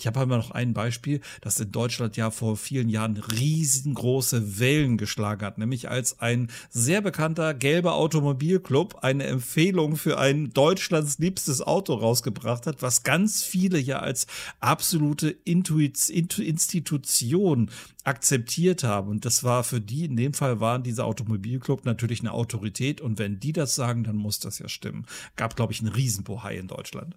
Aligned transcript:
Ich 0.00 0.06
habe 0.06 0.22
immer 0.22 0.38
noch 0.38 0.50
ein 0.50 0.72
Beispiel, 0.72 1.20
das 1.42 1.60
in 1.60 1.72
Deutschland 1.72 2.16
ja 2.16 2.30
vor 2.30 2.56
vielen 2.56 2.88
Jahren 2.88 3.18
riesengroße 3.18 4.58
Wellen 4.58 4.96
geschlagen 4.96 5.44
hat, 5.44 5.58
nämlich 5.58 5.90
als 5.90 6.20
ein 6.20 6.48
sehr 6.70 7.02
bekannter 7.02 7.52
gelber 7.52 7.96
Automobilclub 7.96 9.00
eine 9.02 9.24
Empfehlung 9.24 9.96
für 9.96 10.18
ein 10.18 10.54
Deutschlands 10.54 11.18
liebstes 11.18 11.60
Auto 11.60 11.92
rausgebracht 11.92 12.66
hat, 12.66 12.80
was 12.80 13.02
ganz 13.02 13.44
viele 13.44 13.78
ja 13.78 13.98
als 13.98 14.26
absolute 14.60 15.28
Intuit 15.28 16.08
Institution 16.08 17.70
akzeptiert 18.04 18.82
haben. 18.82 19.10
Und 19.10 19.24
das 19.24 19.44
war 19.44 19.64
für 19.64 19.80
die, 19.80 20.06
in 20.06 20.16
dem 20.16 20.32
Fall 20.32 20.60
waren 20.60 20.82
dieser 20.82 21.04
Automobilclub 21.04 21.84
natürlich 21.84 22.20
eine 22.20 22.32
Autorität. 22.32 23.00
Und 23.00 23.18
wenn 23.18 23.38
die 23.38 23.52
das 23.52 23.74
sagen, 23.74 24.04
dann 24.04 24.16
muss 24.16 24.40
das 24.40 24.58
ja 24.58 24.68
stimmen. 24.68 25.06
Gab, 25.36 25.56
glaube 25.56 25.72
ich, 25.72 25.80
einen 25.80 25.92
Riesenbohai 25.92 26.56
in 26.56 26.68
Deutschland. 26.68 27.16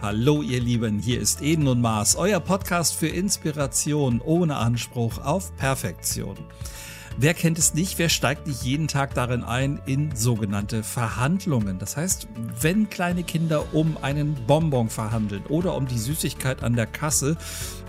Hallo 0.00 0.40
ihr 0.42 0.60
Lieben, 0.60 0.98
hier 0.98 1.20
ist 1.20 1.42
Eden 1.42 1.68
und 1.68 1.80
Mars, 1.80 2.16
euer 2.16 2.40
Podcast 2.40 2.94
für 2.94 3.08
Inspiration 3.08 4.20
ohne 4.20 4.56
Anspruch 4.56 5.18
auf 5.18 5.54
Perfektion. 5.56 6.36
Wer 7.18 7.32
kennt 7.32 7.58
es 7.58 7.72
nicht? 7.72 7.98
Wer 7.98 8.10
steigt 8.10 8.46
nicht 8.46 8.62
jeden 8.62 8.88
Tag 8.88 9.14
darin 9.14 9.42
ein 9.42 9.80
in 9.86 10.14
sogenannte 10.14 10.82
Verhandlungen? 10.82 11.78
Das 11.78 11.96
heißt, 11.96 12.28
wenn 12.60 12.90
kleine 12.90 13.22
Kinder 13.22 13.74
um 13.74 13.96
einen 14.02 14.34
Bonbon 14.46 14.90
verhandeln 14.90 15.42
oder 15.48 15.76
um 15.76 15.86
die 15.86 15.98
Süßigkeit 15.98 16.62
an 16.62 16.76
der 16.76 16.86
Kasse, 16.86 17.38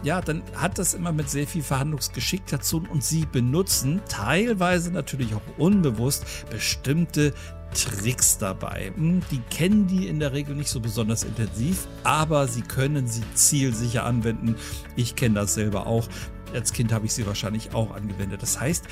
ja, 0.01 0.21
dann 0.21 0.43
hat 0.55 0.79
das 0.79 0.93
immer 0.93 1.11
mit 1.11 1.29
sehr 1.29 1.45
viel 1.45 1.63
Verhandlungsgeschick 1.63 2.45
dazu 2.47 2.81
und 2.89 3.03
sie 3.03 3.25
benutzen 3.25 3.99
teilweise 4.07 4.91
natürlich 4.91 5.35
auch 5.35 5.41
unbewusst 5.57 6.49
bestimmte 6.49 7.33
Tricks 7.73 8.37
dabei. 8.37 8.91
Hm, 8.95 9.21
die 9.31 9.39
kennen 9.49 9.87
die 9.87 10.07
in 10.07 10.19
der 10.19 10.33
Regel 10.33 10.55
nicht 10.55 10.69
so 10.69 10.79
besonders 10.79 11.23
intensiv, 11.23 11.87
aber 12.03 12.47
sie 12.47 12.61
können 12.61 13.07
sie 13.07 13.23
zielsicher 13.33 14.03
anwenden. 14.05 14.55
Ich 14.95 15.15
kenne 15.15 15.35
das 15.35 15.53
selber 15.53 15.87
auch. 15.87 16.07
Als 16.53 16.73
Kind 16.73 16.93
habe 16.93 17.05
ich 17.05 17.13
sie 17.13 17.27
wahrscheinlich 17.27 17.73
auch 17.73 17.91
angewendet. 17.91 18.41
Das 18.41 18.59
heißt, 18.59 18.85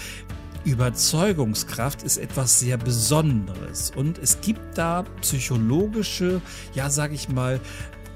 Überzeugungskraft 0.65 2.01
ist 2.01 2.17
etwas 2.17 2.59
sehr 2.59 2.77
Besonderes 2.77 3.91
und 3.95 4.17
es 4.17 4.41
gibt 4.41 4.77
da 4.77 5.03
psychologische, 5.21 6.41
ja, 6.73 6.89
sage 6.89 7.13
ich 7.13 7.29
mal, 7.29 7.59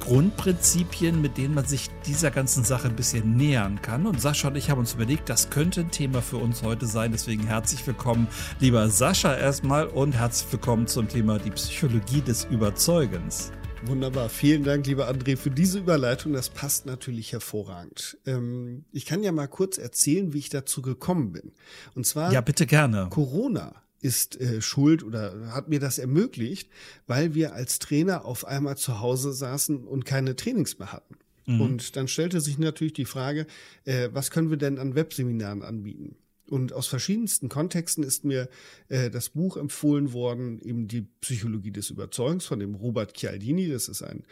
Grundprinzipien, 0.10 1.22
mit 1.22 1.38
denen 1.38 1.54
man 1.54 1.66
sich 1.66 1.88
dieser 2.08 2.32
ganzen 2.32 2.64
Sache 2.64 2.88
ein 2.88 2.96
bisschen 2.96 3.38
nähern 3.38 3.80
kann. 3.80 4.08
Und 4.08 4.20
Sascha 4.20 4.48
und 4.48 4.56
ich 4.56 4.72
haben 4.72 4.80
uns 4.80 4.96
überlegt, 4.96 5.30
das 5.30 5.52
könnte 5.52 5.82
ein 5.82 5.92
Thema 5.92 6.24
für 6.24 6.38
uns 6.38 6.64
heute 6.64 6.88
sein. 6.88 7.12
Deswegen 7.12 7.46
herzlich 7.46 7.86
willkommen, 7.86 8.28
lieber 8.60 8.90
Sascha 8.90 9.38
erstmal 9.38 9.86
und 9.86 10.14
herzlich 10.14 10.52
willkommen 10.52 10.88
zum 10.88 11.08
Thema 11.08 11.38
die 11.38 11.52
Psychologie 11.52 12.22
des 12.22 12.46
Überzeugens. 12.46 13.52
Wunderbar. 13.86 14.30
Vielen 14.30 14.64
Dank, 14.64 14.88
lieber 14.88 15.08
André, 15.08 15.38
für 15.38 15.52
diese 15.52 15.78
Überleitung. 15.78 16.34
Das 16.34 16.50
passt 16.50 16.88
natürlich 16.88 17.32
hervorragend. 17.32 18.18
Ähm, 18.26 18.86
ich 18.92 19.06
kann 19.06 19.22
ja 19.22 19.32
mal 19.32 19.46
kurz 19.46 19.78
erzählen, 19.78 20.34
wie 20.34 20.40
ich 20.40 20.50
dazu 20.50 20.82
gekommen 20.82 21.34
bin. 21.34 21.52
Und 21.94 22.08
zwar. 22.08 22.34
Ja, 22.34 22.42
bitte 22.42 22.66
gerne. 22.66 23.10
Corona 23.12 23.84
ist 24.02 24.40
äh, 24.40 24.62
schuld 24.62 25.04
oder 25.04 25.54
hat 25.54 25.70
mir 25.70 25.80
das 25.80 25.98
ermöglicht, 25.98 26.70
weil 27.08 27.36
wir 27.36 27.54
als 27.54 27.80
Trainer 27.80 28.26
auf 28.26 28.46
einmal 28.46 28.78
zu 28.78 29.00
Hause 29.00 29.34
saßen 29.34 29.86
und 29.86 30.06
keine 30.06 30.36
Trainings 30.36 30.80
mehr 30.80 30.94
hatten. 30.94 31.16
Mhm. 31.46 31.62
Und 31.62 31.96
dann 31.96 32.08
stellte 32.08 32.42
sich 32.42 32.58
natürlich 32.58 32.94
die 32.94 33.06
Frage, 33.06 33.48
äh, 33.86 34.10
was 34.14 34.32
können 34.32 34.50
wir 34.50 34.58
denn 34.58 34.78
an 34.78 34.96
Webseminaren 34.96 35.64
anbieten? 35.64 36.16
Und 36.50 36.74
aus 36.74 36.88
verschiedensten 36.88 37.48
Kontexten 37.48 38.04
ist 38.04 38.26
mir 38.26 38.50
äh, 38.88 39.10
das 39.10 39.30
Buch 39.30 39.56
empfohlen 39.58 40.14
worden, 40.14 40.60
eben 40.62 40.88
die 40.88 41.04
Psychologie 41.22 41.72
des 41.72 41.90
Überzeugens 41.92 42.46
von 42.46 42.60
dem 42.60 42.76
Robert 42.76 43.16
Cialdini. 43.16 43.70
Das 43.70 43.88
ist 43.88 44.02
ein 44.02 44.24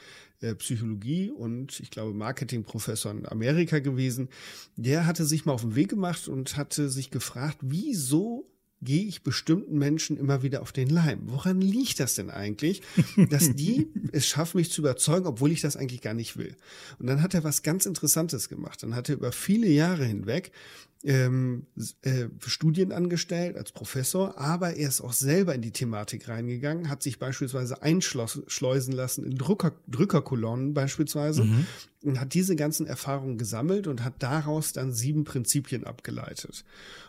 äh, 0.41 0.55
Psychologie 0.55 1.29
und 1.29 1.79
ich 1.79 1.91
glaube 1.91 2.13
Marketingprofessor 2.13 3.11
in 3.11 3.27
Amerika 3.27 3.79
gewesen. 3.79 4.29
Der 4.75 5.05
hatte 5.05 5.25
sich 5.25 5.45
mal 5.45 5.53
auf 5.53 5.61
den 5.61 5.75
Weg 5.75 5.89
gemacht 5.89 6.27
und 6.27 6.57
hatte 6.57 6.89
sich 6.89 7.11
gefragt, 7.11 7.57
wieso 7.61 8.49
gehe 8.81 9.05
ich 9.05 9.23
bestimmten 9.23 9.77
Menschen 9.77 10.17
immer 10.17 10.43
wieder 10.43 10.61
auf 10.61 10.71
den 10.71 10.89
Leim. 10.89 11.21
Woran 11.25 11.61
liegt 11.61 11.99
das 11.99 12.15
denn 12.15 12.29
eigentlich, 12.29 12.81
dass 13.29 13.55
die 13.55 13.87
es 14.11 14.27
schaffen, 14.27 14.57
mich 14.57 14.71
zu 14.71 14.81
überzeugen, 14.81 15.25
obwohl 15.25 15.51
ich 15.51 15.61
das 15.61 15.75
eigentlich 15.75 16.01
gar 16.01 16.13
nicht 16.13 16.37
will? 16.37 16.55
Und 16.99 17.07
dann 17.07 17.21
hat 17.21 17.33
er 17.33 17.43
was 17.43 17.63
ganz 17.63 17.85
Interessantes 17.85 18.49
gemacht. 18.49 18.83
Dann 18.83 18.95
hat 18.95 19.09
er 19.09 19.15
über 19.15 19.31
viele 19.31 19.67
Jahre 19.67 20.05
hinweg 20.05 20.51
ähm, 21.03 21.67
äh, 22.01 22.25
Studien 22.45 22.91
angestellt 22.91 23.55
als 23.55 23.71
Professor, 23.71 24.37
aber 24.37 24.75
er 24.75 24.89
ist 24.89 25.01
auch 25.01 25.13
selber 25.13 25.53
in 25.53 25.61
die 25.61 25.71
Thematik 25.71 26.27
reingegangen, 26.27 26.89
hat 26.89 27.03
sich 27.03 27.19
beispielsweise 27.19 27.81
einschleusen 27.81 28.93
lassen 28.93 29.23
in 29.23 29.35
Drucker, 29.35 29.73
Drückerkolonnen 29.87 30.73
beispielsweise 30.73 31.43
mhm. 31.43 31.65
Und 32.07 32.19
hat 32.21 32.33
diese 32.33 32.55
ganzen 32.55 32.87
Erfahrungen 32.87 33.37
gesammelt 33.37 33.85
und 33.85 34.03
hat 34.03 34.13
daraus 34.19 34.71
dann 34.71 34.93
sieben 34.93 35.25
Prinzipien 35.25 35.83
abgeleitet. 35.83 36.63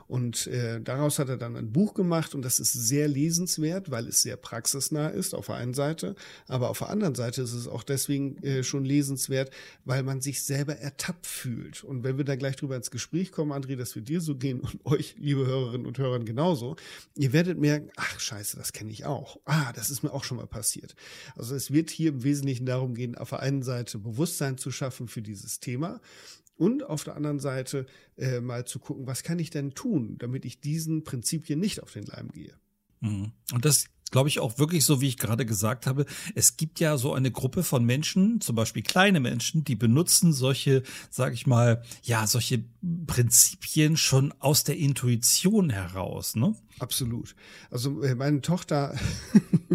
Und 0.09 0.47
äh, 0.47 0.81
daraus 0.81 1.19
hat 1.19 1.29
er 1.29 1.37
dann 1.37 1.55
ein 1.55 1.71
Buch 1.71 1.93
gemacht 1.93 2.35
und 2.35 2.41
das 2.43 2.61
ist 2.61 2.73
sehr 2.73 3.09
lesenswert, 3.09 3.91
weil 3.91 4.09
es 4.09 4.23
sehr 4.23 4.37
praxisnah 4.37 5.09
ist 5.09 5.35
auf 5.35 5.47
der 5.47 5.57
einen 5.57 5.75
Seite, 5.75 6.17
aber 6.49 6.71
auf 6.71 6.79
der 6.79 6.89
anderen 6.89 7.15
Seite 7.15 7.43
ist 7.43 7.53
es 7.53 7.69
auch 7.69 7.83
deswegen 7.83 8.43
äh, 8.43 8.65
schon 8.65 8.87
lesenswert, 8.87 9.51
weil 9.85 10.03
man 10.03 10.23
sich 10.23 10.43
selber 10.43 10.77
ertappt 10.77 11.27
fühlt. 11.27 11.85
Und 11.85 12.05
wenn 12.05 12.17
wir 12.17 12.25
da 12.25 12.37
gleich 12.37 12.57
drüber 12.57 12.75
ins 12.75 12.91
Gespräch 12.91 13.33
kommen, 13.33 13.53
André, 13.53 13.77
das 13.77 13.95
wird 13.97 14.09
dir 14.09 14.23
so 14.23 14.35
gehen 14.35 14.61
und 14.61 14.81
euch, 14.87 15.15
liebe 15.19 15.47
Hörerinnen 15.47 15.87
und 15.87 15.99
Hörer, 15.99 16.21
genauso, 16.21 16.77
ihr 17.15 17.35
werdet 17.35 17.59
merken, 17.59 17.91
ach 17.97 18.19
scheiße, 18.19 18.57
das 18.57 18.73
kenne 18.73 18.91
ich 18.91 19.05
auch. 19.05 19.39
Ah, 19.45 19.75
das 19.75 19.91
ist 19.91 20.03
mir 20.03 20.13
auch 20.15 20.25
schon 20.25 20.39
mal 20.39 20.47
passiert. 20.47 20.97
Also 21.37 21.55
es 21.55 21.71
wird 21.71 21.91
hier 21.91 22.09
im 22.09 22.25
Wesentlichen 22.25 22.65
darum 22.65 22.95
gehen, 22.95 23.15
auf 23.15 23.29
der 23.29 23.41
einen 23.41 23.63
Seite 23.63 23.99
Bewusstsein 23.99 24.57
zu 24.57 24.71
schaffen 24.71 24.88
für 24.91 25.23
dieses 25.23 25.61
Thema 25.61 26.01
und 26.57 26.85
auf 26.85 27.05
der 27.05 27.17
anderen 27.17 27.39
Seite 27.39 27.87
äh, 28.17 28.41
mal 28.41 28.67
zu 28.67 28.79
gucken, 28.79 29.07
was 29.07 29.23
kann 29.23 29.39
ich 29.39 29.51
denn 29.51 29.75
tun, 29.75 30.17
damit 30.19 30.45
ich 30.45 30.61
diesen 30.61 31.05
Prinzipien 31.05 31.61
nicht 31.61 31.83
auf 31.83 31.93
den 31.93 32.05
Leim 32.05 32.31
gehe. 32.31 32.55
Mhm. 33.01 33.33
Und 33.53 33.65
das 33.65 33.87
glaube 34.11 34.29
ich 34.29 34.41
auch 34.41 34.59
wirklich 34.59 34.85
so, 34.85 35.01
wie 35.01 35.09
ich 35.09 35.19
gerade 35.19 35.47
gesagt 35.47 35.87
habe. 35.87 36.07
Es 36.35 36.57
gibt 36.57 36.81
ja 36.81 36.97
so 36.97 37.13
eine 37.13 37.31
Gruppe 37.31 37.63
von 37.63 37.85
Menschen, 37.85 38.41
zum 38.41 38.57
Beispiel 38.57 38.83
kleine 38.83 39.21
Menschen, 39.21 39.65
die 39.65 39.77
benutzen 39.77 40.33
solche, 40.33 40.83
sage 41.11 41.35
ich 41.35 41.47
mal, 41.47 41.83
ja, 42.03 42.27
solche 42.27 42.65
Prinzipien 43.07 43.97
schon 43.97 44.33
aus 44.39 44.65
der 44.65 44.77
Intuition 44.77 45.71
heraus, 45.71 46.37
ne? 46.37 46.55
Absolut. 46.79 47.35
Also 47.71 48.03
äh, 48.03 48.15
meine 48.15 48.41
Tochter 48.41 48.99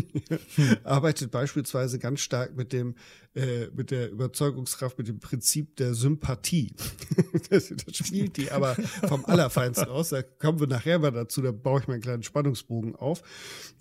arbeitet 0.84 1.32
beispielsweise 1.32 2.00
ganz 2.00 2.22
stark 2.22 2.56
mit 2.56 2.74
dem 2.74 2.96
äh, 3.36 3.68
mit 3.76 3.92
der 3.92 4.12
Überzeugungskraft, 4.12 4.98
mit 4.98 5.08
dem 5.08 5.20
Prinzip 5.20 5.76
der 5.78 5.96
Sympathie. 5.96 6.74
das, 7.50 7.70
das, 7.70 7.98
spielt 7.98 8.38
die 8.38 8.52
aber 8.52 8.76
vom 9.08 9.26
Allerfeinsten 9.28 9.88
aus. 9.88 10.10
Da 10.10 10.22
kommen 10.22 10.60
wir 10.60 10.68
nachher 10.68 11.00
mal 11.00 11.12
dazu, 11.12 11.42
da 11.42 11.52
baue 11.52 11.82
ich 11.82 11.88
meinen 11.88 12.02
kleinen 12.02 12.24
Spannungsbogen 12.24 12.96
auf. 12.96 13.24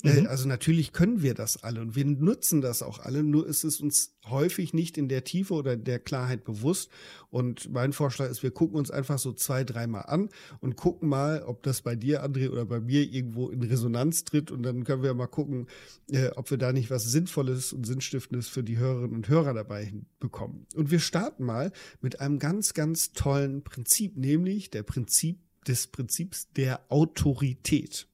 Äh, 0.03 0.21
mhm. 0.21 0.27
Äh, 0.27 0.29
also 0.29 0.49
natürlich 0.49 0.93
können 0.93 1.23
wir 1.23 1.35
das 1.35 1.63
alle 1.63 1.83
und 1.83 1.97
wir 1.97 2.05
nutzen 2.07 2.61
das 2.63 2.83
auch 2.83 2.99
alle, 2.99 3.23
nur 3.23 3.47
ist 3.47 3.65
es 3.65 3.81
uns 3.81 4.15
häufig 4.29 4.73
nicht 4.73 4.97
in 4.99 5.09
der 5.09 5.25
Tiefe 5.25 5.55
oder 5.55 5.77
der 5.77 5.99
Klarheit 5.99 6.45
bewusst. 6.45 6.91
Und 7.31 7.73
mein 7.73 7.93
Vorschlag 7.93 8.31
ist, 8.31 8.43
wir 8.43 8.51
gucken 8.51 8.77
uns 8.77 8.91
einfach 8.91 9.19
so 9.19 9.33
zwei, 9.33 9.65
dreimal 9.65 10.05
an 10.07 10.29
und 10.61 10.77
gucken 10.77 11.09
mal, 11.09 11.43
ob 11.43 11.63
das 11.63 11.83
bei 11.83 11.97
dir, 11.97 12.25
André, 12.25 12.51
oder 12.51 12.67
bei 12.67 12.81
mir 12.81 13.03
irgendwo 13.03 13.49
in 13.49 13.63
Resonanz 13.63 14.25
tritt. 14.25 14.51
Und 14.51 14.63
dann 14.63 14.84
können 14.84 15.03
wir 15.03 15.15
mal 15.15 15.27
gucken, 15.27 15.67
äh, 16.11 16.29
ob 16.37 16.51
wir 16.51 16.59
da 16.59 16.73
nicht 16.73 16.91
was 16.91 17.05
Sinnvolles 17.05 17.73
und 17.73 17.87
Sinnstiftendes 17.87 18.49
für 18.49 18.63
die 18.63 18.79
Hörerinnen 18.79 19.17
und 19.17 19.29
Hörer 19.29 19.41
dabei 19.44 19.92
bekommen. 20.20 20.66
Und 20.75 20.91
wir 20.91 21.00
starten 21.00 21.44
mal 21.44 21.72
mit 22.00 22.20
einem 22.20 22.38
ganz, 22.38 22.75
ganz 22.75 23.12
tollen 23.12 23.62
Prinzip, 23.62 24.16
nämlich 24.16 24.70
der 24.70 24.82
Prinzip 24.82 25.38
des 25.66 25.86
Prinzips 25.86 26.53
der 26.53 26.80
Autorität. 26.88 28.06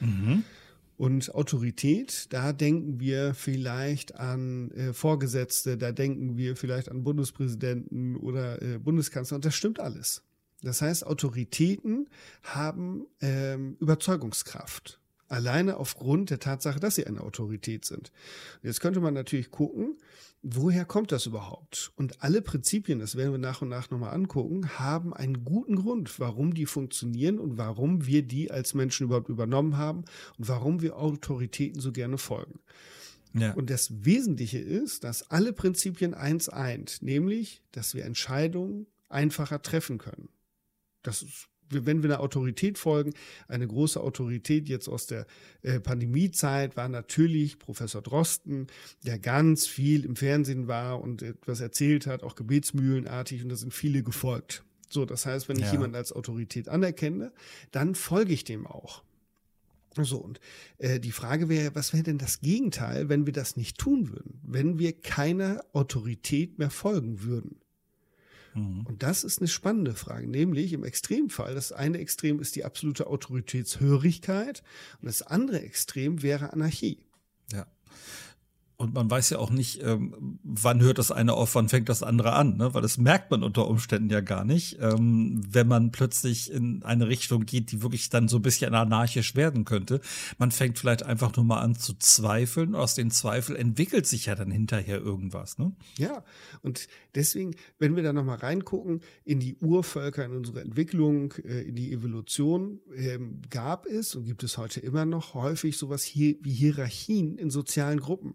Mhm. 0.00 0.44
Und 0.96 1.34
Autorität, 1.34 2.32
da 2.32 2.52
denken 2.52 3.00
wir 3.00 3.34
vielleicht 3.34 4.14
an 4.14 4.70
äh, 4.70 4.92
Vorgesetzte, 4.94 5.76
da 5.76 5.92
denken 5.92 6.38
wir 6.38 6.56
vielleicht 6.56 6.90
an 6.90 7.04
Bundespräsidenten 7.04 8.16
oder 8.16 8.62
äh, 8.62 8.78
Bundeskanzler 8.78 9.36
und 9.36 9.44
das 9.44 9.54
stimmt 9.54 9.78
alles. 9.78 10.22
Das 10.62 10.80
heißt, 10.80 11.06
Autoritäten 11.06 12.08
haben 12.42 13.06
ähm, 13.20 13.76
Überzeugungskraft. 13.78 14.98
Alleine 15.28 15.76
aufgrund 15.76 16.30
der 16.30 16.38
Tatsache, 16.38 16.80
dass 16.80 16.94
sie 16.94 17.06
eine 17.06 17.20
Autorität 17.20 17.84
sind. 17.84 18.12
Jetzt 18.62 18.80
könnte 18.80 19.00
man 19.00 19.14
natürlich 19.14 19.50
gucken, 19.50 19.96
woher 20.42 20.84
kommt 20.84 21.10
das 21.12 21.26
überhaupt? 21.26 21.92
Und 21.96 22.22
alle 22.22 22.42
Prinzipien, 22.42 23.00
das 23.00 23.16
werden 23.16 23.32
wir 23.32 23.38
nach 23.38 23.62
und 23.62 23.68
nach 23.68 23.90
nochmal 23.90 24.14
angucken, 24.14 24.78
haben 24.78 25.12
einen 25.12 25.44
guten 25.44 25.76
Grund, 25.76 26.20
warum 26.20 26.54
die 26.54 26.66
funktionieren 26.66 27.38
und 27.38 27.58
warum 27.58 28.06
wir 28.06 28.22
die 28.22 28.50
als 28.50 28.74
Menschen 28.74 29.04
überhaupt 29.04 29.28
übernommen 29.28 29.76
haben 29.76 30.04
und 30.38 30.48
warum 30.48 30.82
wir 30.82 30.96
Autoritäten 30.96 31.80
so 31.80 31.92
gerne 31.92 32.18
folgen. 32.18 32.60
Ja. 33.34 33.52
Und 33.52 33.68
das 33.68 34.04
Wesentliche 34.04 34.58
ist, 34.58 35.04
dass 35.04 35.30
alle 35.30 35.52
Prinzipien 35.52 36.14
eins 36.14 36.48
eint, 36.48 37.02
nämlich, 37.02 37.62
dass 37.72 37.94
wir 37.94 38.04
Entscheidungen 38.04 38.86
einfacher 39.08 39.60
treffen 39.60 39.98
können. 39.98 40.28
Das 41.02 41.22
ist 41.22 41.48
wenn 41.70 42.02
wir 42.02 42.10
einer 42.10 42.20
Autorität 42.20 42.78
folgen, 42.78 43.12
eine 43.48 43.66
große 43.66 44.00
Autorität 44.00 44.68
jetzt 44.68 44.88
aus 44.88 45.06
der 45.06 45.26
äh, 45.62 45.80
Pandemiezeit 45.80 46.76
war 46.76 46.88
natürlich 46.88 47.58
Professor 47.58 48.02
Drosten, 48.02 48.66
der 49.04 49.18
ganz 49.18 49.66
viel 49.66 50.04
im 50.04 50.16
Fernsehen 50.16 50.68
war 50.68 51.00
und 51.00 51.22
etwas 51.22 51.60
erzählt 51.60 52.06
hat, 52.06 52.22
auch 52.22 52.34
gebetsmühlenartig, 52.34 53.42
und 53.42 53.48
da 53.48 53.56
sind 53.56 53.74
viele 53.74 54.02
gefolgt. 54.02 54.64
So, 54.88 55.04
das 55.04 55.26
heißt, 55.26 55.48
wenn 55.48 55.56
ich 55.56 55.66
ja. 55.66 55.72
jemanden 55.72 55.96
als 55.96 56.12
Autorität 56.12 56.68
anerkenne, 56.68 57.32
dann 57.72 57.94
folge 57.94 58.32
ich 58.32 58.44
dem 58.44 58.66
auch. 58.66 59.02
So, 60.04 60.18
und 60.18 60.40
äh, 60.78 61.00
die 61.00 61.12
Frage 61.12 61.48
wäre, 61.48 61.74
was 61.74 61.92
wäre 61.92 62.02
denn 62.02 62.18
das 62.18 62.40
Gegenteil, 62.40 63.08
wenn 63.08 63.26
wir 63.26 63.32
das 63.32 63.56
nicht 63.56 63.78
tun 63.78 64.10
würden? 64.10 64.40
Wenn 64.42 64.78
wir 64.78 64.92
keiner 64.92 65.64
Autorität 65.72 66.58
mehr 66.58 66.70
folgen 66.70 67.22
würden? 67.22 67.60
Mhm. 68.56 68.86
Und 68.86 69.02
das 69.02 69.22
ist 69.22 69.40
eine 69.40 69.48
spannende 69.48 69.94
Frage, 69.94 70.26
nämlich 70.26 70.72
im 70.72 70.84
Extremfall, 70.84 71.54
das 71.54 71.72
eine 71.72 71.98
Extrem 71.98 72.40
ist 72.40 72.56
die 72.56 72.64
absolute 72.64 73.06
Autoritätshörigkeit 73.06 74.62
und 75.00 75.06
das 75.06 75.22
andere 75.22 75.60
Extrem 75.60 76.22
wäre 76.22 76.52
Anarchie. 76.52 77.04
Ja. 77.52 77.66
Und 78.78 78.92
man 78.92 79.10
weiß 79.10 79.30
ja 79.30 79.38
auch 79.38 79.50
nicht, 79.50 79.82
ähm, 79.82 80.38
wann 80.42 80.82
hört 80.82 80.98
das 80.98 81.10
eine 81.10 81.32
auf, 81.32 81.54
wann 81.54 81.70
fängt 81.70 81.88
das 81.88 82.02
andere 82.02 82.34
an, 82.34 82.58
ne? 82.58 82.74
weil 82.74 82.82
das 82.82 82.98
merkt 82.98 83.30
man 83.30 83.42
unter 83.42 83.68
Umständen 83.68 84.10
ja 84.10 84.20
gar 84.20 84.44
nicht, 84.44 84.78
ähm, 84.80 85.42
wenn 85.48 85.66
man 85.66 85.92
plötzlich 85.92 86.52
in 86.52 86.82
eine 86.82 87.08
Richtung 87.08 87.46
geht, 87.46 87.72
die 87.72 87.82
wirklich 87.82 88.10
dann 88.10 88.28
so 88.28 88.36
ein 88.36 88.42
bisschen 88.42 88.74
anarchisch 88.74 89.34
werden 89.34 89.64
könnte. 89.64 90.00
Man 90.36 90.50
fängt 90.50 90.78
vielleicht 90.78 91.04
einfach 91.04 91.34
nur 91.36 91.46
mal 91.46 91.60
an 91.60 91.74
zu 91.74 91.94
zweifeln. 91.94 92.74
Aus 92.74 92.94
den 92.94 93.10
Zweifeln 93.10 93.58
entwickelt 93.58 94.06
sich 94.06 94.26
ja 94.26 94.34
dann 94.34 94.50
hinterher 94.50 95.00
irgendwas. 95.00 95.56
Ne? 95.56 95.72
Ja, 95.96 96.22
und 96.60 96.86
deswegen, 97.14 97.54
wenn 97.78 97.96
wir 97.96 98.02
da 98.02 98.12
nochmal 98.12 98.38
reingucken 98.38 99.00
in 99.24 99.40
die 99.40 99.56
Urvölker, 99.56 100.26
in 100.26 100.32
unsere 100.32 100.60
Entwicklung, 100.60 101.32
äh, 101.44 101.62
in 101.62 101.76
die 101.76 101.92
Evolution, 101.92 102.80
ähm, 102.94 103.40
gab 103.48 103.86
es 103.86 104.14
und 104.14 104.26
gibt 104.26 104.42
es 104.42 104.58
heute 104.58 104.80
immer 104.80 105.06
noch 105.06 105.32
häufig 105.32 105.78
sowas 105.78 106.02
hier 106.02 106.36
wie 106.42 106.52
Hierarchien 106.52 107.38
in 107.38 107.48
sozialen 107.48 108.00
Gruppen. 108.00 108.34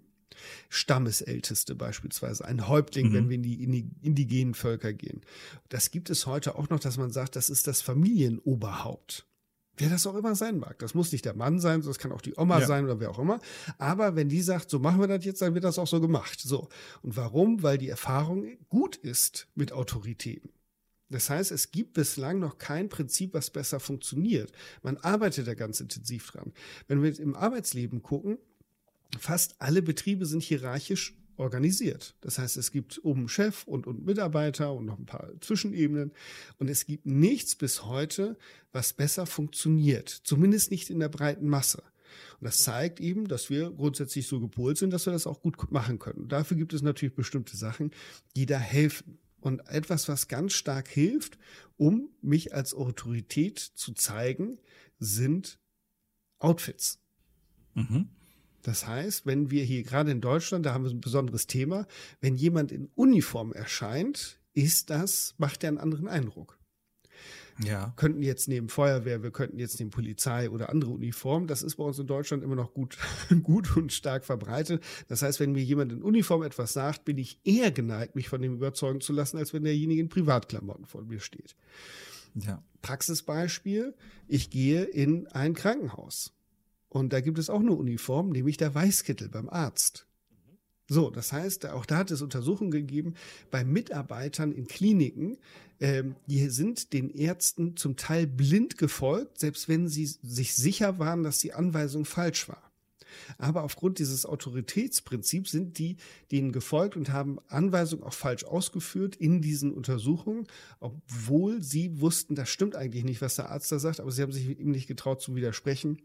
Stammesälteste 0.69 1.75
beispielsweise, 1.75 2.45
ein 2.45 2.67
Häuptling, 2.67 3.09
mhm. 3.09 3.13
wenn 3.13 3.29
wir 3.29 3.35
in 3.37 3.43
die 3.43 3.89
indigenen 4.01 4.53
Völker 4.53 4.93
gehen. 4.93 5.21
Das 5.69 5.91
gibt 5.91 6.09
es 6.09 6.25
heute 6.25 6.55
auch 6.55 6.69
noch, 6.69 6.79
dass 6.79 6.97
man 6.97 7.11
sagt, 7.11 7.35
das 7.35 7.49
ist 7.49 7.67
das 7.67 7.81
Familienoberhaupt. 7.81 9.25
Wer 9.77 9.89
das 9.89 10.05
auch 10.05 10.15
immer 10.15 10.35
sein 10.35 10.59
mag. 10.59 10.77
Das 10.79 10.93
muss 10.93 11.11
nicht 11.11 11.25
der 11.25 11.33
Mann 11.33 11.59
sein, 11.59 11.81
das 11.81 11.97
kann 11.97 12.11
auch 12.11 12.21
die 12.21 12.35
Oma 12.37 12.59
ja. 12.59 12.67
sein 12.67 12.85
oder 12.85 12.99
wer 12.99 13.09
auch 13.09 13.19
immer. 13.19 13.39
Aber 13.77 14.15
wenn 14.15 14.29
die 14.29 14.41
sagt, 14.41 14.69
so 14.69 14.79
machen 14.79 14.99
wir 14.99 15.07
das 15.07 15.25
jetzt, 15.25 15.41
dann 15.41 15.53
wird 15.53 15.63
das 15.63 15.79
auch 15.79 15.87
so 15.87 15.99
gemacht. 16.01 16.39
So. 16.39 16.67
Und 17.01 17.15
warum? 17.15 17.63
Weil 17.63 17.77
die 17.77 17.89
Erfahrung 17.89 18.45
gut 18.69 18.95
ist 18.95 19.47
mit 19.55 19.71
Autoritäten. 19.71 20.51
Das 21.09 21.29
heißt, 21.29 21.51
es 21.51 21.71
gibt 21.71 21.93
bislang 21.93 22.39
noch 22.39 22.57
kein 22.57 22.89
Prinzip, 22.89 23.33
was 23.33 23.49
besser 23.49 23.79
funktioniert. 23.79 24.51
Man 24.81 24.97
arbeitet 24.97 25.47
da 25.47 25.55
ganz 25.55 25.79
intensiv 25.79 26.31
dran. 26.31 26.53
Wenn 26.87 27.03
wir 27.03 27.19
im 27.19 27.35
Arbeitsleben 27.35 28.01
gucken, 28.01 28.37
fast 29.19 29.55
alle 29.59 29.81
Betriebe 29.81 30.25
sind 30.25 30.43
hierarchisch 30.43 31.15
organisiert. 31.37 32.15
Das 32.21 32.37
heißt, 32.37 32.57
es 32.57 32.71
gibt 32.71 33.03
oben 33.03 33.27
Chef 33.27 33.63
und, 33.65 33.87
und 33.87 34.05
Mitarbeiter 34.05 34.73
und 34.73 34.85
noch 34.85 34.99
ein 34.99 35.05
paar 35.05 35.29
Zwischenebenen. 35.41 36.11
Und 36.59 36.69
es 36.69 36.85
gibt 36.85 37.05
nichts 37.05 37.55
bis 37.55 37.85
heute, 37.85 38.37
was 38.71 38.93
besser 38.93 39.25
funktioniert. 39.25 40.09
Zumindest 40.09 40.71
nicht 40.71 40.89
in 40.89 40.99
der 40.99 41.09
breiten 41.09 41.47
Masse. 41.47 41.83
Und 42.39 42.45
das 42.45 42.57
zeigt 42.57 42.99
eben, 42.99 43.27
dass 43.27 43.49
wir 43.49 43.71
grundsätzlich 43.71 44.27
so 44.27 44.39
gepolt 44.39 44.77
sind, 44.77 44.91
dass 44.91 45.05
wir 45.05 45.13
das 45.13 45.27
auch 45.27 45.41
gut 45.41 45.71
machen 45.71 45.99
können. 45.99 46.23
Und 46.23 46.31
dafür 46.31 46.57
gibt 46.57 46.73
es 46.73 46.81
natürlich 46.81 47.15
bestimmte 47.15 47.57
Sachen, 47.57 47.91
die 48.35 48.45
da 48.45 48.57
helfen. 48.57 49.17
Und 49.39 49.67
etwas, 49.67 50.07
was 50.07 50.27
ganz 50.27 50.53
stark 50.53 50.87
hilft, 50.87 51.39
um 51.77 52.09
mich 52.21 52.53
als 52.53 52.75
Autorität 52.75 53.57
zu 53.59 53.93
zeigen, 53.93 54.59
sind 54.99 55.59
Outfits. 56.37 56.99
Mhm. 57.73 58.09
Das 58.61 58.87
heißt, 58.87 59.25
wenn 59.25 59.51
wir 59.51 59.63
hier 59.63 59.83
gerade 59.83 60.11
in 60.11 60.21
Deutschland, 60.21 60.65
da 60.65 60.73
haben 60.73 60.83
wir 60.83 60.91
ein 60.91 61.01
besonderes 61.01 61.47
Thema, 61.47 61.87
wenn 62.19 62.35
jemand 62.35 62.71
in 62.71 62.89
Uniform 62.95 63.53
erscheint, 63.53 64.39
ist 64.53 64.89
das, 64.89 65.35
macht 65.37 65.63
er 65.63 65.69
einen 65.69 65.77
anderen 65.77 66.07
Eindruck. 66.07 66.57
Ja. 67.63 67.93
Könnten 67.95 68.23
jetzt 68.23 68.47
neben 68.47 68.69
Feuerwehr, 68.69 69.23
wir 69.23 69.31
könnten 69.31 69.59
jetzt 69.59 69.79
neben 69.79 69.91
Polizei 69.91 70.49
oder 70.49 70.69
andere 70.69 70.91
Uniformen. 70.91 71.47
Das 71.47 71.61
ist 71.61 71.75
bei 71.75 71.83
uns 71.83 71.99
in 71.99 72.07
Deutschland 72.07 72.43
immer 72.43 72.55
noch 72.55 72.73
gut, 72.73 72.97
gut 73.43 73.75
und 73.75 73.93
stark 73.93 74.25
verbreitet. 74.25 74.83
Das 75.07 75.21
heißt, 75.21 75.39
wenn 75.39 75.51
mir 75.51 75.63
jemand 75.63 75.91
in 75.91 76.01
Uniform 76.01 76.43
etwas 76.43 76.73
sagt, 76.73 77.05
bin 77.05 77.17
ich 77.17 77.39
eher 77.43 77.71
geneigt, 77.71 78.15
mich 78.15 78.29
von 78.29 78.41
dem 78.41 78.53
überzeugen 78.53 79.01
zu 79.01 79.13
lassen, 79.13 79.37
als 79.37 79.53
wenn 79.53 79.63
derjenige 79.63 80.01
in 80.01 80.09
Privatklamotten 80.09 80.85
vor 80.85 81.03
mir 81.03 81.19
steht. 81.19 81.55
Ja. 82.35 82.63
Praxisbeispiel, 82.81 83.93
ich 84.27 84.49
gehe 84.49 84.83
in 84.83 85.27
ein 85.27 85.53
Krankenhaus. 85.53 86.33
Und 86.91 87.13
da 87.13 87.21
gibt 87.21 87.39
es 87.39 87.49
auch 87.49 87.61
eine 87.61 87.71
Uniform, 87.71 88.31
nämlich 88.31 88.57
der 88.57 88.75
Weißkittel 88.75 89.29
beim 89.29 89.47
Arzt. 89.47 90.05
So, 90.89 91.09
das 91.09 91.31
heißt, 91.31 91.67
auch 91.67 91.85
da 91.85 91.99
hat 91.99 92.11
es 92.11 92.21
Untersuchungen 92.21 92.69
gegeben 92.69 93.13
bei 93.49 93.63
Mitarbeitern 93.63 94.51
in 94.51 94.67
Kliniken, 94.67 95.38
ähm, 95.79 96.15
die 96.27 96.49
sind 96.49 96.91
den 96.91 97.09
Ärzten 97.09 97.77
zum 97.77 97.95
Teil 97.95 98.27
blind 98.27 98.77
gefolgt, 98.77 99.39
selbst 99.39 99.69
wenn 99.69 99.88
sie 99.88 100.05
sich 100.05 100.53
sicher 100.53 100.99
waren, 100.99 101.23
dass 101.23 101.39
die 101.39 101.53
Anweisung 101.53 102.03
falsch 102.03 102.49
war. 102.49 102.61
Aber 103.38 103.63
aufgrund 103.63 103.99
dieses 103.99 104.25
Autoritätsprinzips 104.25 105.51
sind 105.51 105.77
die 105.77 105.95
denen 106.29 106.51
gefolgt 106.51 106.97
und 106.97 107.13
haben 107.13 107.39
Anweisungen 107.47 108.03
auch 108.03 108.13
falsch 108.13 108.43
ausgeführt 108.43 109.15
in 109.15 109.41
diesen 109.41 109.71
Untersuchungen, 109.71 110.45
obwohl 110.81 111.63
sie 111.63 112.01
wussten, 112.01 112.35
das 112.35 112.49
stimmt 112.49 112.75
eigentlich 112.75 113.05
nicht, 113.05 113.21
was 113.21 113.35
der 113.35 113.49
Arzt 113.49 113.71
da 113.71 113.79
sagt, 113.79 114.01
aber 114.01 114.11
sie 114.11 114.23
haben 114.23 114.33
sich 114.33 114.59
ihm 114.59 114.71
nicht 114.71 114.88
getraut 114.88 115.21
zu 115.21 115.38
widersprechen 115.38 116.01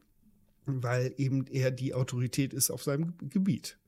weil 0.66 1.14
eben 1.16 1.46
er 1.46 1.70
die 1.70 1.94
Autorität 1.94 2.52
ist 2.52 2.70
auf 2.70 2.82
seinem 2.82 3.14
Gebiet. 3.30 3.78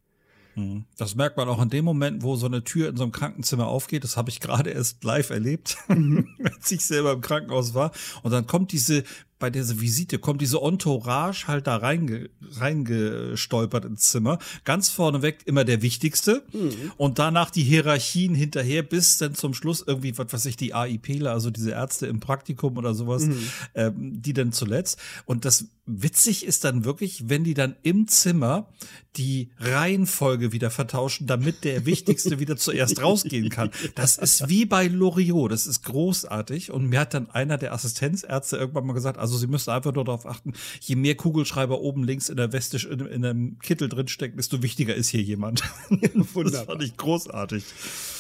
Mhm. 0.58 0.84
Das 0.96 1.14
merkt 1.14 1.36
man 1.36 1.48
auch 1.48 1.62
in 1.62 1.70
dem 1.70 1.84
Moment, 1.84 2.22
wo 2.22 2.36
so 2.36 2.46
eine 2.46 2.64
Tür 2.64 2.88
in 2.88 2.96
so 2.96 3.04
einem 3.04 3.12
Krankenzimmer 3.12 3.66
aufgeht. 3.68 4.04
Das 4.04 4.16
habe 4.16 4.30
ich 4.30 4.40
gerade 4.40 4.70
erst 4.70 5.02
live 5.04 5.30
erlebt, 5.30 5.76
mhm. 5.88 6.28
als 6.44 6.70
ich 6.70 6.84
selber 6.84 7.12
im 7.12 7.20
Krankenhaus 7.20 7.74
war. 7.74 7.92
Und 8.22 8.32
dann 8.32 8.46
kommt 8.46 8.72
diese 8.72 9.04
bei 9.38 9.50
dieser 9.50 9.80
Visite 9.80 10.18
kommt 10.18 10.40
diese 10.40 10.58
Entourage 10.58 11.46
halt 11.46 11.66
da 11.66 11.76
reinge, 11.76 12.30
reingestolpert 12.56 13.84
ins 13.84 14.10
Zimmer. 14.10 14.38
Ganz 14.64 14.88
vorneweg 14.88 15.38
immer 15.46 15.64
der 15.64 15.82
Wichtigste 15.82 16.44
mhm. 16.52 16.92
und 16.96 17.18
danach 17.18 17.50
die 17.50 17.62
Hierarchien 17.62 18.34
hinterher 18.34 18.82
bis 18.82 19.18
dann 19.18 19.34
zum 19.34 19.54
Schluss 19.54 19.84
irgendwie, 19.86 20.16
was 20.18 20.32
weiß 20.32 20.46
ich, 20.46 20.56
die 20.56 20.74
AIPler, 20.74 21.32
also 21.32 21.50
diese 21.50 21.70
Ärzte 21.70 22.06
im 22.06 22.20
Praktikum 22.20 22.76
oder 22.76 22.94
sowas, 22.94 23.26
mhm. 23.26 23.50
ähm, 23.74 24.22
die 24.22 24.32
dann 24.32 24.52
zuletzt. 24.52 24.98
Und 25.24 25.44
das 25.44 25.66
witzig 25.88 26.44
ist 26.44 26.64
dann 26.64 26.84
wirklich, 26.84 27.28
wenn 27.28 27.44
die 27.44 27.54
dann 27.54 27.76
im 27.82 28.06
Zimmer 28.08 28.68
die 29.16 29.50
Reihenfolge 29.58 30.52
wieder 30.52 30.70
vertauschen, 30.70 31.26
damit 31.26 31.64
der 31.64 31.86
Wichtigste 31.86 32.38
wieder 32.38 32.56
zuerst 32.56 33.02
rausgehen 33.02 33.48
kann. 33.48 33.70
Das 33.94 34.18
ist 34.18 34.48
wie 34.48 34.66
bei 34.66 34.86
Loriot, 34.86 35.50
das 35.50 35.66
ist 35.66 35.82
großartig. 35.84 36.70
Und 36.70 36.88
mir 36.88 37.00
hat 37.00 37.14
dann 37.14 37.30
einer 37.30 37.58
der 37.58 37.72
Assistenzärzte 37.72 38.56
irgendwann 38.56 38.86
mal 38.86 38.92
gesagt, 38.92 39.18
also 39.28 39.38
Sie 39.38 39.46
müssen 39.46 39.70
einfach 39.70 39.92
nur 39.92 40.04
darauf 40.04 40.26
achten, 40.26 40.52
je 40.80 40.96
mehr 40.96 41.14
Kugelschreiber 41.14 41.80
oben 41.80 42.04
links 42.04 42.28
in 42.28 42.36
der 42.36 42.52
Weste, 42.52 42.78
in, 42.88 43.00
in 43.00 43.24
einem 43.24 43.58
Kittel 43.58 43.88
drinstecken, 43.88 44.36
desto 44.36 44.62
wichtiger 44.62 44.94
ist 44.94 45.10
hier 45.10 45.22
jemand. 45.22 45.62
Wunderbar. 45.90 46.44
Das 46.44 46.64
fand 46.64 46.82
ich 46.82 46.96
großartig. 46.96 47.64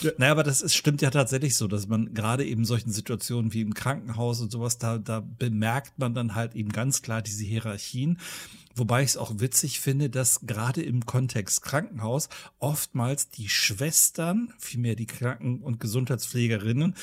Ja. 0.02 0.10
Naja, 0.18 0.32
aber 0.32 0.44
das 0.44 0.62
ist, 0.62 0.74
stimmt 0.74 1.02
ja 1.02 1.10
tatsächlich 1.10 1.56
so, 1.56 1.66
dass 1.66 1.88
man 1.88 2.14
gerade 2.14 2.44
eben 2.44 2.64
solchen 2.64 2.92
Situationen 2.92 3.52
wie 3.52 3.62
im 3.62 3.74
Krankenhaus 3.74 4.40
und 4.40 4.52
sowas, 4.52 4.78
da, 4.78 4.98
da 4.98 5.20
bemerkt 5.38 5.98
man 5.98 6.14
dann 6.14 6.34
halt 6.34 6.54
eben 6.54 6.70
ganz 6.70 7.02
klar 7.02 7.22
diese 7.22 7.44
Hierarchien. 7.44 8.18
Wobei 8.78 9.02
ich 9.02 9.10
es 9.10 9.16
auch 9.16 9.32
witzig 9.38 9.80
finde, 9.80 10.08
dass 10.08 10.40
gerade 10.46 10.82
im 10.82 11.04
Kontext 11.04 11.62
Krankenhaus 11.62 12.28
oftmals 12.60 13.28
die 13.28 13.48
Schwestern, 13.48 14.52
vielmehr 14.58 14.94
die 14.94 15.06
Kranken- 15.06 15.62
und 15.62 15.80
Gesundheitspflegerinnen, 15.80 16.94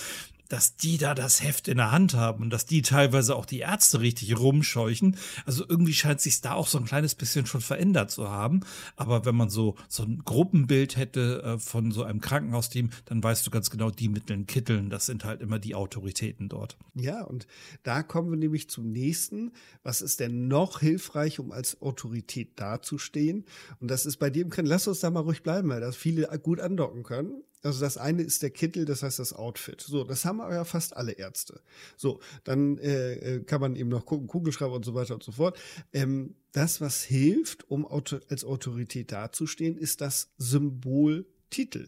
dass 0.50 0.76
die 0.76 0.98
da 0.98 1.16
das 1.16 1.44
Heft 1.44 1.68
in 1.68 1.78
der 1.78 1.92
Hand 1.92 2.14
haben 2.14 2.44
und 2.44 2.50
dass 2.50 2.66
die 2.66 2.82
teilweise 2.82 3.36
auch 3.36 3.46
die 3.46 3.60
Ärzte 3.60 4.00
richtig 4.00 4.38
rumscheuchen. 4.38 5.18
Also 5.46 5.66
irgendwie 5.68 5.94
scheint 5.94 6.22
sich 6.22 6.42
da 6.42 6.54
auch 6.54 6.68
so 6.68 6.78
ein 6.78 6.86
kleines 6.86 7.16
bisschen 7.16 7.46
schon 7.46 7.62
verändert 7.62 8.12
zu 8.12 8.30
haben. 8.30 8.62
Aber 8.96 9.26
wenn 9.26 9.36
man 9.36 9.50
so, 9.50 9.76
so 9.88 10.04
ein 10.04 10.22
Gruppenbild 10.24 10.98
hätte 10.98 11.44
äh, 11.44 11.58
von 11.60 11.92
so 11.92 12.04
einem 12.04 12.22
Krankenhausteam, 12.22 12.90
dann 13.06 13.24
weißt 13.24 13.46
du 13.46 13.52
ganz 13.52 13.70
genau, 13.70 13.90
die 13.90 14.10
mit 14.10 14.30
den 14.30 14.48
Kitteln, 14.48 14.90
das 14.90 15.06
sind 15.06 15.26
halt 15.26 15.42
immer 15.42 15.60
die 15.60 15.76
Autoritäten 15.76 16.50
dort. 16.50 16.78
Ja, 16.94 17.24
und 17.24 17.48
da 17.84 18.04
kommen 18.04 18.30
wir 18.30 18.38
nämlich 18.38 18.70
zum 18.70 18.92
nächsten. 18.92 19.52
Was 19.84 20.02
ist 20.02 20.20
denn 20.20 20.48
noch 20.48 20.80
hilfreich, 20.80 21.40
um 21.40 21.52
als 21.52 21.82
Autorität 21.82 22.60
dazustehen? 22.60 23.46
Und 23.80 23.90
das 23.90 24.06
ist 24.06 24.18
bei 24.18 24.30
dem, 24.30 24.50
lass 24.58 24.88
uns 24.88 25.00
da 25.00 25.10
mal 25.10 25.22
ruhig 25.22 25.44
bleiben, 25.44 25.70
weil 25.70 25.82
das 25.82 25.96
viele 25.96 26.28
gut 26.40 26.60
andocken 26.60 27.04
können. 27.04 27.44
Also 27.66 27.80
das 27.80 27.98
eine 27.98 28.22
ist 28.22 28.44
der 28.44 28.52
Kittel, 28.52 28.86
das 28.86 29.02
heißt 29.02 29.18
das 29.18 29.34
Outfit. 29.34 29.82
So, 29.82 30.04
das 30.04 30.24
haben 30.24 30.40
aber 30.40 30.54
ja 30.54 30.66
fast 30.66 30.96
alle 30.96 31.14
Ärzte. 31.14 31.62
So, 31.98 32.20
dann 32.44 32.78
äh, 32.78 33.14
äh, 33.14 33.44
kann 33.44 33.60
man 33.60 33.76
eben 33.76 33.90
noch 33.90 34.06
gucken, 34.06 34.28
Kugelschreiber 34.28 34.74
und 34.74 34.86
so 34.86 34.94
weiter 34.94 35.16
und 35.16 35.24
so 35.24 35.32
fort. 35.32 35.58
Ähm, 35.92 36.36
das, 36.52 36.80
was 36.80 37.04
hilft, 37.04 37.70
um 37.70 37.86
als 37.86 38.46
Autorität 38.46 39.12
dazustehen, 39.12 39.78
ist 39.78 40.02
das 40.02 40.30
Symbol 40.38 41.26
Titel. 41.50 41.88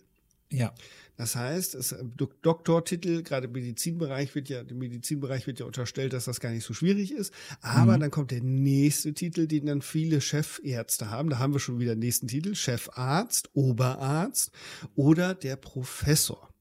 Ja. 0.52 0.74
Das 1.18 1.36
heißt, 1.36 1.74
es, 1.74 1.96
Doktortitel, 2.44 3.24
gerade 3.24 3.48
im 3.48 3.54
Medizinbereich 3.54 4.36
wird 4.36 4.50
ja, 4.50 4.62
im 4.62 4.78
Medizinbereich 4.78 5.48
wird 5.48 5.60
ja 5.60 5.66
unterstellt, 5.66 6.14
dass 6.14 6.26
das 6.26 6.40
gar 6.40 6.52
nicht 6.52 6.64
so 6.64 6.76
schwierig 6.76 7.12
ist. 7.12 7.34
Aber 7.62 7.98
mhm. 7.98 8.02
dann 8.02 8.12
kommt 8.12 8.32
der 8.32 8.42
nächste 8.42 9.14
Titel, 9.14 9.48
den 9.48 9.66
dann 9.66 9.82
viele 9.82 10.22
Chefärzte 10.22 11.10
haben. 11.10 11.30
Da 11.30 11.40
haben 11.40 11.54
wir 11.54 11.60
schon 11.60 11.80
wieder 11.80 11.96
den 11.96 12.00
nächsten 12.00 12.28
Titel. 12.28 12.54
Chefarzt, 12.54 13.50
Oberarzt 13.54 14.52
oder 14.96 15.34
der 15.34 15.56
Professor. 15.56 16.54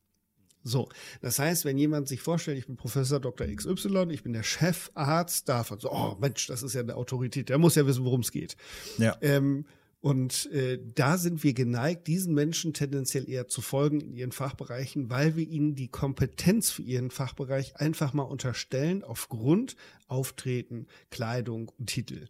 So, 0.67 0.89
das 1.21 1.39
heißt, 1.39 1.65
wenn 1.65 1.79
jemand 1.79 2.09
sich 2.09 2.21
vorstellt, 2.21 2.59
ich 2.59 2.67
bin 2.67 2.77
Professor 2.77 3.21
Dr. 3.21 3.47
XY, 3.47 4.09
ich 4.11 4.25
bin 4.25 4.33
der 4.33 4.43
Chefarzt 4.43 5.49
davon, 5.49 5.79
so, 5.79 5.93
oh 5.93 6.17
Mensch, 6.19 6.49
das 6.49 6.65
ist 6.65 6.75
ja 6.75 6.81
eine 6.81 6.97
Autorität, 6.97 7.51
der 7.51 7.59
muss 7.59 7.77
ja 7.77 7.87
wissen, 7.87 8.05
worum 8.05 8.23
es 8.23 8.33
geht. 8.33 8.57
Ja. 8.99 9.17
Ähm, 9.21 9.65
und 10.07 10.47
äh, 10.53 10.79
da 10.95 11.19
sind 11.19 11.43
wir 11.43 11.53
geneigt, 11.53 12.07
diesen 12.07 12.33
Menschen 12.33 12.73
tendenziell 12.73 13.29
eher 13.29 13.49
zu 13.49 13.61
folgen 13.61 14.01
in 14.01 14.13
ihren 14.13 14.31
Fachbereichen, 14.31 15.11
weil 15.11 15.35
wir 15.35 15.45
ihnen 15.49 15.75
die 15.75 15.89
Kompetenz 15.89 16.71
für 16.71 16.83
ihren 16.83 17.11
Fachbereich 17.11 17.75
einfach 17.75 18.13
mal 18.13 18.23
unterstellen 18.23 19.03
aufgrund 19.03 19.75
Auftreten, 20.07 20.87
Kleidung 21.11 21.73
und 21.77 21.89
Titel. 21.89 22.29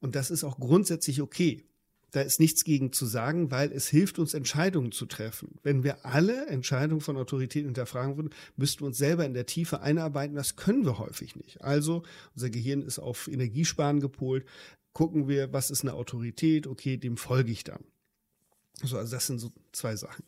Und 0.00 0.14
das 0.14 0.30
ist 0.30 0.44
auch 0.44 0.58
grundsätzlich 0.60 1.22
okay. 1.22 1.64
Da 2.10 2.20
ist 2.20 2.38
nichts 2.38 2.64
gegen 2.64 2.92
zu 2.92 3.06
sagen, 3.06 3.50
weil 3.50 3.72
es 3.72 3.88
hilft 3.88 4.18
uns, 4.18 4.34
Entscheidungen 4.34 4.92
zu 4.92 5.06
treffen. 5.06 5.58
Wenn 5.62 5.84
wir 5.84 6.04
alle 6.04 6.48
Entscheidungen 6.48 7.00
von 7.00 7.16
Autoritäten 7.16 7.68
hinterfragen 7.68 8.16
würden, 8.18 8.34
müssten 8.56 8.80
wir 8.80 8.88
uns 8.88 8.98
selber 8.98 9.24
in 9.24 9.32
der 9.32 9.46
Tiefe 9.46 9.80
einarbeiten. 9.80 10.36
Das 10.36 10.56
können 10.56 10.84
wir 10.84 10.98
häufig 10.98 11.34
nicht. 11.34 11.62
Also 11.62 12.02
unser 12.34 12.50
Gehirn 12.50 12.82
ist 12.82 12.98
auf 12.98 13.26
Energiesparen 13.26 14.00
gepolt. 14.00 14.44
Gucken 14.98 15.28
wir, 15.28 15.52
was 15.52 15.70
ist 15.70 15.82
eine 15.82 15.94
Autorität? 15.94 16.66
Okay, 16.66 16.96
dem 16.96 17.16
folge 17.16 17.52
ich 17.52 17.62
dann. 17.62 17.84
So, 18.82 18.98
also 18.98 19.12
das 19.14 19.28
sind 19.28 19.38
so 19.38 19.52
zwei 19.70 19.94
Sachen. 19.94 20.24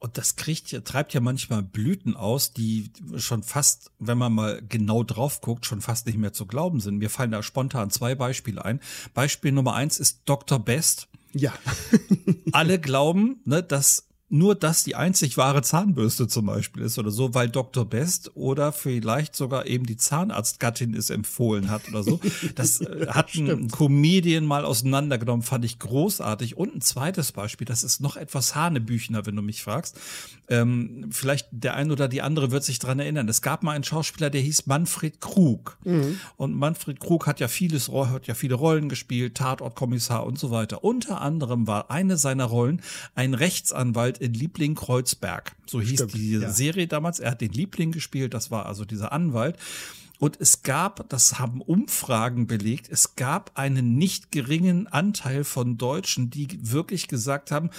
Und 0.00 0.18
das 0.18 0.36
kriegt, 0.36 0.84
treibt 0.84 1.14
ja 1.14 1.20
manchmal 1.22 1.62
Blüten 1.62 2.14
aus, 2.14 2.52
die 2.52 2.90
schon 3.16 3.42
fast, 3.42 3.90
wenn 3.98 4.18
man 4.18 4.34
mal 4.34 4.60
genau 4.68 5.02
drauf 5.02 5.40
guckt, 5.40 5.64
schon 5.64 5.80
fast 5.80 6.04
nicht 6.04 6.18
mehr 6.18 6.34
zu 6.34 6.44
glauben 6.44 6.78
sind. 6.78 6.98
Mir 6.98 7.08
fallen 7.08 7.30
da 7.30 7.42
spontan 7.42 7.88
zwei 7.88 8.14
Beispiele 8.14 8.62
ein. 8.62 8.80
Beispiel 9.14 9.50
Nummer 9.50 9.72
eins 9.76 9.98
ist 9.98 10.20
Dr. 10.26 10.58
Best. 10.58 11.08
Ja. 11.32 11.54
Alle 12.52 12.78
glauben, 12.78 13.40
ne, 13.46 13.62
dass 13.62 14.08
nur 14.32 14.54
das 14.54 14.82
die 14.82 14.96
einzig 14.96 15.36
wahre 15.36 15.60
Zahnbürste 15.60 16.26
zum 16.26 16.46
Beispiel 16.46 16.82
ist 16.84 16.98
oder 16.98 17.10
so, 17.10 17.34
weil 17.34 17.50
Dr. 17.50 17.84
Best 17.84 18.30
oder 18.34 18.72
vielleicht 18.72 19.36
sogar 19.36 19.66
eben 19.66 19.84
die 19.84 19.98
Zahnarztgattin 19.98 20.94
es 20.94 21.10
empfohlen 21.10 21.68
hat 21.68 21.86
oder 21.90 22.02
so. 22.02 22.18
Das 22.54 22.80
äh, 22.80 23.06
hat 23.10 23.34
ein 23.34 23.68
Comedian 23.68 24.46
mal 24.46 24.64
auseinandergenommen, 24.64 25.42
fand 25.42 25.66
ich 25.66 25.78
großartig. 25.78 26.56
Und 26.56 26.74
ein 26.74 26.80
zweites 26.80 27.32
Beispiel, 27.32 27.66
das 27.66 27.82
ist 27.82 28.00
noch 28.00 28.16
etwas 28.16 28.54
Hanebüchner, 28.54 29.26
wenn 29.26 29.36
du 29.36 29.42
mich 29.42 29.62
fragst. 29.62 30.00
Ähm, 30.48 31.08
vielleicht 31.10 31.48
der 31.50 31.74
ein 31.74 31.90
oder 31.90 32.08
die 32.08 32.22
andere 32.22 32.50
wird 32.50 32.64
sich 32.64 32.78
dran 32.78 33.00
erinnern. 33.00 33.28
Es 33.28 33.42
gab 33.42 33.62
mal 33.62 33.72
einen 33.72 33.84
Schauspieler, 33.84 34.30
der 34.30 34.40
hieß 34.40 34.64
Manfred 34.64 35.20
Krug. 35.20 35.76
Mhm. 35.84 36.18
Und 36.38 36.54
Manfred 36.54 37.00
Krug 37.00 37.26
hat 37.26 37.38
ja 37.38 37.48
vieles, 37.48 37.90
hat 37.90 38.26
ja 38.26 38.34
viele 38.34 38.54
Rollen 38.54 38.88
gespielt, 38.88 39.34
Tatortkommissar 39.34 40.24
und 40.24 40.38
so 40.38 40.50
weiter. 40.50 40.84
Unter 40.84 41.20
anderem 41.20 41.66
war 41.66 41.90
eine 41.90 42.16
seiner 42.16 42.46
Rollen 42.46 42.80
ein 43.14 43.34
Rechtsanwalt 43.34 44.21
Liebling 44.30 44.74
Kreuzberg. 44.74 45.56
So 45.66 45.80
hieß 45.80 45.94
Stimmt, 45.94 46.14
die 46.14 46.32
ja. 46.32 46.50
Serie 46.50 46.86
damals. 46.86 47.18
Er 47.18 47.32
hat 47.32 47.40
den 47.40 47.52
Liebling 47.52 47.92
gespielt, 47.92 48.34
das 48.34 48.50
war 48.50 48.66
also 48.66 48.84
dieser 48.84 49.12
Anwalt. 49.12 49.58
Und 50.22 50.40
es 50.40 50.62
gab, 50.62 51.08
das 51.08 51.40
haben 51.40 51.60
Umfragen 51.60 52.46
belegt, 52.46 52.88
es 52.88 53.16
gab 53.16 53.58
einen 53.58 53.96
nicht 53.96 54.30
geringen 54.30 54.86
Anteil 54.86 55.42
von 55.42 55.78
Deutschen, 55.78 56.30
die 56.30 56.46
wirklich 56.62 57.08
gesagt 57.08 57.50
haben, 57.50 57.70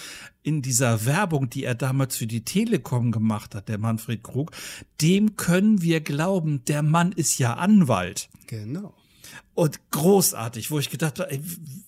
in 0.42 0.62
dieser 0.62 1.06
Werbung, 1.06 1.50
die 1.50 1.64
er 1.64 1.74
damals 1.74 2.18
für 2.18 2.28
die 2.28 2.44
Telekom 2.44 3.14
gemacht 3.14 3.56
hat, 3.56 3.70
der 3.70 3.78
Manfred 3.78 4.24
Krug, 4.24 4.52
dem 5.00 5.38
können 5.38 5.82
wir 5.82 6.02
glauben, 6.02 6.66
der 6.66 6.84
Mann 6.84 7.14
ist 7.14 7.38
ja 7.38 7.54
Anwalt. 7.54 8.28
Genau. 8.48 8.94
Und 9.56 9.80
großartig, 9.92 10.70
wo 10.70 10.80
ich 10.80 10.90
gedacht 10.90 11.20
habe, 11.20 11.32
ey, 11.32 11.42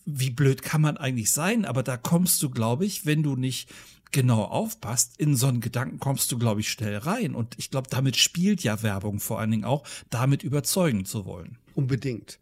wie 0.05 0.29
blöd 0.29 0.61
kann 0.61 0.79
man 0.79 0.95
eigentlich 0.95 1.31
sein? 1.31 1.65
Aber 1.65 1.83
da 1.83 1.97
kommst 1.97 2.41
du, 2.41 2.49
glaube 2.49 2.85
ich, 2.85 3.05
wenn 3.05 3.23
du 3.23 3.35
nicht 3.35 3.69
genau 4.15 4.43
aufpasst, 4.43 5.19
in 5.19 5.35
so 5.35 5.47
einen 5.47 5.59
Gedanken 5.59 5.99
kommst 5.99 6.31
du, 6.31 6.39
glaube 6.39 6.61
ich, 6.61 6.69
schnell 6.69 6.97
rein. 6.97 7.35
Und 7.35 7.53
ich 7.57 7.69
glaube, 7.69 7.89
damit 7.91 8.15
spielt 8.15 8.63
ja 8.63 8.81
Werbung 8.81 9.19
vor 9.19 9.39
allen 9.39 9.51
Dingen 9.51 9.65
auch, 9.65 9.85
damit 10.09 10.41
überzeugen 10.41 11.05
zu 11.05 11.25
wollen. 11.25 11.57
Unbedingt. 11.75 12.39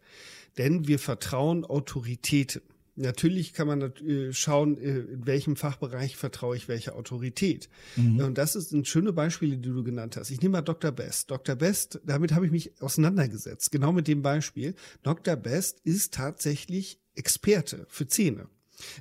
Denn 0.56 0.86
wir 0.86 1.00
vertrauen 1.00 1.64
Autoritäten. 1.64 2.62
Natürlich 2.96 3.54
kann 3.54 3.66
man 3.66 3.82
äh, 3.82 4.32
schauen, 4.32 4.78
äh, 4.78 4.98
in 5.00 5.26
welchem 5.26 5.56
Fachbereich 5.56 6.16
vertraue 6.16 6.56
ich 6.56 6.68
welcher 6.68 6.94
Autorität. 6.94 7.68
Mhm. 7.96 8.20
Und 8.20 8.38
das 8.38 8.52
sind 8.52 8.86
schöne 8.86 9.12
Beispiele, 9.12 9.56
die 9.56 9.68
du 9.68 9.82
genannt 9.82 10.16
hast. 10.16 10.30
Ich 10.30 10.40
nehme 10.40 10.52
mal 10.52 10.62
Dr. 10.62 10.92
Best. 10.92 11.28
Dr. 11.28 11.56
Best, 11.56 12.00
damit 12.06 12.32
habe 12.32 12.46
ich 12.46 12.52
mich 12.52 12.80
auseinandergesetzt. 12.80 13.72
Genau 13.72 13.90
mit 13.90 14.06
dem 14.06 14.22
Beispiel. 14.22 14.76
Dr. 15.02 15.34
Best 15.34 15.80
ist 15.80 16.14
tatsächlich 16.14 17.00
Experte 17.16 17.84
für 17.88 18.06
Zähne. 18.06 18.46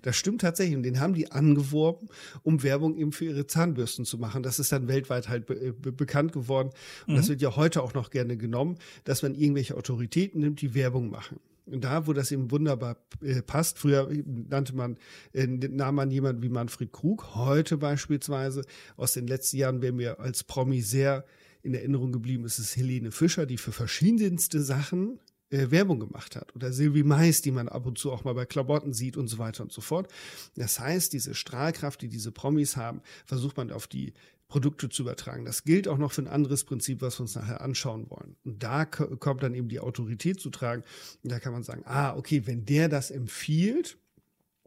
Das 0.02 0.16
stimmt 0.16 0.42
tatsächlich 0.42 0.76
und 0.76 0.84
den 0.84 1.00
haben 1.00 1.14
die 1.14 1.32
angeworben, 1.32 2.10
um 2.44 2.64
Werbung 2.64 2.98
eben 2.98 3.12
für 3.12 3.26
ihre 3.26 3.48
Zahnbürsten 3.48 4.06
zu 4.06 4.18
machen. 4.18 4.44
Das 4.44 4.60
ist 4.60 4.72
dann 4.72 4.88
weltweit 4.88 5.30
halt 5.30 5.46
be 5.46 5.74
be 5.74 5.92
bekannt 5.92 6.34
geworden 6.34 6.70
und 7.08 7.14
mhm. 7.14 7.18
das 7.18 7.30
wird 7.30 7.42
ja 7.42 7.56
heute 7.56 7.82
auch 7.84 7.94
noch 7.94 8.10
gerne 8.10 8.38
genommen, 8.38 8.78
dass 9.04 9.22
man 9.22 9.36
irgendwelche 9.36 9.78
Autoritäten 9.78 10.42
nimmt, 10.42 10.62
die 10.62 10.74
Werbung 10.74 11.10
machen. 11.10 11.40
Und 11.66 11.86
da, 11.86 12.08
wo 12.08 12.14
das 12.14 12.32
eben 12.32 12.52
wunderbar 12.52 12.98
äh, 13.22 13.42
passt, 13.42 13.80
früher 13.80 14.10
nannte 14.26 14.76
man, 14.76 14.98
äh, 15.32 15.48
nahm 15.48 15.96
man 15.96 16.12
jemanden 16.12 16.44
wie 16.44 16.50
Manfred 16.50 16.92
Krug, 16.92 17.36
heute 17.36 17.78
beispielsweise, 17.78 18.64
aus 18.98 19.14
den 19.14 19.28
letzten 19.28 19.58
Jahren, 19.58 19.82
wer 19.82 19.94
mir 19.94 20.20
als 20.20 20.44
Promi 20.44 20.82
sehr 20.82 21.26
in 21.62 21.74
Erinnerung 21.74 22.12
geblieben 22.12 22.44
ist, 22.44 22.60
ist 22.60 22.76
Helene 22.76 23.12
Fischer, 23.12 23.46
die 23.46 23.58
für 23.58 23.72
verschiedenste 23.72 24.62
Sachen 24.62 25.20
äh, 25.54 25.72
Werbung 25.72 26.00
gemacht 26.00 26.36
hat. 26.36 26.56
Oder 26.56 26.74
Sylvie 26.74 27.04
Mais, 27.04 27.42
die 27.42 27.52
man 27.52 27.70
ab 27.70 27.86
und 27.86 27.98
zu 27.98 28.12
auch 28.12 28.24
mal 28.24 28.34
bei 28.34 28.46
Klamotten 28.46 28.92
sieht 28.92 29.18
und 29.18 29.28
so 29.28 29.38
weiter 29.38 29.64
und 29.64 29.72
so 29.72 29.82
fort. 29.82 30.12
Das 30.56 30.80
heißt, 30.80 31.14
diese 31.14 31.36
Strahlkraft, 31.36 32.02
die 32.02 32.10
diese 32.10 32.32
Promis 32.32 32.76
haben, 32.76 33.02
versucht 33.26 33.58
man 33.58 33.72
auf 33.72 33.88
die 33.88 34.14
Produkte 34.48 34.90
zu 34.90 35.04
übertragen. 35.04 35.46
Das 35.46 35.64
gilt 35.64 35.88
auch 35.88 35.98
noch 35.98 36.12
für 36.12 36.22
ein 36.22 36.28
anderes 36.28 36.64
Prinzip, 36.64 37.02
was 37.02 37.20
wir 37.20 37.22
uns 37.22 37.36
nachher 37.36 37.62
anschauen 37.62 38.10
wollen. 38.10 38.36
Und 38.44 38.62
da 38.62 38.86
kommt 38.86 39.44
dann 39.44 39.56
eben 39.56 39.70
die 39.70 39.80
Autorität 39.80 40.40
zu 40.40 40.50
tragen. 40.50 40.84
Und 41.24 41.32
da 41.32 41.40
kann 41.40 41.54
man 41.54 41.64
sagen, 41.64 41.84
ah, 41.86 42.16
okay, 42.16 42.46
wenn 42.46 42.66
der 42.66 42.90
das 42.90 43.10
empfiehlt, 43.10 43.98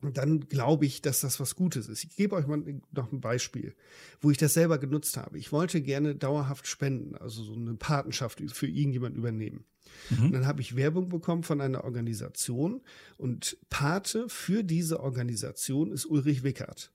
dann 0.03 0.41
glaube 0.49 0.87
ich, 0.87 1.03
dass 1.03 1.21
das 1.21 1.41
was 1.41 1.57
Gutes 1.57 1.89
ist. 1.89 2.05
Ich 2.05 2.17
gebe 2.17 2.37
euch 2.37 2.47
mal 2.47 2.63
noch 2.93 3.13
ein 3.13 3.21
Beispiel, 3.21 3.75
wo 4.21 4.31
ich 4.31 4.39
das 4.39 4.55
selber 4.55 4.79
genutzt 4.79 5.17
habe. 5.17 5.39
Ich 5.39 5.53
wollte 5.53 5.81
gerne 5.81 6.15
dauerhaft 6.15 6.67
spenden, 6.67 7.17
also 7.17 7.43
so 7.43 7.55
eine 7.55 7.75
Patenschaft 7.75 8.43
für 8.53 8.67
irgendjemand 8.67 9.17
übernehmen. 9.17 9.65
Mhm. 10.11 10.27
Und 10.27 10.33
dann 10.33 10.47
habe 10.47 10.61
ich 10.61 10.77
Werbung 10.77 11.09
bekommen 11.09 11.43
von 11.43 11.61
einer 11.61 11.85
Organisation 11.85 12.83
und 13.17 13.57
Pate 13.71 14.29
für 14.29 14.65
diese 14.65 15.01
Organisation 15.01 15.93
ist 15.93 16.07
Ulrich 16.07 16.43
Wickert. 16.43 16.93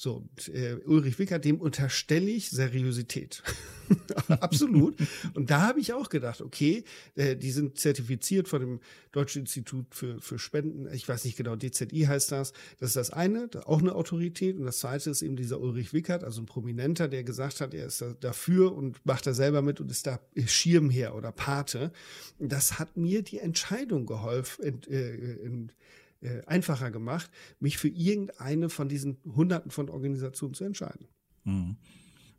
So, 0.00 0.28
äh, 0.54 0.74
Ulrich 0.86 1.18
Wickert, 1.18 1.44
dem 1.44 1.60
unterstelle 1.60 2.30
ich 2.30 2.50
Seriosität. 2.50 3.42
Absolut. 4.28 4.94
Und 5.34 5.50
da 5.50 5.62
habe 5.62 5.80
ich 5.80 5.92
auch 5.92 6.08
gedacht, 6.08 6.40
okay, 6.40 6.84
äh, 7.16 7.34
die 7.34 7.50
sind 7.50 7.80
zertifiziert 7.80 8.46
von 8.46 8.60
dem 8.60 8.80
Deutschen 9.10 9.40
Institut 9.40 9.92
für, 9.92 10.20
für 10.20 10.38
Spenden. 10.38 10.86
Ich 10.94 11.08
weiß 11.08 11.24
nicht 11.24 11.36
genau, 11.36 11.56
DZI 11.56 12.04
heißt 12.06 12.30
das. 12.30 12.52
Das 12.78 12.90
ist 12.90 12.96
das 12.96 13.10
eine, 13.10 13.50
auch 13.64 13.80
eine 13.80 13.96
Autorität. 13.96 14.56
Und 14.56 14.66
das 14.66 14.78
zweite 14.78 15.10
ist 15.10 15.22
eben 15.22 15.34
dieser 15.34 15.58
Ulrich 15.58 15.92
Wickert, 15.92 16.22
also 16.22 16.42
ein 16.42 16.46
Prominenter, 16.46 17.08
der 17.08 17.24
gesagt 17.24 17.60
hat, 17.60 17.74
er 17.74 17.86
ist 17.86 18.00
da 18.00 18.14
dafür 18.20 18.76
und 18.76 19.04
macht 19.04 19.26
da 19.26 19.34
selber 19.34 19.62
mit 19.62 19.80
und 19.80 19.90
ist 19.90 20.06
da 20.06 20.20
Schirmherr 20.46 21.16
oder 21.16 21.32
Pate. 21.32 21.90
Das 22.38 22.78
hat 22.78 22.96
mir 22.96 23.22
die 23.22 23.38
Entscheidung 23.40 24.06
geholfen, 24.06 24.80
äh, 24.88 25.14
in, 25.44 25.72
äh, 26.20 26.42
einfacher 26.46 26.90
gemacht, 26.90 27.30
mich 27.60 27.78
für 27.78 27.88
irgendeine 27.88 28.68
von 28.68 28.88
diesen 28.88 29.18
Hunderten 29.24 29.70
von 29.70 29.88
Organisationen 29.88 30.54
zu 30.54 30.64
entscheiden. 30.64 31.08
Mhm. 31.44 31.76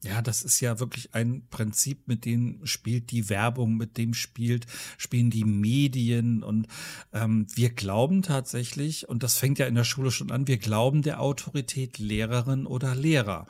Ja, 0.01 0.21
das 0.21 0.43
ist 0.43 0.62
ja 0.62 0.79
wirklich 0.79 1.13
ein 1.13 1.45
Prinzip, 1.50 2.07
mit 2.07 2.24
dem 2.24 2.65
spielt 2.65 3.12
die 3.12 3.27
Werbung, 3.27 3.75
mit 3.75 3.98
dem 3.98 4.13
spielt, 4.13 4.65
spielen 4.98 5.29
die 5.29 5.43
Medien 5.43 6.41
und 6.41 6.67
ähm, 7.12 7.48
wir 7.53 7.69
glauben 7.69 8.21
tatsächlich, 8.21 9.09
und 9.09 9.24
das 9.24 9.38
fängt 9.38 9.59
ja 9.59 9.65
in 9.65 9.75
der 9.75 9.83
Schule 9.83 10.12
schon 10.12 10.31
an, 10.31 10.48
wir 10.48 10.57
glauben 10.57 11.01
der 11.01 11.19
Autorität 11.19 11.98
Lehrerin 12.00 12.65
oder 12.65 12.95
Lehrer 12.95 13.45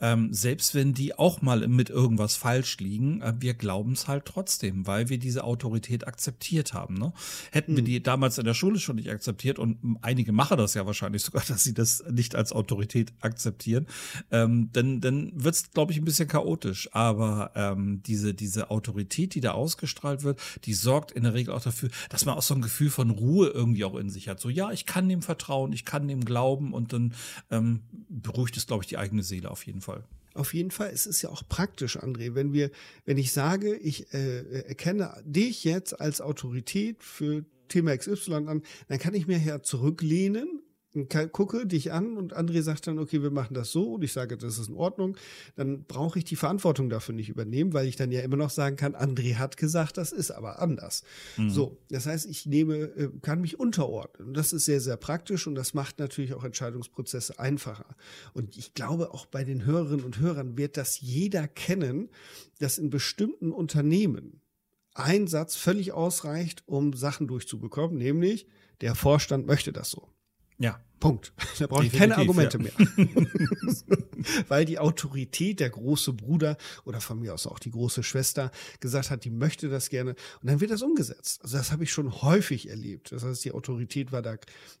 ähm, 0.00 0.32
selbst 0.32 0.74
wenn 0.74 0.94
die 0.94 1.18
auch 1.18 1.42
mal 1.42 1.66
mit 1.68 1.90
irgendwas 1.90 2.36
falsch 2.36 2.78
liegen, 2.78 3.20
äh, 3.20 3.34
wir 3.38 3.54
glauben 3.54 3.92
es 3.92 4.08
halt 4.08 4.24
trotzdem, 4.24 4.86
weil 4.86 5.08
wir 5.08 5.18
diese 5.18 5.44
Autorität 5.44 6.06
akzeptiert 6.06 6.72
haben. 6.72 6.94
Ne? 6.94 7.12
Hätten 7.52 7.72
hm. 7.72 7.76
wir 7.76 7.84
die 7.84 8.02
damals 8.02 8.38
in 8.38 8.44
der 8.46 8.54
Schule 8.54 8.78
schon 8.78 8.96
nicht 8.96 9.10
akzeptiert 9.10 9.58
und 9.58 9.98
einige 10.02 10.32
machen 10.32 10.56
das 10.56 10.74
ja 10.74 10.86
wahrscheinlich 10.86 11.22
sogar, 11.30 11.42
dass 11.46 11.62
sie 11.62 11.74
das 11.74 12.02
nicht 12.10 12.34
als 12.34 12.52
Autorität 12.52 13.12
akzeptieren, 13.20 13.86
ähm, 14.30 14.70
dann, 14.72 15.00
dann 15.00 15.32
wird 15.34 15.54
es, 15.54 15.70
glaube 15.70 15.90
glaube 15.90 15.92
ich, 15.92 15.98
ein 15.98 16.04
bisschen 16.04 16.28
chaotisch, 16.28 16.88
aber 16.92 17.50
ähm, 17.56 18.02
diese, 18.04 18.32
diese 18.32 18.70
Autorität, 18.70 19.34
die 19.34 19.40
da 19.40 19.52
ausgestrahlt 19.52 20.22
wird, 20.22 20.38
die 20.64 20.74
sorgt 20.74 21.10
in 21.10 21.24
der 21.24 21.34
Regel 21.34 21.52
auch 21.52 21.62
dafür, 21.62 21.90
dass 22.10 22.24
man 22.24 22.36
auch 22.36 22.42
so 22.42 22.54
ein 22.54 22.62
Gefühl 22.62 22.90
von 22.90 23.10
Ruhe 23.10 23.48
irgendwie 23.48 23.84
auch 23.84 23.96
in 23.96 24.08
sich 24.08 24.28
hat. 24.28 24.38
So, 24.38 24.48
ja, 24.48 24.70
ich 24.70 24.86
kann 24.86 25.08
dem 25.08 25.22
vertrauen, 25.22 25.72
ich 25.72 25.84
kann 25.84 26.06
dem 26.06 26.24
glauben 26.24 26.72
und 26.72 26.92
dann 26.92 27.14
ähm, 27.50 27.80
beruhigt 28.08 28.56
es, 28.56 28.66
glaube 28.66 28.84
ich, 28.84 28.88
die 28.88 28.98
eigene 28.98 29.22
Seele 29.22 29.50
auf 29.50 29.66
jeden 29.66 29.80
Fall. 29.80 29.89
Auf 30.34 30.54
jeden 30.54 30.70
Fall, 30.70 30.90
es 30.92 31.06
ist 31.06 31.22
ja 31.22 31.28
auch 31.28 31.42
praktisch, 31.48 31.98
André, 31.98 32.34
wenn 32.34 32.52
wir, 32.52 32.70
wenn 33.04 33.18
ich 33.18 33.32
sage, 33.32 33.74
ich 33.76 34.14
äh, 34.14 34.62
erkenne 34.62 35.20
dich 35.24 35.64
jetzt 35.64 36.00
als 36.00 36.20
Autorität 36.20 37.02
für 37.02 37.44
Thema 37.68 37.96
XY 37.96 38.34
an, 38.46 38.62
dann 38.88 38.98
kann 38.98 39.14
ich 39.14 39.26
mir 39.26 39.38
ja 39.38 39.62
zurücklehnen 39.62 40.59
gucke 41.32 41.66
dich 41.66 41.92
an 41.92 42.16
und 42.16 42.36
André 42.36 42.62
sagt 42.62 42.86
dann, 42.86 42.98
okay, 42.98 43.22
wir 43.22 43.30
machen 43.30 43.54
das 43.54 43.70
so 43.70 43.94
und 43.94 44.02
ich 44.02 44.12
sage, 44.12 44.36
das 44.36 44.58
ist 44.58 44.68
in 44.68 44.74
Ordnung, 44.74 45.16
dann 45.54 45.84
brauche 45.84 46.18
ich 46.18 46.24
die 46.24 46.36
Verantwortung 46.36 46.90
dafür 46.90 47.14
nicht 47.14 47.28
übernehmen, 47.28 47.72
weil 47.72 47.86
ich 47.86 47.96
dann 47.96 48.10
ja 48.10 48.20
immer 48.22 48.36
noch 48.36 48.50
sagen 48.50 48.76
kann, 48.76 48.96
André 48.96 49.36
hat 49.36 49.56
gesagt, 49.56 49.98
das 49.98 50.10
ist 50.10 50.32
aber 50.32 50.60
anders. 50.60 51.04
Mhm. 51.36 51.50
So, 51.50 51.78
das 51.90 52.06
heißt, 52.06 52.26
ich 52.26 52.46
nehme, 52.46 52.74
äh, 52.74 53.10
kann 53.22 53.40
mich 53.40 53.58
unterordnen. 53.58 54.28
Und 54.28 54.36
das 54.36 54.52
ist 54.52 54.64
sehr, 54.64 54.80
sehr 54.80 54.96
praktisch 54.96 55.46
und 55.46 55.54
das 55.54 55.74
macht 55.74 56.00
natürlich 56.00 56.34
auch 56.34 56.44
Entscheidungsprozesse 56.44 57.38
einfacher. 57.38 57.94
Und 58.34 58.56
ich 58.56 58.74
glaube, 58.74 59.14
auch 59.14 59.26
bei 59.26 59.44
den 59.44 59.64
Hörerinnen 59.64 60.04
und 60.04 60.18
Hörern 60.18 60.58
wird 60.58 60.76
das 60.76 61.00
jeder 61.00 61.46
kennen, 61.46 62.08
dass 62.58 62.78
in 62.78 62.90
bestimmten 62.90 63.52
Unternehmen 63.52 64.40
ein 64.94 65.28
Satz 65.28 65.54
völlig 65.54 65.92
ausreicht, 65.92 66.64
um 66.66 66.92
Sachen 66.94 67.28
durchzubekommen, 67.28 67.96
nämlich 67.96 68.46
der 68.80 68.94
Vorstand 68.94 69.46
möchte 69.46 69.72
das 69.72 69.90
so. 69.90 70.08
Ja. 70.60 70.78
Punkt. 71.00 71.32
Da 71.58 71.66
brauche 71.66 71.84
ich 71.84 71.92
keine 71.92 72.16
Argumente 72.16 72.58
ja. 72.58 72.64
mehr. 72.64 73.26
Weil 74.48 74.64
die 74.64 74.78
Autorität, 74.78 75.60
der 75.60 75.68
große 75.68 76.12
Bruder 76.14 76.56
oder 76.84 77.00
von 77.00 77.20
mir 77.20 77.34
aus 77.34 77.46
auch 77.46 77.58
die 77.58 77.70
große 77.70 78.02
Schwester 78.02 78.50
gesagt 78.80 79.10
hat, 79.10 79.24
die 79.24 79.30
möchte 79.30 79.68
das 79.68 79.90
gerne. 79.90 80.14
Und 80.40 80.48
dann 80.48 80.60
wird 80.60 80.70
das 80.70 80.80
umgesetzt. 80.80 81.42
Also 81.42 81.58
das 81.58 81.72
habe 81.72 81.84
ich 81.84 81.92
schon 81.92 82.22
häufig 82.22 82.68
erlebt. 82.68 83.12
Das 83.12 83.24
heißt, 83.24 83.44
die 83.44 83.52
Autorität 83.52 84.12
war 84.12 84.22
da 84.22 84.36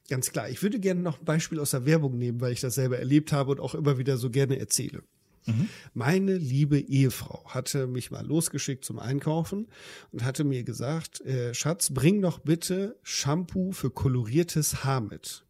ganz 0.08 0.30
klar. 0.30 0.48
Ich 0.48 0.62
würde 0.62 0.78
gerne 0.78 1.00
noch 1.00 1.18
ein 1.18 1.24
Beispiel 1.24 1.60
aus 1.60 1.72
der 1.72 1.84
Werbung 1.84 2.16
nehmen, 2.16 2.40
weil 2.40 2.52
ich 2.52 2.60
das 2.60 2.76
selber 2.76 2.98
erlebt 2.98 3.32
habe 3.32 3.50
und 3.50 3.60
auch 3.60 3.74
immer 3.74 3.98
wieder 3.98 4.16
so 4.16 4.30
gerne 4.30 4.58
erzähle. 4.58 5.02
Mhm. 5.46 5.68
Meine 5.92 6.36
liebe 6.36 6.78
Ehefrau 6.78 7.44
hatte 7.46 7.86
mich 7.86 8.10
mal 8.10 8.26
losgeschickt 8.26 8.84
zum 8.84 8.98
Einkaufen 8.98 9.68
und 10.12 10.24
hatte 10.24 10.44
mir 10.44 10.62
gesagt, 10.64 11.20
äh, 11.22 11.52
Schatz, 11.54 11.90
bring 11.92 12.22
doch 12.22 12.38
bitte 12.38 12.96
Shampoo 13.02 13.72
für 13.72 13.90
koloriertes 13.90 14.84
Haar 14.84 15.00
mit. 15.00 15.44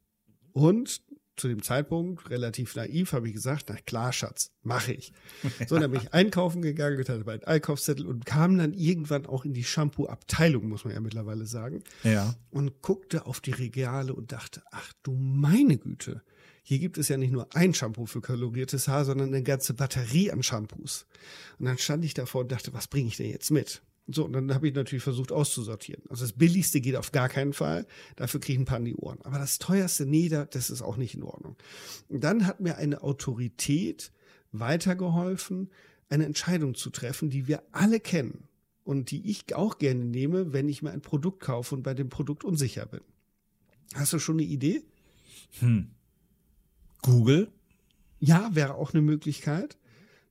Und 0.52 1.02
zu 1.36 1.48
dem 1.48 1.62
Zeitpunkt, 1.62 2.28
relativ 2.28 2.76
naiv, 2.76 3.12
habe 3.12 3.28
ich 3.28 3.34
gesagt, 3.34 3.66
na 3.70 3.76
klar, 3.76 4.12
Schatz, 4.12 4.52
mache 4.62 4.92
ich. 4.92 5.12
So, 5.66 5.78
dann 5.78 5.90
bin 5.90 6.00
ich 6.02 6.12
einkaufen 6.12 6.62
gegangen, 6.62 6.98
hatte 6.98 7.24
meinen 7.24 7.44
Einkaufszettel 7.44 8.06
und 8.06 8.26
kam 8.26 8.58
dann 8.58 8.74
irgendwann 8.74 9.26
auch 9.26 9.44
in 9.44 9.54
die 9.54 9.64
Shampoo-Abteilung, 9.64 10.68
muss 10.68 10.84
man 10.84 10.94
ja 10.94 11.00
mittlerweile 11.00 11.46
sagen. 11.46 11.82
Ja. 12.04 12.34
Und 12.50 12.82
guckte 12.82 13.26
auf 13.26 13.40
die 13.40 13.52
Regale 13.52 14.14
und 14.14 14.32
dachte, 14.32 14.62
ach 14.70 14.92
du 15.02 15.12
meine 15.12 15.78
Güte, 15.78 16.22
hier 16.62 16.78
gibt 16.78 16.98
es 16.98 17.08
ja 17.08 17.16
nicht 17.16 17.32
nur 17.32 17.48
ein 17.54 17.74
Shampoo 17.74 18.06
für 18.06 18.20
koloriertes 18.20 18.86
Haar, 18.86 19.04
sondern 19.04 19.28
eine 19.28 19.42
ganze 19.42 19.74
Batterie 19.74 20.30
an 20.30 20.42
Shampoos. 20.42 21.06
Und 21.58 21.66
dann 21.66 21.78
stand 21.78 22.04
ich 22.04 22.14
davor 22.14 22.42
und 22.42 22.52
dachte, 22.52 22.72
was 22.72 22.86
bringe 22.86 23.08
ich 23.08 23.16
denn 23.16 23.30
jetzt 23.30 23.50
mit? 23.50 23.82
So, 24.06 24.24
und 24.24 24.32
dann 24.32 24.52
habe 24.52 24.68
ich 24.68 24.74
natürlich 24.74 25.04
versucht 25.04 25.30
auszusortieren. 25.30 26.02
Also 26.08 26.24
das 26.24 26.32
billigste 26.32 26.80
geht 26.80 26.96
auf 26.96 27.12
gar 27.12 27.28
keinen 27.28 27.52
Fall. 27.52 27.86
Dafür 28.16 28.40
kriege 28.40 28.54
ich 28.54 28.58
ein 28.60 28.64
paar 28.64 28.78
an 28.78 28.84
die 28.84 28.96
Ohren. 28.96 29.18
Aber 29.22 29.38
das 29.38 29.58
teuerste, 29.58 30.04
nee, 30.06 30.28
das 30.28 30.70
ist 30.70 30.82
auch 30.82 30.96
nicht 30.96 31.14
in 31.14 31.22
Ordnung. 31.22 31.56
Und 32.08 32.24
dann 32.24 32.46
hat 32.46 32.60
mir 32.60 32.76
eine 32.76 33.02
Autorität 33.02 34.12
weitergeholfen, 34.52 35.70
eine 36.08 36.24
Entscheidung 36.24 36.74
zu 36.74 36.90
treffen, 36.90 37.30
die 37.30 37.46
wir 37.46 37.62
alle 37.70 38.00
kennen 38.00 38.48
und 38.82 39.12
die 39.12 39.30
ich 39.30 39.54
auch 39.54 39.78
gerne 39.78 40.04
nehme, 40.04 40.52
wenn 40.52 40.68
ich 40.68 40.82
mir 40.82 40.90
ein 40.90 41.02
Produkt 41.02 41.40
kaufe 41.40 41.76
und 41.76 41.82
bei 41.82 41.94
dem 41.94 42.08
Produkt 42.08 42.42
unsicher 42.42 42.86
bin. 42.86 43.02
Hast 43.94 44.12
du 44.12 44.18
schon 44.18 44.36
eine 44.36 44.42
Idee? 44.48 44.82
Hm. 45.60 45.90
Google? 47.02 47.52
Ja, 48.18 48.50
wäre 48.54 48.74
auch 48.74 48.92
eine 48.92 49.02
Möglichkeit 49.02 49.78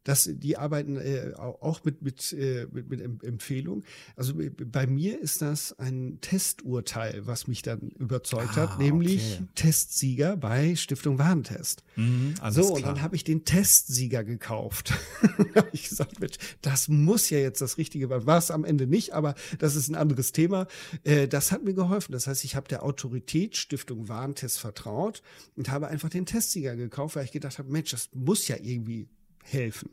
dass 0.09 0.27
die 0.27 0.57
arbeiten 0.57 0.97
äh, 0.97 1.33
auch 1.35 1.83
mit, 1.83 2.01
mit, 2.01 2.33
äh, 2.33 2.65
mit, 2.71 2.89
mit 2.89 3.23
Empfehlung. 3.23 3.83
Also 4.15 4.33
bei 4.35 4.87
mir 4.87 5.21
ist 5.21 5.43
das 5.43 5.77
ein 5.77 6.17
Testurteil, 6.19 7.27
was 7.27 7.47
mich 7.47 7.61
dann 7.61 7.89
überzeugt 7.99 8.57
ah, 8.57 8.61
hat, 8.61 8.79
nämlich 8.79 9.35
okay. 9.35 9.47
Testsieger 9.53 10.35
bei 10.35 10.75
Stiftung 10.75 11.19
Warentest. 11.19 11.83
Mhm, 11.95 12.33
so, 12.49 12.61
klar. 12.61 12.73
und 12.73 12.85
dann 12.87 13.01
habe 13.03 13.15
ich 13.15 13.23
den 13.23 13.45
Testsieger 13.45 14.23
gekauft. 14.23 14.95
ich 15.73 15.87
gesagt, 15.87 16.19
mit, 16.19 16.39
das 16.63 16.87
muss 16.87 17.29
ja 17.29 17.37
jetzt 17.37 17.61
das 17.61 17.77
Richtige 17.77 18.07
sein. 18.07 18.25
War 18.25 18.39
es 18.39 18.49
am 18.49 18.65
Ende 18.65 18.87
nicht, 18.87 19.13
aber 19.13 19.35
das 19.59 19.75
ist 19.75 19.89
ein 19.89 19.95
anderes 19.95 20.31
Thema. 20.31 20.65
Äh, 21.03 21.27
das 21.27 21.51
hat 21.51 21.63
mir 21.63 21.75
geholfen. 21.75 22.13
Das 22.13 22.25
heißt, 22.25 22.43
ich 22.45 22.55
habe 22.55 22.67
der 22.67 22.81
Autorität 22.81 23.57
Stiftung 23.57 24.09
Warentest 24.09 24.57
vertraut 24.59 25.21
und 25.55 25.69
habe 25.69 25.87
einfach 25.87 26.09
den 26.09 26.25
Testsieger 26.25 26.75
gekauft, 26.75 27.15
weil 27.15 27.25
ich 27.25 27.31
gedacht 27.31 27.59
habe, 27.59 27.71
Mensch, 27.71 27.91
das 27.91 28.09
muss 28.15 28.47
ja 28.47 28.55
irgendwie 28.59 29.07
helfen. 29.43 29.91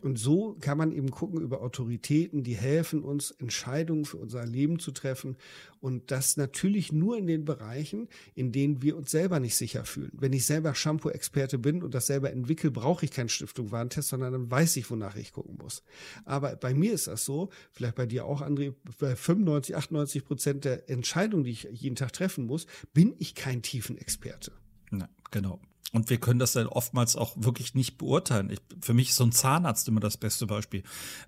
Und 0.00 0.18
so 0.18 0.56
kann 0.60 0.78
man 0.78 0.92
eben 0.92 1.10
gucken 1.10 1.40
über 1.40 1.60
Autoritäten, 1.60 2.44
die 2.44 2.56
helfen 2.56 3.02
uns, 3.02 3.32
Entscheidungen 3.32 4.04
für 4.04 4.16
unser 4.16 4.46
Leben 4.46 4.78
zu 4.78 4.92
treffen. 4.92 5.36
Und 5.80 6.10
das 6.10 6.36
natürlich 6.36 6.92
nur 6.92 7.18
in 7.18 7.26
den 7.26 7.44
Bereichen, 7.44 8.08
in 8.34 8.52
denen 8.52 8.80
wir 8.80 8.96
uns 8.96 9.10
selber 9.10 9.40
nicht 9.40 9.56
sicher 9.56 9.84
fühlen. 9.84 10.12
Wenn 10.12 10.32
ich 10.32 10.46
selber 10.46 10.74
Shampoo-Experte 10.74 11.58
bin 11.58 11.82
und 11.82 11.94
das 11.94 12.06
selber 12.06 12.30
entwickle, 12.30 12.70
brauche 12.70 13.04
ich 13.04 13.10
keinen 13.10 13.28
Stiftung 13.28 13.72
Warentest, 13.72 14.08
sondern 14.08 14.32
dann 14.32 14.50
weiß 14.50 14.76
ich, 14.76 14.88
wonach 14.90 15.16
ich 15.16 15.32
gucken 15.32 15.58
muss. 15.60 15.82
Aber 16.24 16.54
bei 16.54 16.74
mir 16.74 16.92
ist 16.92 17.08
das 17.08 17.24
so, 17.24 17.50
vielleicht 17.72 17.96
bei 17.96 18.06
dir 18.06 18.24
auch, 18.24 18.40
André, 18.40 18.74
bei 19.00 19.16
95, 19.16 19.74
98 19.76 20.24
Prozent 20.24 20.64
der 20.64 20.88
Entscheidungen, 20.88 21.44
die 21.44 21.50
ich 21.50 21.68
jeden 21.72 21.96
Tag 21.96 22.12
treffen 22.12 22.46
muss, 22.46 22.66
bin 22.94 23.14
ich 23.18 23.34
kein 23.34 23.62
tiefen 23.62 23.98
Experte. 23.98 24.52
Na, 24.90 25.08
genau. 25.30 25.60
Und 25.92 26.10
wir 26.10 26.18
können 26.18 26.38
das 26.38 26.52
dann 26.52 26.66
oftmals 26.66 27.16
auch 27.16 27.32
wirklich 27.36 27.74
nicht 27.74 27.96
beurteilen. 27.96 28.50
Ich, 28.50 28.58
für 28.82 28.92
mich 28.92 29.08
ist 29.08 29.16
so 29.16 29.24
ein 29.24 29.32
Zahnarzt 29.32 29.88
immer 29.88 30.00
das 30.00 30.18
beste 30.18 30.46
Beispiel. 30.46 30.82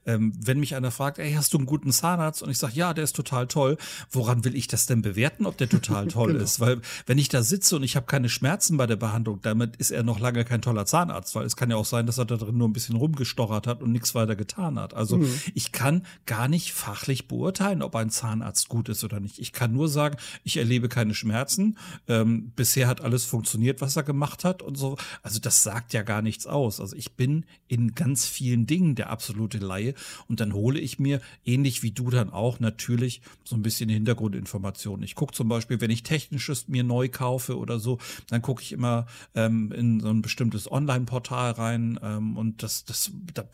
Ähm, 0.05 0.35
wenn 0.37 0.61
mich 0.61 0.75
einer 0.75 0.91
fragt, 0.91 1.19
ey, 1.19 1.33
hast 1.33 1.55
du 1.55 1.59
einen 1.59 1.67
guten 1.67 1.93
Zahnarzt? 1.93 2.43
Und 2.43 2.51
ich 2.51 2.59
sage, 2.59 2.75
ja, 2.75 2.93
der 2.93 3.05
ist 3.05 3.17
total 3.17 3.47
toll. 3.47 3.79
Woran 4.11 4.45
will 4.45 4.55
ich 4.55 4.69
das 4.69 4.85
denn 4.85 5.01
bewerten, 5.01 5.47
ob 5.47 5.57
der 5.57 5.71
total 5.71 6.07
toll 6.09 6.33
genau. 6.33 6.45
ist? 6.45 6.61
Weil 6.61 6.83
wenn 7.07 7.17
ich 7.17 7.31
da 7.31 7.43
sitze 7.43 7.77
und 7.77 7.85
ich 7.85 7.97
habe 7.97 8.05
keine 8.05 8.29
Schmerzen 8.29 8.77
bei 8.77 8.87
der 8.87 8.97
Behandlung, 8.97 9.41
damit 9.41 9.77
ist 9.77 9.93
er 9.93 10.03
noch 10.03 10.21
lange 10.21 10.45
kein 10.45 10.61
toller 10.61 10.85
Zahnarzt, 10.85 11.35
weil 11.35 11.47
es 11.47 11.57
kann 11.57 11.71
ja 11.71 11.77
auch 11.77 11.87
sein, 11.87 12.05
dass 12.05 12.19
er 12.19 12.27
da 12.27 12.37
drin 12.37 12.59
nur 12.59 12.69
ein 12.69 12.75
bisschen 12.75 12.97
rumgestochert 12.97 13.67
hat 13.67 13.81
und 13.81 13.93
nichts 13.93 14.15
weiter 14.15 14.37
getan 14.37 14.79
hat. 14.79 14.93
Also 14.93 15.17
mhm. 15.17 15.33
ich 15.55 15.73
kann 15.73 16.05
gar 16.27 16.49
nicht 16.49 16.75
fachlich 16.75 17.29
beurteilen, 17.29 17.81
ob 17.81 17.97
ein 17.97 18.11
Zahnarzt 18.11 18.69
gut 18.69 18.91
ist 18.91 19.05
oder 19.05 19.21
nicht. 19.21 19.39
Ich 19.39 19.55
kann 19.55 19.73
nur 19.73 19.89
sagen, 19.89 20.19
ich 20.45 20.59
erlebe 20.59 20.91
keine 20.91 21.15
Schmerzen. 21.15 21.79
Ähm, 22.09 22.53
bisher 22.55 22.89
hat 22.89 23.01
alles 23.01 23.25
funktioniert, 23.25 23.81
was 23.81 23.97
er 23.97 24.03
gemacht 24.03 24.45
hat 24.45 24.50
hat 24.51 24.63
und 24.63 24.77
so. 24.77 24.99
Also 25.23 25.41
das 25.41 25.63
sagt 25.63 25.95
ja 25.95 26.03
gar 26.03 26.21
nichts 26.21 26.47
aus. 26.47 26.81
Also 26.81 26.95
ich 26.97 27.13
bin 27.13 27.47
in 27.69 27.95
ganz 27.95 28.27
vielen 28.27 28.67
Dingen 28.67 28.95
der 28.95 29.09
absolute 29.09 29.59
Laie 29.59 29.95
und 30.29 30.41
dann 30.41 30.53
hole 30.53 30.79
ich 30.79 30.99
mir, 30.99 31.21
ähnlich 31.45 31.83
wie 31.83 31.93
du 31.93 32.11
dann 32.11 32.31
auch, 32.31 32.61
natürlich 32.61 33.23
so 33.45 33.57
ein 33.57 33.63
bisschen 33.63 33.89
Hintergrundinformationen. 33.89 35.03
Ich 35.05 35.15
gucke 35.15 35.33
zum 35.33 35.49
Beispiel, 35.49 35.81
wenn 35.81 35.91
ich 35.91 36.03
Technisches 36.03 36.69
mir 36.69 36.85
neu 36.85 37.09
kaufe 37.09 37.57
oder 37.57 37.79
so, 37.79 37.99
dann 38.29 38.43
gucke 38.43 38.63
ich 38.63 38.73
immer 38.73 39.07
ähm, 39.35 39.73
in 39.73 40.01
so 40.01 40.09
ein 40.09 40.23
bestimmtes 40.23 40.71
Online-Portal 40.71 41.53
rein 41.53 41.99
ähm, 42.03 42.37
und 42.37 42.63
das, 42.63 42.85
das, 42.85 43.13
das 43.33 43.47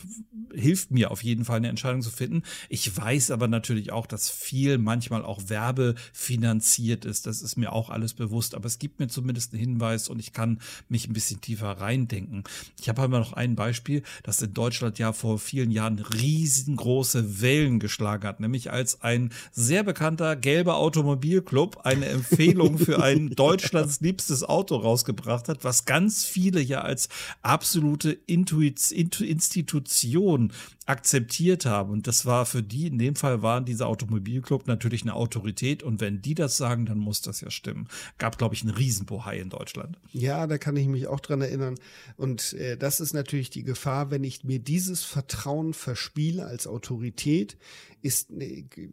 hilft 0.57 0.91
mir 0.91 1.11
auf 1.11 1.23
jeden 1.23 1.45
Fall 1.45 1.59
eine 1.59 1.69
Entscheidung 1.69 2.03
zu 2.03 2.11
finden. 2.11 2.43
Ich 2.69 2.97
weiß 2.97 3.31
aber 3.31 3.49
natürlich 3.49 3.93
auch, 3.93 4.07
dass 4.07 4.31
viel 4.31 4.79
manchmal 4.79 5.25
auch 5.25 5.49
werbefinanziert 5.49 7.05
ist. 7.05 7.27
Das 7.27 7.43
ist 7.43 7.57
mir 7.57 7.73
auch 7.73 7.91
alles 7.91 8.15
bewusst, 8.15 8.55
aber 8.55 8.67
es 8.67 8.79
gibt 8.79 8.99
mir 8.99 9.09
zumindest 9.09 9.53
einen 9.53 9.61
Hinweis 9.61 10.09
und 10.09 10.19
ich 10.19 10.33
kann 10.33 10.61
mich 10.89 11.09
ein 11.09 11.13
bisschen 11.13 11.41
tiefer 11.41 11.73
reindenken. 11.73 12.45
Ich 12.81 12.89
habe 12.89 13.03
aber 13.03 13.19
noch 13.19 13.33
ein 13.33 13.55
Beispiel, 13.55 14.03
das 14.23 14.43
in 14.43 14.55
Deutschland 14.55 14.99
ja 14.99 15.13
vor 15.13 15.39
vielen 15.39 15.71
Jahren 15.71 15.99
riesengroße 15.99 17.41
Wellen 17.41 17.79
geschlagen 17.79 18.27
hat, 18.27 18.41
nämlich 18.41 18.71
als 18.71 19.03
ein 19.03 19.31
sehr 19.53 19.83
bekannter 19.83 20.37
gelber 20.37 20.77
Automobilclub 20.77 21.79
eine 21.85 22.07
Empfehlung 22.07 22.79
für 22.79 23.03
ein 23.03 23.31
Deutschlands 23.37 24.01
liebstes 24.01 24.43
Auto 24.43 24.77
rausgebracht 24.77 25.49
hat, 25.49 25.65
was 25.65 25.85
ganz 25.85 26.25
viele 26.25 26.61
ja 26.61 26.81
als 26.81 27.09
absolute 27.43 28.13
Intuit 28.13 28.91
Institution 28.91 30.46
Stunden 30.53 30.76
akzeptiert 30.87 31.67
haben. 31.67 31.91
Und 31.91 32.07
das 32.07 32.27
war 32.27 32.47
für 32.47 32.63
die, 32.63 32.87
in 32.87 32.99
dem 32.99 33.17
Fall 33.17 33.43
waren 33.43 33.65
dieser 33.65 33.89
Automobilclub 33.89 34.67
natürlich 34.67 35.03
eine 35.03 35.15
Autorität. 35.15 35.83
Und 35.83 36.01
wenn 36.01 36.23
die 36.23 36.35
das 36.35 36.57
sagen, 36.57 36.87
dann 36.87 36.99
muss 36.99 37.21
das 37.21 37.41
ja 37.41 37.51
stimmen. 37.51 37.89
Gab, 38.19 38.39
glaube 38.39 38.55
ich, 38.55 38.63
einen 38.63 38.71
Riesenbohai 38.71 39.39
in 39.39 39.51
Deutschland. 39.51 39.99
Ja, 40.13 40.47
da 40.47 40.59
kann 40.59 40.77
ich 40.77 40.87
mich 40.87 41.09
auch 41.09 41.21
dran 41.21 41.41
erinnern. 41.41 41.75
Und 42.17 42.53
äh, 42.55 42.77
das 42.77 43.01
ist 43.01 43.13
natürlich 43.13 43.51
die 43.51 43.65
Gefahr, 43.65 44.11
wenn 44.11 44.23
ich 44.23 44.45
mir 44.45 44.61
dieses 44.61 45.03
Vertrauen 45.03 45.75
verspiele 45.75 46.47
als 46.47 46.67
Autorität, 46.67 47.59
ist, 48.07 48.31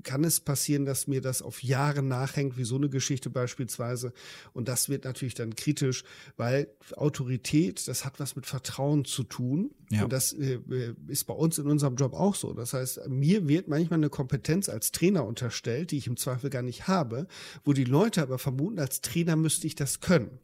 kann 0.03 0.23
es 0.23 0.39
passieren, 0.39 0.85
dass 0.85 1.07
mir 1.07 1.21
das 1.21 1.41
auf 1.41 1.61
Jahre 1.61 2.01
nachhängt, 2.01 2.57
wie 2.57 2.63
so 2.63 2.77
eine 2.77 2.89
Geschichte 2.89 3.29
beispielsweise. 3.29 4.11
Und 4.53 4.67
das 4.67 4.89
wird 4.89 5.05
natürlich 5.05 5.35
dann 5.35 5.55
kritisch, 5.55 6.03
weil 6.35 6.67
Autorität, 6.95 7.87
das 7.87 8.05
hat 8.05 8.19
was 8.19 8.35
mit 8.35 8.47
Vertrauen 8.47 9.05
zu 9.05 9.23
tun. 9.23 9.71
Ja. 9.91 10.05
Und 10.05 10.13
das 10.13 10.33
äh, 10.33 10.55
äh, 10.55 10.95
ist 11.07 11.25
bei 11.25 11.33
uns 11.33 11.59
in 11.59 11.67
unserem 11.67 11.82
Job 11.91 12.13
auch 12.13 12.35
so. 12.35 12.53
Das 12.53 12.73
heißt, 12.73 13.07
mir 13.07 13.47
wird 13.47 13.67
manchmal 13.67 13.99
eine 13.99 14.09
Kompetenz 14.09 14.69
als 14.69 14.91
Trainer 14.91 15.25
unterstellt, 15.25 15.91
die 15.91 15.97
ich 15.97 16.07
im 16.07 16.17
Zweifel 16.17 16.49
gar 16.49 16.61
nicht 16.61 16.87
habe, 16.87 17.27
wo 17.63 17.73
die 17.73 17.83
Leute 17.83 18.21
aber 18.21 18.39
vermuten, 18.39 18.79
als 18.79 19.01
Trainer 19.01 19.35
müsste 19.35 19.67
ich 19.67 19.75
das 19.75 19.99
können. 19.99 20.39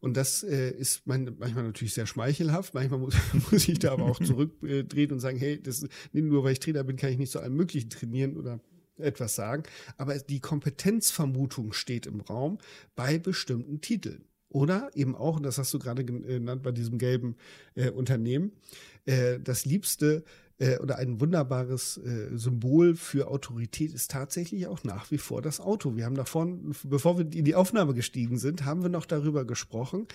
Und 0.00 0.16
das 0.16 0.42
äh, 0.42 0.70
ist 0.70 1.06
mein, 1.06 1.36
manchmal 1.38 1.64
natürlich 1.64 1.92
sehr 1.92 2.06
schmeichelhaft. 2.06 2.72
Manchmal 2.74 3.00
muss, 3.00 3.14
muss 3.50 3.68
ich 3.68 3.78
da 3.78 3.92
aber 3.92 4.04
auch 4.04 4.18
zurückdrehen 4.24 5.12
und 5.12 5.20
sagen, 5.20 5.38
hey, 5.38 5.60
das, 5.62 5.86
nur 6.12 6.42
weil 6.42 6.52
ich 6.52 6.60
Trainer 6.60 6.84
bin, 6.84 6.96
kann 6.96 7.10
ich 7.10 7.18
nicht 7.18 7.32
zu 7.32 7.40
allem 7.40 7.54
Möglichen 7.54 7.90
trainieren 7.90 8.36
oder 8.36 8.60
etwas 8.96 9.34
sagen. 9.34 9.62
Aber 9.96 10.18
die 10.18 10.40
Kompetenzvermutung 10.40 11.72
steht 11.72 12.06
im 12.06 12.20
Raum 12.20 12.58
bei 12.96 13.18
bestimmten 13.18 13.80
Titeln. 13.80 14.24
Oder 14.50 14.90
eben 14.94 15.14
auch, 15.14 15.36
und 15.36 15.44
das 15.44 15.58
hast 15.58 15.72
du 15.72 15.78
gerade 15.78 16.04
genannt 16.04 16.62
bei 16.62 16.72
diesem 16.72 16.98
gelben 16.98 17.36
äh, 17.76 17.90
Unternehmen, 17.90 18.52
äh, 19.06 19.38
das 19.40 19.64
liebste 19.64 20.24
äh, 20.60 20.78
oder 20.78 20.98
ein 20.98 21.20
wunderbares 21.20 21.98
äh, 21.98 22.36
Symbol 22.36 22.94
für 22.94 23.28
Autorität 23.28 23.94
ist 23.94 24.10
tatsächlich 24.10 24.66
auch 24.66 24.84
nach 24.84 25.10
wie 25.10 25.18
vor 25.18 25.40
das 25.40 25.58
Auto. 25.58 25.96
Wir 25.96 26.04
haben 26.04 26.14
davon, 26.14 26.74
bevor 26.84 27.16
wir 27.16 27.32
in 27.32 27.44
die 27.44 27.54
Aufnahme 27.54 27.94
gestiegen 27.94 28.38
sind, 28.38 28.64
haben 28.64 28.82
wir 28.82 28.90
noch 28.90 29.06
darüber 29.06 29.44
gesprochen. 29.44 30.06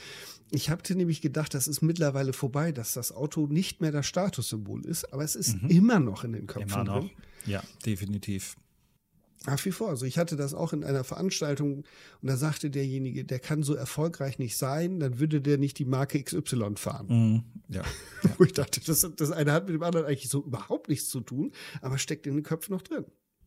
Ich 0.52 0.70
hatte 0.70 0.96
nämlich 0.96 1.22
gedacht, 1.22 1.54
das 1.54 1.68
ist 1.68 1.82
mittlerweile 1.82 2.32
vorbei, 2.32 2.72
dass 2.72 2.94
das 2.94 3.12
Auto 3.12 3.48
nicht 3.48 3.82
mehr 3.82 3.92
das 3.92 4.06
Statussymbol 4.06 4.86
ist, 4.86 5.12
aber 5.12 5.24
es 5.24 5.36
ist 5.36 5.62
mhm. 5.62 5.70
immer 5.70 6.00
noch 6.00 6.24
in 6.24 6.34
den 6.34 6.46
Köpfen 6.46 6.70
immer 6.70 6.84
noch. 6.84 7.00
drin. 7.00 7.12
Ja, 7.48 7.64
definitiv. 7.86 8.56
Nach 9.48 9.64
wie 9.64 9.72
vor. 9.72 9.90
Also 9.90 10.06
ich 10.06 10.18
hatte 10.18 10.36
das 10.36 10.54
auch 10.54 10.74
in 10.74 10.84
einer 10.84 11.04
Veranstaltung 11.04 11.78
und 12.22 12.30
da 12.30 12.38
sagte 12.38 12.70
derjenige, 12.70 13.26
der 13.26 13.40
kann 13.40 13.64
so 13.64 13.76
erfolgreich 13.76 14.40
nicht 14.40 14.58
sein, 14.58 15.00
dann 15.00 15.20
würde 15.20 15.42
der 15.42 15.58
nicht 15.58 15.80
die 15.80 15.86
Marke 15.86 16.22
XY 16.22 16.76
fahren. 16.76 17.08
Mhm. 17.08 17.44
Ja. 17.70 17.84
Wo 18.38 18.44
ich 18.44 18.54
dachte, 18.54 18.82
das, 18.82 19.08
das 19.16 19.32
eine 19.32 19.52
hat 19.52 19.66
mit 19.66 19.76
dem 19.76 19.84
anderen 19.84 20.06
eigentlich 20.06 20.30
so 20.30 20.44
überhaupt 20.44 20.90
nichts 20.90 21.10
zu 21.10 21.22
tun, 21.22 21.52
aber 21.82 21.98
steckt 21.98 22.28
in 22.28 22.36
den 22.36 22.44
Köpfen 22.44 22.74
noch 22.74 22.82
drin. 22.82 23.06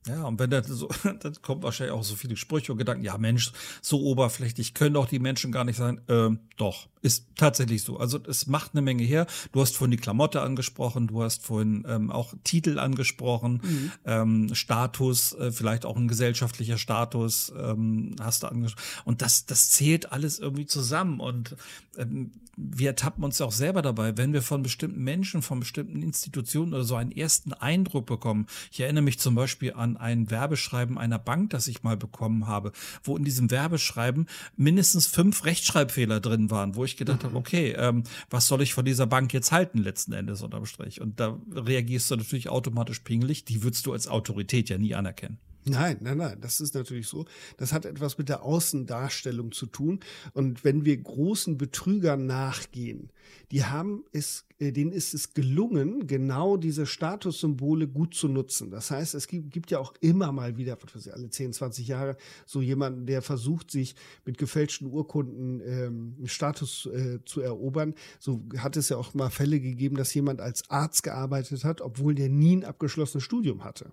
Ja, 0.09 0.25
und 0.25 0.39
wenn 0.39 0.51
dann 0.51 0.65
so, 0.65 0.89
dann 1.05 1.35
kommt 1.43 1.63
wahrscheinlich 1.63 1.95
auch 1.95 2.03
so 2.03 2.17
viele 2.17 2.37
Sprüche 2.37 2.73
und 2.73 2.79
Gedanken, 2.79 3.05
ja 3.05 3.17
Mensch, 3.19 3.53
so 3.83 4.01
oberflächlich 4.01 4.75
können 4.75 4.95
doch 4.95 5.07
die 5.07 5.19
Menschen 5.19 5.53
gar 5.53 5.65
nicht 5.65 5.77
sein. 5.77 6.01
Ähm, 6.09 6.41
doch, 6.57 6.89
ist 7.03 7.27
tatsächlich 7.37 7.83
so. 7.83 7.99
Also 7.99 8.19
es 8.27 8.47
macht 8.47 8.73
eine 8.73 8.83
Menge 8.83 9.05
her. 9.05 9.27
Du 9.53 9.61
hast 9.61 9.77
vorhin 9.77 9.93
die 9.93 9.97
Klamotte 9.97 10.41
angesprochen, 10.41 11.07
du 11.07 11.23
hast 11.23 11.45
vorhin 11.45 11.85
ähm, 11.89 12.11
auch 12.11 12.35
Titel 12.45 12.79
angesprochen, 12.79 13.61
mhm. 13.63 13.93
ähm, 14.05 14.55
Status, 14.55 15.33
äh, 15.35 15.53
vielleicht 15.53 15.85
auch 15.85 15.97
ein 15.97 16.09
gesellschaftlicher 16.09 16.79
Status 16.79 17.53
ähm, 17.57 18.17
hast 18.21 18.43
du 18.43 18.49
angesprochen. 18.49 19.03
Und 19.05 19.23
das, 19.23 19.47
das 19.47 19.71
zählt 19.71 20.13
alles 20.13 20.39
irgendwie 20.39 20.67
zusammen. 20.67 21.21
Und 21.21 21.57
ähm, 21.97 22.33
wir 22.57 22.89
ertappen 22.89 23.23
uns 23.23 23.39
ja 23.39 23.47
auch 23.47 23.53
selber 23.53 23.83
dabei, 23.83 24.17
wenn 24.17 24.33
wir 24.33 24.43
von 24.43 24.63
bestimmten 24.63 25.03
Menschen, 25.05 25.43
von 25.43 25.61
bestimmten 25.61 26.03
Institutionen 26.03 26.75
oder 26.75 26.85
so 26.85 26.97
einen 26.97 27.13
ersten 27.13 27.53
Eindruck 27.53 28.07
bekommen. 28.07 28.47
Ich 28.73 28.81
erinnere 28.81 29.05
mich 29.05 29.21
zum 29.21 29.37
Beispiel 29.37 29.75
an 29.75 29.97
ein 29.99 30.31
Werbeschreiben 30.31 30.99
einer 30.99 31.19
Bank, 31.19 31.51
das 31.51 31.69
ich 31.69 31.83
mal 31.83 31.97
bekommen 31.97 32.47
habe, 32.47 32.73
wo 33.03 33.17
in 33.17 33.25
diesem 33.25 33.51
Werbeschreiben 33.51 34.27
mindestens 34.57 35.07
fünf 35.07 35.45
Rechtschreibfehler 35.45 36.21
drin 36.21 36.51
waren, 36.51 36.75
wo 36.75 36.85
ich 36.85 36.97
gedacht 36.97 37.23
mhm. 37.23 37.27
habe, 37.27 37.37
okay, 37.37 37.75
ähm, 37.77 38.05
was 38.31 38.47
soll 38.47 38.63
ich 38.63 38.75
von 38.75 38.85
dieser 38.85 39.07
Bank 39.07 39.33
jetzt 39.33 39.53
halten 39.53 39.79
letzten 39.79 40.13
Endes 40.13 40.43
unterm 40.43 40.67
Strich? 40.67 41.01
Und 41.01 41.21
da 41.21 41.39
reagierst 41.55 42.11
du 42.11 42.17
natürlich 42.17 42.49
automatisch 42.49 43.01
pingelig. 43.01 43.45
Die 43.45 43.63
würdest 43.63 43.87
du 43.87 43.93
als 43.93 44.09
Autorität 44.09 44.69
ja 44.69 44.79
nie 44.79 44.95
anerkennen. 44.95 45.39
Nein, 45.69 45.99
nein, 46.01 46.19
nein, 46.19 46.39
das 46.41 46.61
ist 46.61 46.75
natürlich 46.75 47.07
so. 47.07 47.27
Das 47.57 47.73
hat 47.73 47.85
etwas 47.85 48.19
mit 48.19 48.29
der 48.29 48.43
Außendarstellung 48.43 49.53
zu 49.53 49.67
tun. 49.67 50.01
Und 50.33 50.65
wenn 50.65 50.85
wir 50.85 50.97
großen 50.97 51.59
Betrügern 51.59 52.27
nachgehen, 52.27 53.11
die 53.51 53.65
haben 53.65 54.05
es, 54.13 54.47
äh, 54.59 54.73
denen 54.73 54.93
ist 54.93 55.15
es 55.15 55.35
gelungen, 55.35 56.07
genau 56.07 56.57
diese 56.57 56.87
Statussymbole 56.87 57.89
gut 57.89 58.15
zu 58.15 58.29
nutzen. 58.29 58.71
Das 58.71 58.91
heißt, 58.91 59.15
es 59.15 59.27
gibt, 59.27 59.51
gibt 59.51 59.71
ja 59.71 59.79
auch 59.79 59.95
immer 60.01 60.33
mal 60.33 60.57
wieder, 60.57 60.79
was 60.93 61.07
ich, 61.07 61.13
alle 61.13 61.29
10, 61.29 61.53
20 61.53 61.89
Jahre, 61.89 62.17
so 62.47 62.63
jemanden, 62.63 63.07
der 63.07 63.23
versucht, 63.23 63.71
sich 63.71 63.95
mit 64.25 64.39
gefälschten 64.39 64.89
Urkunden 64.89 65.61
ähm, 65.65 66.27
Status 66.27 66.87
äh, 66.87 67.19
zu 67.25 67.41
erobern. 67.41 67.95
So 68.19 68.43
hat 68.59 68.77
es 68.77 68.89
ja 68.89 68.97
auch 68.97 69.15
mal 69.15 69.31
Fälle 69.31 69.61
gegeben, 69.61 69.97
dass 69.97 70.15
jemand 70.15 70.41
als 70.41 70.69
Arzt 70.71 71.03
gearbeitet 71.03 71.65
hat, 71.65 71.81
obwohl 71.81 72.15
der 72.15 72.29
nie 72.29 72.57
ein 72.57 72.65
abgeschlossenes 72.65 73.25
Studium 73.25 73.65
hatte 73.65 73.93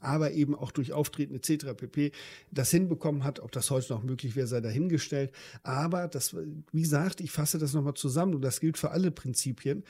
aber 0.00 0.32
eben 0.32 0.54
auch 0.54 0.70
durch 0.70 0.92
Auftreten 0.92 1.34
etc. 1.34 1.74
pp. 1.76 2.12
das 2.50 2.70
hinbekommen 2.70 3.24
hat. 3.24 3.40
Ob 3.40 3.52
das 3.52 3.70
heute 3.70 3.92
noch 3.92 4.02
möglich 4.02 4.36
wäre, 4.36 4.46
sei 4.46 4.60
dahingestellt. 4.60 5.32
Aber 5.62 6.08
das, 6.08 6.34
wie 6.72 6.82
gesagt, 6.82 7.20
ich 7.20 7.30
fasse 7.30 7.58
das 7.58 7.74
nochmal 7.74 7.94
zusammen 7.94 8.34
und 8.34 8.42
das 8.42 8.60
gilt 8.60 8.78
für 8.78 8.90
alle 8.90 9.10
Prinzipien. 9.10 9.84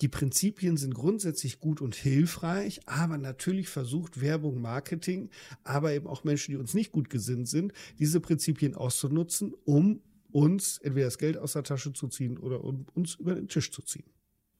Die 0.00 0.08
Prinzipien 0.08 0.76
sind 0.76 0.94
grundsätzlich 0.94 1.60
gut 1.60 1.80
und 1.80 1.94
hilfreich, 1.94 2.80
aber 2.86 3.18
natürlich 3.18 3.68
versucht 3.68 4.20
Werbung, 4.20 4.60
Marketing, 4.60 5.30
aber 5.62 5.92
eben 5.92 6.06
auch 6.06 6.24
Menschen, 6.24 6.52
die 6.52 6.58
uns 6.58 6.74
nicht 6.74 6.92
gut 6.92 7.10
gesinnt 7.10 7.48
sind, 7.48 7.72
diese 7.98 8.20
Prinzipien 8.20 8.74
auszunutzen, 8.74 9.54
um 9.64 10.00
uns 10.32 10.78
entweder 10.78 11.06
das 11.06 11.18
Geld 11.18 11.38
aus 11.38 11.52
der 11.52 11.62
Tasche 11.62 11.92
zu 11.92 12.08
ziehen 12.08 12.38
oder 12.38 12.64
um 12.64 12.86
uns 12.94 13.14
über 13.14 13.34
den 13.36 13.48
Tisch 13.48 13.70
zu 13.70 13.82
ziehen. 13.82 14.04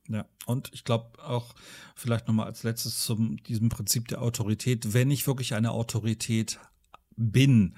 Ja, 0.09 0.27
und 0.47 0.71
ich 0.75 0.85
glaube 0.85 1.23
auch 1.25 1.55
vielleicht 1.95 2.29
nochmal 2.29 2.47
als 2.47 2.63
letztes 2.63 3.05
zum 3.05 3.43
diesem 3.45 3.71
Prinzip 3.71 4.09
der 4.09 4.21
Autorität, 4.21 4.93
wenn 4.93 5.11
ich 5.11 5.27
wirklich 5.27 5.55
eine 5.55 5.71
Autorität 5.71 6.61
bin 7.17 7.75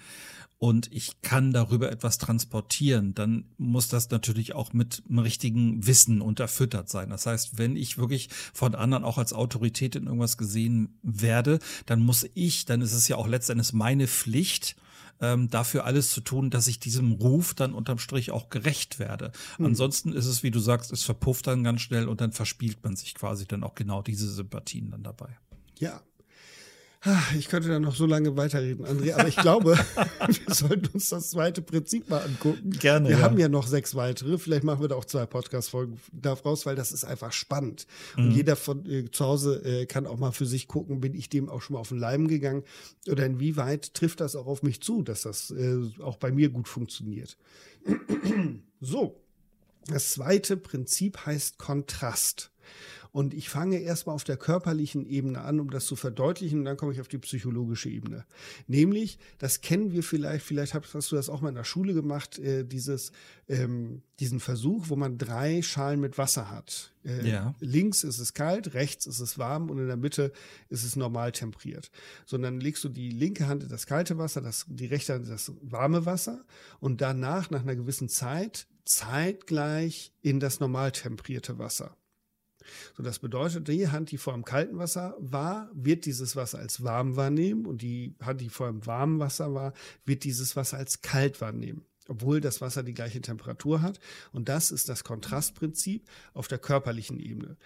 und 0.59 0.91
ich 0.93 1.21
kann 1.21 1.53
darüber 1.53 1.93
etwas 1.93 2.17
transportieren, 2.19 3.15
dann 3.15 3.45
muss 3.59 3.89
das 3.89 4.11
natürlich 4.11 4.55
auch 4.55 4.73
mit 4.73 5.03
einem 5.09 5.19
richtigen 5.19 5.87
Wissen 5.87 6.23
unterfüttert 6.23 6.89
sein. 6.89 7.11
Das 7.11 7.27
heißt, 7.27 7.59
wenn 7.59 7.77
ich 7.77 7.99
wirklich 7.99 8.31
von 8.55 8.75
anderen 8.75 9.05
auch 9.05 9.19
als 9.19 9.35
Autorität 9.35 9.97
in 9.97 10.07
irgendwas 10.07 10.39
gesehen 10.39 10.99
werde, 11.03 11.59
dann 11.85 12.01
muss 12.01 12.27
ich, 12.35 12.65
dann 12.65 12.81
ist 12.81 12.95
es 12.95 13.07
ja 13.07 13.17
auch 13.17 13.29
letztendlich 13.29 13.75
meine 13.75 14.09
Pflicht, 14.09 14.77
ähm, 15.21 15.49
dafür 15.49 15.85
alles 15.85 16.11
zu 16.11 16.21
tun, 16.21 16.51
dass 16.51 16.67
ich 16.67 16.79
diesem 16.79 17.13
Ruf 17.13 17.55
dann 17.55 17.75
unterm 17.75 17.99
Strich 17.99 18.31
auch 18.31 18.49
gerecht 18.49 18.99
werde. 18.99 19.33
Mhm. 19.59 19.67
Ansonsten 19.67 20.13
ist 20.13 20.27
es, 20.27 20.43
wie 20.43 20.51
du 20.51 20.59
sagst, 20.59 20.93
es 20.93 21.03
verpufft 21.03 21.47
dann 21.47 21.65
ganz 21.65 21.81
schnell 21.81 22.09
und 22.09 22.21
dann 22.21 22.33
verspielt 22.33 22.83
man 22.85 22.97
sich 22.97 23.15
quasi 23.15 23.47
dann 23.47 23.65
auch 23.65 23.75
genau 23.75 24.03
diese 24.03 24.31
Sympathien 24.31 24.91
dann 24.91 25.03
dabei. 25.03 25.37
Ja, 25.79 26.01
ich 27.39 27.49
könnte 27.49 27.69
da 27.69 27.79
noch 27.79 27.95
so 27.95 28.07
lange 28.07 28.37
weiterreden, 28.37 28.87
André, 28.87 29.15
aber 29.15 29.29
ich 29.29 29.37
glaube, 29.37 29.79
wir 30.27 30.55
sollten 30.55 30.87
uns 30.95 31.09
das 31.09 31.31
zweite 31.31 31.63
Prinzip 31.63 32.09
mal 32.09 32.23
angucken. 32.23 32.71
Gerne. 32.71 33.09
Wir 33.09 33.19
ja. 33.19 33.23
haben 33.23 33.39
ja 33.39 33.49
noch 33.49 33.67
sechs 33.67 33.95
weitere. 33.95 34.39
Vielleicht 34.39 34.65
machen 34.65 34.81
wir 34.81 34.89
da 34.89 34.97
auch 34.97 35.05
zwei 35.05 35.27
Podcast-Folgen 35.27 36.01
daraus, 36.13 36.67
weil 36.67 36.77
das 36.77 36.93
ist 36.93 37.05
einfach 37.05 37.33
spannend. 37.33 37.87
Mhm. 38.17 38.25
Und 38.25 38.31
jeder 38.33 38.57
von 38.57 38.87
äh, 38.87 39.11
zu 39.11 39.25
Hause 39.25 39.63
äh, 39.65 39.87
kann 39.87 40.07
auch 40.07 40.19
mal 40.19 40.33
für 40.33 40.47
sich 40.47 40.69
gucken, 40.69 41.01
bin 41.01 41.15
ich 41.15 41.29
dem 41.29 41.49
auch 41.49 41.63
schon 41.63 41.75
mal 41.75 41.81
auf 41.81 41.89
den 41.89 41.99
Leim 41.99 42.29
gegangen 42.29 42.65
oder 43.09 43.27
inwieweit 43.27 43.95
trifft 43.95 44.21
das 44.21 44.37
auch 44.37 44.47
auf 44.47 44.63
mich 44.63 44.81
zu, 44.81 45.03
dass 45.03 45.23
das 45.23 45.51
äh, 45.51 45.79
auch 46.01 46.17
bei 46.17 46.33
mir 46.33 46.49
gut 46.51 46.69
funktioniert. 46.69 47.37
so. 48.81 49.23
Das 49.89 50.15
zweite 50.15 50.57
Prinzip 50.57 51.27
heißt 51.27 51.59
Kontrast. 51.59 52.51
Und 53.13 53.33
ich 53.33 53.49
fange 53.49 53.79
erstmal 53.79 54.15
auf 54.15 54.25
der 54.25 54.37
körperlichen 54.37 55.07
Ebene 55.07 55.41
an, 55.41 55.59
um 55.59 55.71
das 55.71 55.87
zu 55.87 55.97
verdeutlichen, 55.97 56.59
und 56.59 56.65
dann 56.67 56.77
komme 56.77 56.93
ich 56.93 57.01
auf 57.01 57.09
die 57.09 57.19
psychologische 57.19 57.89
Ebene. 57.89 58.27
Nämlich, 58.67 59.19
das 59.39 59.63
kennen 59.63 59.93
wir 59.93 60.03
vielleicht, 60.03 60.45
vielleicht 60.45 60.75
hast 60.75 61.13
du 61.13 61.17
das 61.17 61.31
auch 61.31 61.41
mal 61.41 61.49
in 61.49 61.55
der 61.55 61.65
Schule 61.65 61.95
gemacht, 61.95 62.39
äh, 62.39 62.65
dieses, 62.65 63.13
ähm, 63.49 64.03
diesen 64.21 64.41
Versuch, 64.41 64.91
wo 64.91 64.97
man 64.97 65.17
drei 65.17 65.63
Schalen 65.63 66.01
mit 66.01 66.19
Wasser 66.19 66.51
hat. 66.51 66.93
Äh, 67.05 67.29
ja. 67.29 67.55
Links 67.61 68.05
ist 68.05 68.19
es 68.19 68.35
kalt, 68.35 68.75
rechts 68.75 69.07
ist 69.07 69.21
es 69.21 69.39
warm 69.39 69.71
und 69.71 69.79
in 69.79 69.87
der 69.87 69.97
Mitte 69.97 70.33
ist 70.69 70.85
es 70.85 70.97
normal 70.97 71.33
temperiert. 71.33 71.91
So, 72.27 72.37
dann 72.37 72.61
legst 72.61 72.85
du 72.85 72.89
die 72.89 73.11
linke 73.11 73.47
Hand 73.47 73.63
in 73.63 73.69
das 73.69 73.87
kalte 73.87 74.19
Wasser, 74.19 74.41
das, 74.41 74.67
die 74.69 74.87
rechte 74.87 75.15
Hand 75.15 75.25
in 75.25 75.31
das 75.31 75.53
warme 75.63 76.05
Wasser 76.07 76.45
und 76.81 77.01
danach, 77.01 77.51
nach 77.51 77.63
einer 77.63 77.77
gewissen 77.77 78.09
Zeit, 78.09 78.67
zeitgleich 78.85 80.13
in 80.23 80.41
das 80.41 80.61
normal 80.61 80.93
temperierte 80.93 81.59
Wasser. 81.59 81.97
So, 82.97 83.03
das 83.03 83.19
bedeutet, 83.19 83.69
die 83.69 83.89
Hand, 83.89 84.11
die 84.11 84.19
vor 84.19 84.33
dem 84.33 84.45
kalten 84.45 84.79
Wasser 84.79 85.15
war, 85.19 85.71
wird 85.75 86.05
dieses 86.07 86.37
Wasser 86.37 86.59
als 86.59 86.83
warm 86.83 87.17
wahrnehmen 87.17 87.67
und 87.67 87.83
die 87.83 88.15
Hand, 88.23 88.41
die 88.41 88.49
vor 88.49 88.69
dem 88.69 88.85
warmen 88.87 89.19
Wasser 89.19 89.55
war, 89.55 89.73
wird 90.05 90.25
dieses 90.25 90.57
Wasser 90.57 90.79
als 90.79 91.03
kalt 91.03 91.41
wahrnehmen. 91.41 91.85
Obwohl 92.09 92.41
das 92.41 92.61
Wasser 92.61 92.83
die 92.83 92.95
gleiche 92.95 93.21
Temperatur 93.21 93.83
hat. 93.83 94.01
Und 94.33 94.49
das 94.49 94.71
ist 94.71 94.89
das 94.89 95.05
Kontrastprinzip 95.05 96.05
auf 96.35 96.49
der 96.49 96.59
körperlichen 96.59 97.19
Ebene. 97.19 97.57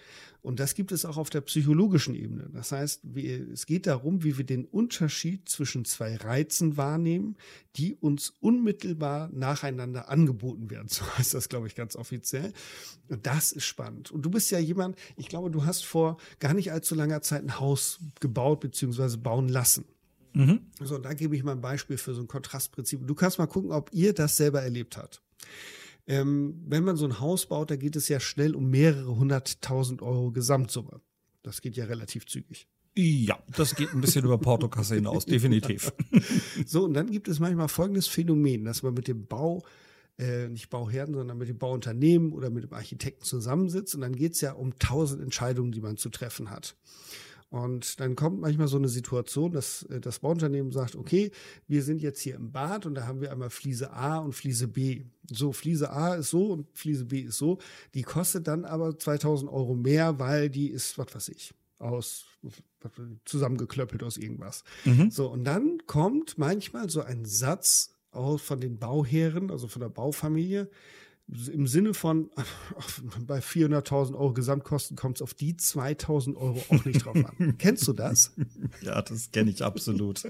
Und 0.41 0.59
das 0.59 0.73
gibt 0.73 0.91
es 0.91 1.05
auch 1.05 1.17
auf 1.17 1.29
der 1.29 1.41
psychologischen 1.41 2.15
Ebene. 2.15 2.49
Das 2.51 2.71
heißt, 2.71 3.01
es 3.53 3.65
geht 3.67 3.85
darum, 3.85 4.23
wie 4.23 4.37
wir 4.37 4.45
den 4.45 4.65
Unterschied 4.65 5.47
zwischen 5.47 5.85
zwei 5.85 6.15
Reizen 6.15 6.77
wahrnehmen, 6.77 7.37
die 7.75 7.95
uns 7.95 8.33
unmittelbar 8.39 9.29
nacheinander 9.31 10.09
angeboten 10.09 10.69
werden. 10.71 10.87
So 10.87 11.05
heißt 11.17 11.33
das, 11.33 11.47
glaube 11.47 11.67
ich, 11.67 11.75
ganz 11.75 11.95
offiziell. 11.95 12.53
Und 13.07 13.27
das 13.27 13.51
ist 13.51 13.65
spannend. 13.65 14.09
Und 14.11 14.23
du 14.23 14.31
bist 14.31 14.49
ja 14.51 14.59
jemand, 14.59 14.97
ich 15.15 15.27
glaube, 15.27 15.51
du 15.51 15.65
hast 15.65 15.85
vor 15.85 16.17
gar 16.39 16.53
nicht 16.53 16.71
allzu 16.71 16.95
langer 16.95 17.21
Zeit 17.21 17.43
ein 17.43 17.59
Haus 17.59 17.99
gebaut 18.19 18.61
bzw. 18.61 19.17
bauen 19.17 19.47
lassen. 19.47 19.85
Mhm. 20.33 20.61
So, 20.81 20.97
da 20.97 21.13
gebe 21.13 21.35
ich 21.35 21.43
mal 21.43 21.53
ein 21.53 21.61
Beispiel 21.61 21.97
für 21.97 22.13
so 22.13 22.21
ein 22.21 22.27
Kontrastprinzip. 22.27 23.05
Du 23.05 23.15
kannst 23.15 23.37
mal 23.37 23.47
gucken, 23.47 23.71
ob 23.71 23.89
ihr 23.93 24.13
das 24.13 24.37
selber 24.37 24.61
erlebt 24.61 24.97
habt. 24.97 25.21
Ähm, 26.07 26.61
wenn 26.65 26.83
man 26.83 26.97
so 26.97 27.05
ein 27.05 27.19
Haus 27.19 27.45
baut, 27.45 27.71
da 27.71 27.75
geht 27.75 27.95
es 27.95 28.07
ja 28.07 28.19
schnell 28.19 28.55
um 28.55 28.69
mehrere 28.69 29.15
hunderttausend 29.15 30.01
Euro 30.01 30.31
Gesamtsumme. 30.31 31.01
Das 31.43 31.61
geht 31.61 31.75
ja 31.75 31.85
relativ 31.85 32.25
zügig. 32.25 32.67
Ja, 32.95 33.39
das 33.55 33.75
geht 33.75 33.93
ein 33.93 34.01
bisschen 34.01 34.25
über 34.25 34.37
Portokasse 34.37 34.95
hinaus, 34.95 35.25
definitiv. 35.25 35.93
So, 36.65 36.83
und 36.83 36.93
dann 36.93 37.09
gibt 37.09 37.27
es 37.27 37.39
manchmal 37.39 37.69
folgendes 37.69 38.07
Phänomen, 38.07 38.65
dass 38.65 38.83
man 38.83 38.93
mit 38.93 39.07
dem 39.07 39.25
Bau, 39.25 39.63
äh, 40.19 40.49
nicht 40.49 40.69
Bauherden, 40.69 41.15
sondern 41.15 41.37
mit 41.37 41.47
dem 41.47 41.57
Bauunternehmen 41.57 42.33
oder 42.33 42.49
mit 42.49 42.63
dem 42.63 42.73
Architekten 42.73 43.23
zusammensitzt 43.23 43.95
und 43.95 44.01
dann 44.01 44.15
geht 44.15 44.33
es 44.33 44.41
ja 44.41 44.51
um 44.51 44.77
tausend 44.77 45.21
Entscheidungen, 45.21 45.71
die 45.71 45.81
man 45.81 45.97
zu 45.97 46.09
treffen 46.09 46.49
hat. 46.49 46.75
Und 47.51 47.99
dann 47.99 48.15
kommt 48.15 48.39
manchmal 48.39 48.69
so 48.69 48.77
eine 48.77 48.87
Situation, 48.87 49.51
dass 49.51 49.83
äh, 49.83 49.99
das 49.99 50.19
Bauunternehmen 50.19 50.71
sagt, 50.71 50.95
okay, 50.95 51.31
wir 51.67 51.83
sind 51.83 52.01
jetzt 52.01 52.21
hier 52.21 52.35
im 52.35 52.53
Bad 52.53 52.85
und 52.85 52.95
da 52.95 53.05
haben 53.05 53.19
wir 53.19 53.29
einmal 53.29 53.49
Fliese 53.49 53.91
A 53.91 54.19
und 54.19 54.31
Fliese 54.31 54.69
B. 54.69 55.03
So, 55.29 55.51
Fliese 55.51 55.91
A 55.91 56.15
ist 56.15 56.29
so 56.29 56.53
und 56.53 56.67
Fliese 56.73 57.03
B 57.03 57.19
ist 57.19 57.37
so. 57.37 57.59
Die 57.93 58.03
kostet 58.03 58.47
dann 58.47 58.63
aber 58.63 58.97
2000 58.97 59.51
Euro 59.51 59.75
mehr, 59.75 60.17
weil 60.17 60.49
die 60.49 60.69
ist, 60.69 60.97
was 60.97 61.13
weiß 61.13 61.27
ich, 61.27 61.53
aus 61.77 62.23
zusammengeklöppelt 63.25 64.01
aus 64.01 64.15
irgendwas. 64.15 64.63
Mhm. 64.85 65.11
So, 65.11 65.29
und 65.29 65.43
dann 65.43 65.79
kommt 65.87 66.37
manchmal 66.37 66.89
so 66.89 67.01
ein 67.01 67.25
Satz 67.25 67.95
von 68.11 68.61
den 68.61 68.77
Bauherren, 68.79 69.51
also 69.51 69.67
von 69.67 69.81
der 69.81 69.89
Baufamilie, 69.89 70.69
im 71.51 71.65
Sinne 71.65 71.93
von, 71.93 72.29
bei 73.25 73.39
400.000 73.39 74.13
Euro 74.15 74.33
Gesamtkosten 74.33 74.97
kommt 74.97 75.17
es 75.17 75.21
auf 75.21 75.33
die 75.33 75.53
2.000 75.53 76.35
Euro 76.35 76.61
auch 76.69 76.85
nicht 76.85 77.05
drauf 77.05 77.15
an. 77.15 77.55
Kennst 77.57 77.87
du 77.87 77.93
das? 77.93 78.33
Ja, 78.81 79.01
das 79.01 79.31
kenne 79.31 79.51
ich 79.51 79.63
absolut. 79.63 80.23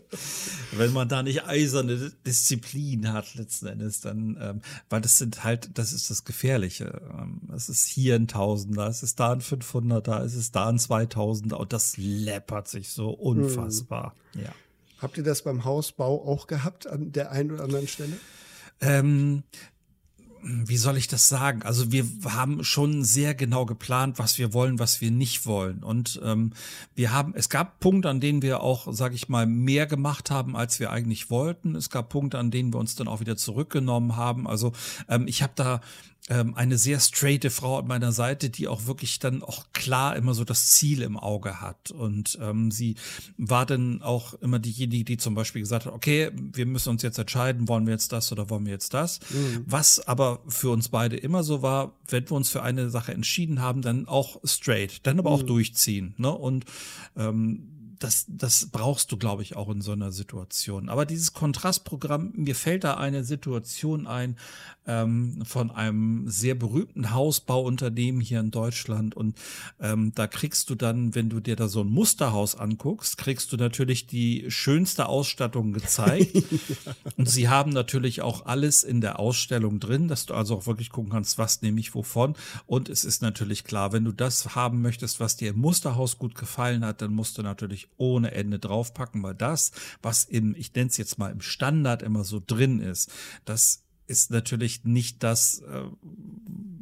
Wenn 0.72 0.94
man 0.94 1.10
da 1.10 1.24
nicht 1.24 1.44
eiserne 1.46 2.12
Disziplin 2.26 3.12
hat, 3.12 3.34
letzten 3.36 3.68
Endes, 3.68 4.02
dann, 4.02 4.38
ähm, 4.40 4.62
weil 4.90 5.02
das 5.02 5.18
sind 5.18 5.44
halt, 5.44 5.78
das 5.78 5.92
ist 5.92 6.10
das 6.12 6.24
Gefährliche. 6.24 7.02
Ähm, 7.12 7.42
es 7.56 7.68
ist 7.68 7.88
hier 7.88 8.16
ein 8.16 8.28
Tausender, 8.28 8.88
es 8.88 9.02
ist 9.02 9.20
da 9.20 9.32
ein 9.32 9.42
500er, 9.42 10.24
es 10.24 10.36
ist 10.36 10.56
da 10.56 10.70
ein 10.70 10.78
2000er 10.78 11.56
und 11.56 11.74
das 11.74 11.98
läppert 11.98 12.68
sich 12.68 12.90
so 12.90 13.10
unfassbar. 13.10 14.14
Hm. 14.34 14.44
Ja. 14.44 14.52
Habt 15.00 15.18
ihr 15.18 15.24
das 15.24 15.42
beim 15.42 15.66
Hausbau 15.66 16.28
auch 16.28 16.46
gehabt 16.46 16.86
an 16.86 17.12
der 17.12 17.32
einen 17.32 17.52
oder 17.52 17.64
anderen 17.64 17.88
Stelle? 17.88 18.18
Ähm, 18.82 19.44
wie 20.44 20.78
soll 20.78 20.98
ich 20.98 21.08
das 21.08 21.28
sagen? 21.28 21.64
Also 21.64 21.92
wir 21.92 22.06
haben 22.26 22.64
schon 22.64 23.04
sehr 23.04 23.36
genau 23.36 23.66
geplant, 23.66 24.20
was 24.20 24.38
wir 24.38 24.54
wollen, 24.54 24.80
was 24.80 25.02
wir 25.02 25.12
nicht 25.12 25.46
wollen. 25.46 25.84
Und 25.84 26.20
ähm, 26.24 26.54
wir 26.96 27.12
haben, 27.12 27.34
es 27.36 27.50
gab 27.50 27.80
Punkte, 27.80 28.10
an 28.10 28.20
denen 28.20 28.42
wir 28.42 28.62
auch, 28.62 28.92
sage 28.94 29.16
ich 29.16 29.30
mal, 29.30 29.46
mehr 29.46 29.88
gemacht 29.88 30.32
haben, 30.32 30.56
als 30.56 30.80
wir 30.80 30.92
eigentlich 30.92 31.30
wollten. 31.30 31.76
Es 31.76 31.90
gab 31.90 32.10
Punkte, 32.10 32.40
an 32.40 32.52
denen 32.52 32.74
wir 32.74 32.80
uns 32.80 32.96
dann 32.96 33.08
auch 33.08 33.20
wieder 33.20 33.38
zurückgenommen 33.38 34.16
haben. 34.16 34.48
Also 34.48 34.74
ähm, 35.08 35.28
ich 35.28 35.44
habe 35.44 35.54
da 35.56 35.82
ähm, 36.30 36.56
eine 36.56 36.78
sehr 36.78 37.00
straighte 37.00 37.50
Frau 37.50 37.80
an 37.80 37.88
meiner 37.88 38.12
Seite, 38.12 38.50
die 38.50 38.68
auch 38.68 38.86
wirklich 38.86 39.20
dann 39.20 39.42
auch 39.42 39.66
klar 39.74 40.16
immer 40.16 40.34
so 40.34 40.44
das 40.44 40.72
Ziel 40.72 41.02
im 41.02 41.18
Auge 41.18 41.62
hat. 41.62 41.92
Und 41.92 42.38
ähm, 42.42 42.72
sie 42.72 42.96
war 43.38 43.66
dann 43.66 44.02
auch 44.02 44.36
immer 44.36 44.60
diejenige, 44.60 45.04
die 45.04 45.18
zum 45.18 45.34
Beispiel 45.34 45.62
gesagt 45.62 45.88
hat, 45.88 45.94
okay, 45.94 46.32
wir 46.36 46.66
müssen 46.66 46.90
uns 46.90 47.02
jetzt 47.02 47.18
entscheiden, 47.18 47.68
wollen 47.68 47.86
wir 47.86 47.94
jetzt 47.94 48.12
das 48.12 48.32
oder 48.32 48.50
wollen 48.50 48.66
wir 48.66 48.72
jetzt 48.72 48.94
das. 48.94 49.20
Mhm. 49.30 49.64
Was 49.66 50.00
aber 50.08 50.31
für 50.48 50.70
uns 50.70 50.90
beide 50.90 51.18
immer 51.18 51.44
so 51.44 51.62
war, 51.62 51.98
wenn 52.08 52.30
wir 52.30 52.36
uns 52.36 52.50
für 52.50 52.64
eine 52.64 52.90
Sache 52.90 53.14
entschieden 53.14 53.62
haben, 53.62 53.82
dann 53.82 54.08
auch 54.08 54.40
straight, 54.44 55.06
dann 55.06 55.20
aber 55.20 55.30
mhm. 55.30 55.36
auch 55.36 55.44
durchziehen. 55.44 56.14
Ne? 56.18 56.32
Und 56.32 56.66
ähm, 57.16 57.81
das, 58.04 58.26
das 58.28 58.70
brauchst 58.72 59.12
du, 59.12 59.18
glaube 59.18 59.44
ich, 59.44 59.56
auch 59.56 59.70
in 59.70 59.82
so 59.82 59.92
einer 59.92 60.12
Situation. 60.12 60.90
Aber 60.90 61.06
dieses 61.06 61.34
Kontrastprogramm, 61.34 62.32
mir 62.36 62.56
fällt 62.56 62.84
da 62.84 62.96
eine 62.96 63.24
Situation 63.24 64.08
ein 64.08 64.38
ähm, 64.88 65.44
von 65.46 65.70
einem 65.70 66.28
sehr 66.28 66.56
berühmten 66.56 67.12
Hausbauunternehmen 67.12 68.20
hier 68.20 68.40
in 68.40 68.50
Deutschland. 68.50 69.16
Und 69.16 69.38
ähm, 69.80 70.14
da 70.16 70.26
kriegst 70.26 70.70
du 70.70 70.76
dann, 70.76 71.14
wenn 71.14 71.30
du 71.30 71.40
dir 71.40 71.56
da 71.56 71.68
so 71.68 71.82
ein 71.82 71.88
Musterhaus 71.88 72.56
anguckst, 72.56 73.18
kriegst 73.18 73.52
du 73.54 73.58
natürlich 73.58 74.08
die 74.08 74.46
schönste 74.50 75.06
Ausstattung 75.06 75.72
gezeigt. 75.74 76.36
ja. 76.86 76.96
Und 77.18 77.30
sie 77.30 77.50
haben 77.50 77.72
natürlich 77.72 78.22
auch 78.22 78.48
alles 78.48 78.84
in 78.84 79.02
der 79.02 79.20
Ausstellung 79.20 79.80
drin, 79.80 80.08
dass 80.08 80.26
du 80.26 80.34
also 80.34 80.58
auch 80.58 80.66
wirklich 80.66 80.90
gucken 80.90 81.12
kannst, 81.12 81.38
was 81.38 81.62
nehme 81.62 81.80
ich 81.80 81.94
wovon. 81.94 82.36
Und 82.66 82.90
es 82.90 83.04
ist 83.04 83.22
natürlich 83.22 83.64
klar, 83.64 83.94
wenn 83.94 84.06
du 84.06 84.12
das 84.12 84.56
haben 84.56 84.82
möchtest, 84.82 85.20
was 85.20 85.38
dir 85.38 85.52
im 85.52 85.60
Musterhaus 85.60 86.18
gut 86.18 86.34
gefallen 86.34 86.84
hat, 86.84 87.02
dann 87.04 87.14
musst 87.14 87.38
du 87.38 87.44
natürlich 87.44 87.88
ohne 87.98 88.32
Ende 88.32 88.60
draufpacken, 88.60 89.24
weil 89.24 89.36
das, 89.36 89.72
was 90.02 90.24
im, 90.24 90.56
ich 90.56 90.74
nenne 90.74 90.90
es 90.90 90.98
jetzt 90.98 91.18
mal 91.18 91.32
im 91.32 91.42
Standard 91.42 92.02
immer 92.02 92.24
so 92.24 92.42
drin 92.46 92.80
ist, 92.80 93.12
das 93.46 93.84
ist 94.08 94.30
natürlich 94.30 94.84
nicht 94.84 95.24
das, 95.24 95.60
äh, 95.60 95.84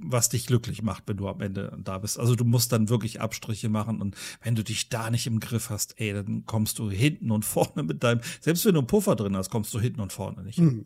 was 0.01 0.29
dich 0.29 0.47
glücklich 0.47 0.81
macht, 0.81 1.03
wenn 1.05 1.17
du 1.17 1.27
am 1.27 1.41
Ende 1.41 1.77
da 1.83 1.99
bist. 1.99 2.19
Also 2.19 2.35
du 2.35 2.43
musst 2.43 2.71
dann 2.71 2.89
wirklich 2.89 3.21
Abstriche 3.21 3.69
machen 3.69 4.01
und 4.01 4.15
wenn 4.41 4.55
du 4.55 4.63
dich 4.63 4.89
da 4.89 5.11
nicht 5.11 5.27
im 5.27 5.39
Griff 5.39 5.69
hast, 5.69 5.99
ey, 5.99 6.13
dann 6.13 6.45
kommst 6.45 6.79
du 6.79 6.89
hinten 6.89 7.29
und 7.31 7.45
vorne 7.45 7.83
mit 7.83 8.03
deinem, 8.03 8.21
selbst 8.41 8.65
wenn 8.65 8.73
du 8.73 8.79
einen 8.79 8.87
Puffer 8.87 9.15
drin 9.15 9.37
hast, 9.37 9.49
kommst 9.49 9.73
du 9.73 9.79
hinten 9.79 10.01
und 10.01 10.11
vorne 10.11 10.43
nicht. 10.43 10.57
Mhm. 10.57 10.85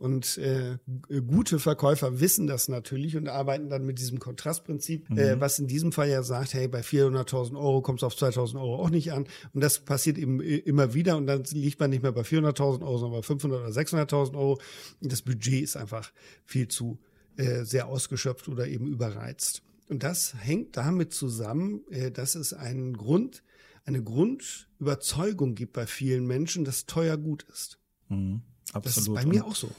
Und 0.00 0.38
äh, 0.38 0.78
gute 1.26 1.58
Verkäufer 1.58 2.20
wissen 2.20 2.46
das 2.46 2.68
natürlich 2.68 3.18
und 3.18 3.28
arbeiten 3.28 3.68
dann 3.68 3.84
mit 3.84 3.98
diesem 3.98 4.18
Kontrastprinzip, 4.18 5.10
äh, 5.10 5.12
mhm. 5.12 5.18
äh, 5.18 5.40
was 5.40 5.58
in 5.58 5.66
diesem 5.66 5.92
Fall 5.92 6.08
ja 6.08 6.22
sagt, 6.22 6.54
hey, 6.54 6.68
bei 6.68 6.80
400.000 6.80 7.54
Euro 7.54 7.82
kommt 7.82 7.98
es 7.98 8.02
auf 8.02 8.14
2.000 8.14 8.54
Euro 8.54 8.76
auch 8.76 8.88
nicht 8.88 9.12
an. 9.12 9.26
Und 9.52 9.62
das 9.62 9.80
passiert 9.80 10.16
eben 10.16 10.40
äh, 10.40 10.56
immer 10.56 10.94
wieder 10.94 11.18
und 11.18 11.26
dann 11.26 11.44
liegt 11.52 11.78
man 11.80 11.90
nicht 11.90 12.02
mehr 12.02 12.12
bei 12.12 12.22
400.000 12.22 12.80
Euro, 12.80 12.96
sondern 12.96 13.20
bei 13.20 13.26
500 13.26 13.60
oder 13.60 13.68
600.000 13.68 14.38
Euro. 14.38 14.58
Und 15.02 15.12
das 15.12 15.20
Budget 15.20 15.62
ist 15.62 15.76
einfach 15.76 16.10
viel 16.46 16.68
zu 16.68 16.98
äh, 17.36 17.64
sehr 17.64 17.86
ausgeschöpft 17.86 18.48
oder 18.48 18.68
eben 18.68 18.86
überreizt. 18.86 19.60
Und 19.90 20.02
das 20.02 20.34
hängt 20.38 20.78
damit 20.78 21.12
zusammen, 21.12 21.82
äh, 21.90 22.10
dass 22.10 22.36
es 22.36 22.54
einen 22.54 22.96
Grund, 22.96 23.42
eine 23.84 24.02
Grundüberzeugung 24.02 25.54
gibt 25.54 25.74
bei 25.74 25.86
vielen 25.86 26.26
Menschen, 26.26 26.64
dass 26.64 26.86
teuer 26.86 27.18
gut 27.18 27.42
ist. 27.52 27.78
Mhm, 28.08 28.40
absolut. 28.72 28.86
Das 28.86 28.96
ist 28.96 29.14
bei 29.14 29.26
mir 29.26 29.44
auch 29.44 29.54
so. 29.54 29.70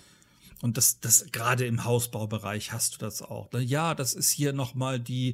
Und 0.61 0.77
das, 0.77 0.99
das 0.99 1.25
gerade 1.31 1.65
im 1.65 1.85
Hausbaubereich 1.85 2.71
hast 2.71 2.95
du 2.95 2.97
das 2.99 3.21
auch. 3.21 3.51
Ne? 3.51 3.61
Ja, 3.61 3.95
das 3.95 4.13
ist 4.13 4.29
hier 4.29 4.53
nochmal 4.53 4.99
die 4.99 5.33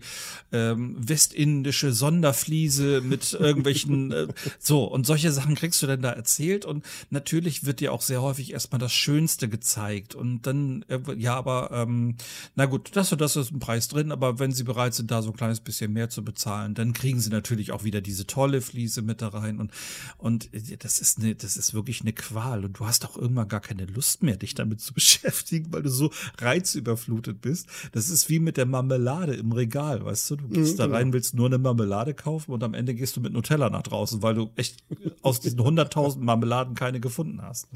ähm, 0.52 0.96
westindische 0.98 1.92
Sonderfliese 1.92 3.02
mit 3.02 3.34
irgendwelchen 3.40 4.12
äh, 4.12 4.28
so 4.60 4.86
und 4.86 5.06
solche 5.06 5.32
Sachen 5.32 5.56
kriegst 5.56 5.82
du 5.82 5.88
dann 5.88 6.02
da 6.02 6.12
erzählt 6.12 6.66
und 6.66 6.86
natürlich 7.10 7.66
wird 7.66 7.82
dir 7.82 7.92
auch 7.92 8.02
sehr 8.02 8.22
häufig 8.22 8.54
erstmal 8.54 8.80
das 8.80 8.94
Schönste 8.94 9.50
gezeigt 9.50 10.16
und 10.16 10.44
dann 10.44 10.86
ja, 11.18 11.36
aber 11.36 11.72
ähm, 11.72 12.16
na 12.56 12.66
gut, 12.66 12.92
das 12.96 13.12
und 13.12 13.20
das 13.20 13.36
ist 13.36 13.52
ein 13.52 13.60
Preis 13.60 13.88
drin, 13.90 14.12
aber 14.12 14.40
wenn 14.40 14.52
sie 14.52 14.64
bereit 14.64 14.94
sind, 14.94 15.12
da 15.12 15.22
so 15.22 15.32
ein 15.32 15.38
kleines 15.38 15.60
bisschen 15.60 15.92
mehr 15.92 16.10
zu 16.10 16.24
bezahlen, 16.24 16.74
dann 16.74 16.94
kriegen 16.94 17.20
sie 17.20 17.30
natürlich 17.30 17.72
auch 17.72 17.84
wieder 17.84 18.00
diese 18.02 18.28
tolle 18.28 18.62
Fliese 18.62 19.02
mit 19.02 19.22
da 19.22 19.30
rein 19.30 19.60
und 19.60 19.72
und 20.18 20.54
äh, 20.54 20.78
das 20.78 21.00
ist 21.00 21.20
eine, 21.20 21.36
das 21.36 21.58
ist 21.58 21.74
wirklich 21.74 22.02
eine 22.02 22.14
Qual 22.14 22.64
und 22.64 22.80
du 22.80 22.86
hast 22.86 23.06
auch 23.06 23.18
irgendwann 23.18 23.50
gar 23.50 23.60
keine 23.62 23.86
Lust 23.86 24.24
mehr, 24.24 24.38
dich 24.38 24.56
damit 24.56 24.80
zu 24.80 24.94
beschäftigen 24.94 25.17
beschäftigen, 25.18 25.72
weil 25.72 25.84
du 25.84 25.90
so 25.90 26.12
reizüberflutet 26.40 27.42
bist. 27.42 27.68
Das 27.92 28.10
ist 28.10 28.30
wie 28.30 28.40
mit 28.40 28.58
der 28.58 28.66
Marmelade 28.66 29.36
im 29.36 29.52
Regal, 29.52 30.04
weißt 30.04 30.32
du? 30.32 30.36
Du 30.38 30.48
gehst 30.48 30.74
mhm, 30.74 30.78
da 30.78 30.86
rein, 30.88 31.14
willst 31.14 31.36
nur 31.36 31.48
eine 31.48 31.58
Marmelade 31.58 32.14
kaufen 32.14 32.52
und 32.52 32.64
am 32.64 32.74
Ende 32.74 32.94
gehst 32.94 33.16
du 33.16 33.22
mit 33.22 33.34
Nutella 33.34 33.70
nach 33.70 33.84
draußen, 33.84 34.22
weil 34.22 34.36
du 34.36 34.52
echt 34.56 34.84
aus 35.22 35.40
diesen 35.40 35.60
100.000 35.60 36.20
Marmeladen 36.20 36.76
keine 36.76 37.00
gefunden 37.00 37.42
hast. 37.42 37.68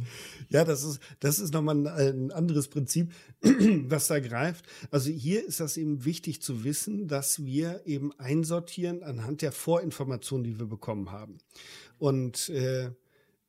Ja, 0.49 0.63
das 0.63 0.83
ist, 0.83 0.99
das 1.19 1.39
ist 1.39 1.53
nochmal 1.53 1.87
ein, 1.87 1.87
ein 1.87 2.31
anderes 2.31 2.67
Prinzip, 2.67 3.11
was 3.41 4.07
da 4.07 4.19
greift. 4.19 4.65
Also 4.91 5.09
hier 5.09 5.45
ist 5.45 5.59
das 5.59 5.77
eben 5.77 6.05
wichtig 6.05 6.41
zu 6.41 6.63
wissen, 6.63 7.07
dass 7.07 7.43
wir 7.43 7.81
eben 7.85 8.11
einsortieren 8.19 9.03
anhand 9.03 9.41
der 9.41 9.51
Vorinformationen, 9.51 10.43
die 10.43 10.59
wir 10.59 10.67
bekommen 10.67 11.11
haben. 11.11 11.37
Und 11.97 12.49
äh, 12.49 12.91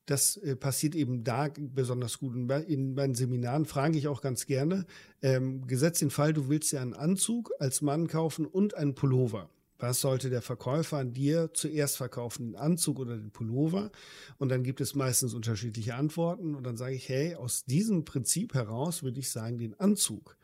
das 0.06 0.36
äh, 0.38 0.56
passiert 0.56 0.94
eben 0.94 1.24
da 1.24 1.48
besonders 1.56 2.18
gut. 2.18 2.34
Und 2.34 2.50
in 2.50 2.94
meinen 2.94 3.14
Seminaren 3.14 3.64
frage 3.64 3.98
ich 3.98 4.08
auch 4.08 4.20
ganz 4.20 4.46
gerne, 4.46 4.86
ähm, 5.22 5.66
gesetzt 5.66 6.02
den 6.02 6.10
Fall, 6.10 6.32
du 6.32 6.48
willst 6.48 6.72
ja 6.72 6.82
einen 6.82 6.94
Anzug 6.94 7.52
als 7.58 7.82
Mann 7.82 8.08
kaufen 8.08 8.46
und 8.46 8.76
einen 8.76 8.94
Pullover. 8.94 9.48
Was 9.78 10.00
sollte 10.00 10.30
der 10.30 10.42
Verkäufer 10.42 10.98
an 10.98 11.12
dir 11.12 11.50
zuerst 11.54 11.96
verkaufen, 11.96 12.46
den 12.46 12.56
Anzug 12.56 13.00
oder 13.00 13.16
den 13.16 13.32
Pullover? 13.32 13.90
Und 14.38 14.48
dann 14.48 14.62
gibt 14.62 14.80
es 14.80 14.94
meistens 14.94 15.34
unterschiedliche 15.34 15.96
Antworten. 15.96 16.54
Und 16.54 16.64
dann 16.64 16.76
sage 16.76 16.94
ich, 16.94 17.08
hey, 17.08 17.34
aus 17.34 17.64
diesem 17.64 18.04
Prinzip 18.04 18.54
heraus 18.54 19.02
würde 19.02 19.18
ich 19.18 19.30
sagen, 19.30 19.58
den 19.58 19.78
Anzug. 19.80 20.36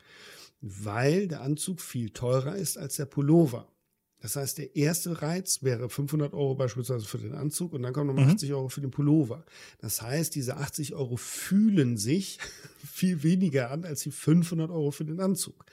Weil 0.61 1.29
der 1.29 1.43
Anzug 1.43 1.81
viel 1.81 2.11
teurer 2.11 2.57
ist 2.57 2.79
als 2.79 2.97
der 2.97 3.07
Pullover. 3.07 3.69
Das 4.21 4.37
heißt, 4.37 4.59
der 4.59 4.75
erste 4.75 5.23
Reiz 5.23 5.63
wäre 5.63 5.89
500 5.89 6.33
Euro 6.33 6.55
beispielsweise 6.55 7.07
für 7.07 7.19
den 7.19 7.35
Anzug 7.35 7.73
und 7.73 7.83
dann 7.83 7.93
kommen 7.93 8.09
nochmal 8.09 8.25
mhm. 8.25 8.33
80 8.33 8.53
Euro 8.53 8.69
für 8.69 8.81
den 8.81 8.91
Pullover. 8.91 9.45
Das 9.79 10.03
heißt, 10.03 10.35
diese 10.35 10.57
80 10.57 10.95
Euro 10.95 11.17
fühlen 11.17 11.97
sich 11.97 12.39
viel 12.85 13.23
weniger 13.23 13.71
an 13.71 13.85
als 13.85 14.01
die 14.01 14.11
500 14.11 14.71
Euro 14.71 14.91
für 14.91 15.05
den 15.05 15.21
Anzug. 15.21 15.65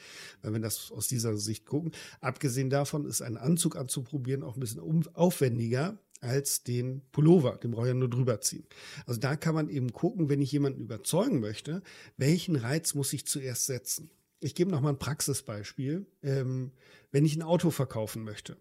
Wenn 0.42 0.62
das 0.62 0.92
aus 0.92 1.08
dieser 1.08 1.38
Sicht 1.38 1.66
gucken, 1.66 1.92
abgesehen 2.22 2.70
davon 2.70 3.06
ist 3.06 3.22
ein 3.22 3.38
Anzug 3.38 3.76
anzuprobieren 3.76 4.44
auch 4.44 4.56
ein 4.56 4.60
bisschen 4.60 4.82
aufwendiger 5.14 5.98
als 6.22 6.64
den 6.64 7.02
Pullover, 7.12 7.58
dem 7.58 7.72
brauche 7.72 7.86
ich 7.86 7.90
ja 7.90 7.94
nur 7.94 8.10
drüber 8.10 8.42
ziehen. 8.42 8.66
Also 9.06 9.20
da 9.20 9.36
kann 9.36 9.56
man 9.56 9.70
eben 9.70 9.94
gucken, 9.94 10.30
wenn 10.30 10.42
ich 10.42 10.52
jemanden 10.52 10.82
überzeugen 10.82 11.40
möchte, 11.40 11.82
welchen 12.18 12.56
Reiz 12.56 12.94
muss 12.94 13.14
ich 13.14 13.26
zuerst 13.28 13.66
setzen. 13.66 14.10
Ich 14.46 14.54
gebe 14.54 14.70
noch 14.70 14.82
mal 14.82 14.90
ein 14.90 15.00
Praxisbeispiel. 15.00 16.06
Ähm, 16.22 16.72
wenn 17.12 17.26
ich 17.26 17.36
ein 17.36 17.42
Auto 17.42 17.72
verkaufen 17.72 18.24
möchte, 18.24 18.58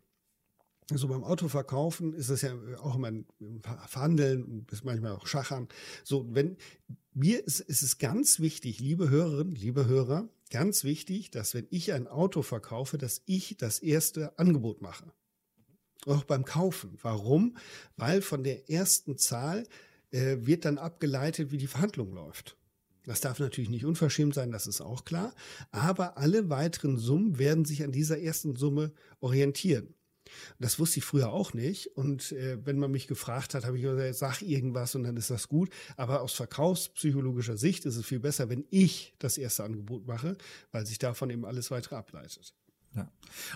also 0.90 1.09
beim 1.09 1.25
Autoverkaufen 1.25 2.14
ist 2.14 2.31
es 2.31 2.40
ja 2.40 2.55
auch 2.79 2.97
immer 2.97 3.09
ein 3.09 3.27
Verhandeln 3.62 4.44
und 4.44 4.66
bis 4.66 4.83
manchmal 4.83 5.12
auch 5.12 5.27
Schachern. 5.27 5.68
So, 6.05 6.27
wenn 6.35 6.57
mir 7.12 7.44
ist, 7.44 7.61
ist 7.61 7.83
es 7.83 7.99
ganz 7.99 8.40
wichtig, 8.40 8.81
liebe 8.81 9.11
Hörerinnen, 9.11 9.55
liebe 9.55 9.87
Hörer, 9.87 10.29
ganz 10.51 10.85
wichtig, 10.85 11.31
dass 11.31 11.55
wenn 11.55 11.66
ich 11.70 11.92
ein 11.92 12.07
Auto 12.07 12.40
verkaufe, 12.40 12.97
dass 12.97 13.23
ich 13.27 13.57
das 13.59 13.79
erste 13.79 14.38
Angebot 14.38 14.81
mache. 14.81 15.12
Auch 16.07 16.25
beim 16.25 16.47
Kaufen. 16.47 16.99
Warum? 17.03 17.57
Weil 17.97 18.23
von 18.23 18.42
der 18.42 18.70
ersten 18.70 19.18
Zahl 19.18 19.64
äh, 20.12 20.37
wird 20.40 20.64
dann 20.64 20.79
abgeleitet, 20.79 21.51
wie 21.51 21.59
die 21.59 21.66
Verhandlung 21.66 22.14
läuft. 22.14 22.57
Das 23.05 23.21
darf 23.21 23.38
natürlich 23.38 23.71
nicht 23.71 23.85
unverschämt 23.85 24.35
sein, 24.35 24.51
das 24.51 24.67
ist 24.67 24.81
auch 24.81 25.05
klar. 25.05 25.35
Aber 25.71 26.17
alle 26.19 26.49
weiteren 26.51 26.97
Summen 26.97 27.38
werden 27.38 27.64
sich 27.64 27.83
an 27.85 27.93
dieser 27.93 28.19
ersten 28.19 28.57
Summe 28.57 28.93
orientieren. 29.21 29.95
Das 30.59 30.79
wusste 30.79 30.99
ich 30.99 31.05
früher 31.05 31.31
auch 31.33 31.53
nicht. 31.55 31.88
Und 31.97 32.33
äh, 32.33 32.59
wenn 32.64 32.79
man 32.79 32.90
mich 32.90 33.07
gefragt 33.07 33.55
hat, 33.55 33.64
habe 33.64 33.77
ich 33.77 33.83
gesagt, 33.83 34.14
sag 34.14 34.43
irgendwas 34.43 34.95
und 34.95 35.05
dann 35.05 35.17
ist 35.17 35.31
das 35.31 35.49
gut. 35.49 35.71
Aber 35.97 36.23
aus 36.23 36.33
verkaufspsychologischer 36.33 37.57
Sicht 37.57 37.85
ist 37.85 37.97
es 37.97 38.07
viel 38.07 38.21
besser, 38.21 38.49
wenn 38.49 38.64
ich 38.71 39.14
das 39.19 39.38
erste 39.38 39.64
Angebot 39.64 40.07
mache, 40.07 40.37
weil 40.73 40.87
sich 40.87 40.99
davon 40.99 41.31
eben 41.31 41.45
alles 41.45 41.71
weitere 41.71 41.97
ableitet. 41.97 42.55
Ja. 42.94 43.09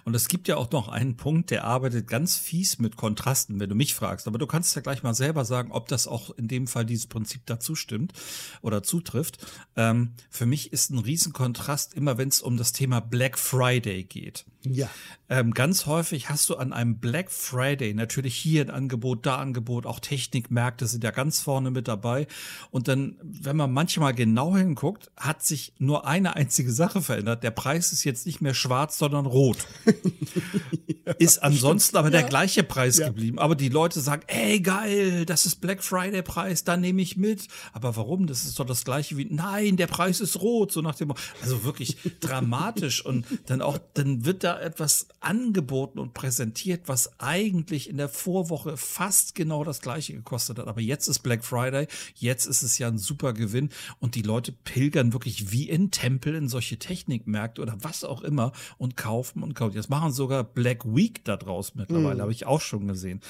Und 0.05 0.15
es 0.15 0.29
gibt 0.29 0.49
ja 0.49 0.57
auch 0.57 0.71
noch 0.71 0.89
einen 0.89 1.17
Punkt, 1.17 1.51
der 1.51 1.65
arbeitet 1.65 2.09
ganz 2.09 2.37
fies 2.37 2.79
mit 2.79 2.97
Kontrasten, 2.97 3.61
wenn 3.61 3.69
du 3.69 3.75
mich 3.75 3.95
fragst. 3.95 4.27
Aber 4.27 4.39
du 4.39 4.47
kannst 4.47 4.75
ja 4.75 4.83
gleich 4.83 5.03
mal 5.03 5.15
selber 5.15 5.45
sagen, 5.45 5.73
ob 5.73 5.89
das 5.89 6.07
auch 6.07 6.31
in 6.31 6.49
dem 6.49 6.67
Fall 6.67 6.85
dieses 6.85 7.07
Prinzip 7.07 7.43
dazu 7.47 7.75
stimmt 7.75 8.13
oder 8.63 8.83
zutrifft. 8.83 9.39
Ähm, 9.77 10.15
für 10.31 10.47
mich 10.47 10.73
ist 10.73 10.91
ein 10.91 10.99
Riesenkontrast 10.99 11.95
immer, 11.95 12.19
wenn 12.19 12.29
es 12.29 12.41
um 12.41 12.57
das 12.57 12.73
Thema 12.73 13.01
Black 13.01 13.39
Friday 13.39 14.05
geht. 14.05 14.45
Ja. 14.75 14.91
Ähm, 15.31 15.53
ganz 15.53 15.85
häufig 15.85 16.31
hast 16.31 16.49
du 16.49 16.57
an 16.57 16.73
einem 16.73 16.99
Black 16.99 17.31
Friday 17.31 17.93
natürlich 17.93 18.35
hier 18.35 18.63
ein 18.63 18.71
Angebot, 18.71 19.27
da 19.27 19.37
Angebot, 19.37 19.85
auch 19.85 20.01
Technikmärkte 20.01 20.87
sind 20.87 21.05
ja 21.05 21.11
ganz 21.11 21.41
vorne 21.41 21.71
mit 21.71 21.87
dabei. 21.87 22.27
Und 22.71 22.89
dann, 22.89 23.17
wenn 23.23 23.57
man 23.57 23.71
manchmal 23.71 24.15
genau 24.15 24.57
hinguckt, 24.57 25.11
hat 25.17 25.45
sich 25.45 25.75
nur 25.79 26.07
eine 26.07 26.35
einzige 26.37 26.73
Sache 26.73 27.03
verändert. 27.03 27.43
Der 27.43 27.51
Preis 27.51 27.93
ist 27.93 28.05
jetzt 28.05 28.25
nicht 28.25 28.41
mehr 28.41 28.55
schwarz, 28.55 28.97
sondern 28.97 29.27
rot. 29.27 29.59
ja, 31.07 31.13
ist 31.19 31.43
ansonsten 31.43 31.89
stimmt. 31.89 31.99
aber 31.99 32.11
der 32.11 32.23
ja. 32.23 32.29
gleiche 32.29 32.63
Preis 32.63 32.97
ja. 32.97 33.09
geblieben. 33.09 33.39
Aber 33.39 33.55
die 33.55 33.69
Leute 33.69 34.01
sagen, 34.01 34.23
ey 34.29 34.61
geil, 34.61 35.27
das 35.27 35.45
ist 35.45 35.57
Black 35.57 35.85
Friday 35.85 36.23
Preis, 36.23 36.65
da 36.65 36.79
nehme 36.79 37.03
ich 37.03 37.19
mit. 37.19 37.49
Aber 37.75 37.97
warum? 37.97 38.27
Das 38.27 38.45
ist 38.45 38.59
doch 38.59 38.67
das 38.67 38.85
gleiche 38.85 39.19
wie, 39.19 39.27
nein, 39.31 39.77
der 39.77 39.89
Preis 39.89 40.21
ist 40.21 40.41
rot, 40.41 40.73
so 40.73 40.81
nach 40.81 40.95
dem, 40.95 41.13
also 41.43 41.65
wirklich 41.65 41.99
dramatisch. 42.21 43.05
Und 43.05 43.27
dann 43.47 43.61
auch, 43.61 43.79
dann 43.93 44.25
wird 44.25 44.43
da 44.43 44.58
etwas 44.61 45.09
angeboten 45.21 45.99
und 45.99 46.15
präsentiert, 46.15 46.83
was 46.87 47.19
eigentlich 47.21 47.89
in 47.89 47.97
der 47.97 48.09
Vorwoche 48.09 48.77
fast 48.77 49.35
genau 49.35 49.65
das 49.65 49.81
gleiche 49.81 50.15
gekostet 50.15 50.59
hat. 50.59 50.69
Aber 50.69 50.81
jetzt 50.81 51.09
ist 51.09 51.21
Black 51.21 51.45
Friday, 51.45 51.87
jetzt 52.15 52.47
ist 52.47 52.63
es 52.63 52.79
ja 52.79 52.89
ein 52.89 52.99
super 52.99 53.33
Gewinn 53.33 53.71
und 54.01 54.15
die 54.15 54.23
Leute 54.23 54.53
pilgern 54.53 55.13
wirklich 55.13 55.53
wie 55.53 55.69
in 55.69 55.91
Tempel 55.91 56.35
in 56.35 56.49
solche 56.49 56.79
Technikmärkte 56.79 57.63
oder 57.63 57.77
was 57.81 58.05
auch 58.05 58.23
immer 58.23 58.53
und 58.79 58.97
kaufen 58.97 59.43
und 59.43 59.55
kaufen. 59.55 59.77
Jetzt 59.77 59.91
machen 59.91 60.13
sogar 60.13 60.45
Black 60.45 60.85
Week 60.85 61.25
da 61.25 61.37
draus 61.37 61.75
mittlerweile, 61.75 62.17
mhm. 62.17 62.23
habe 62.23 62.33
ich 62.33 62.47
auch 62.47 62.61
schon 62.61 62.89
gesehen. 62.89 63.21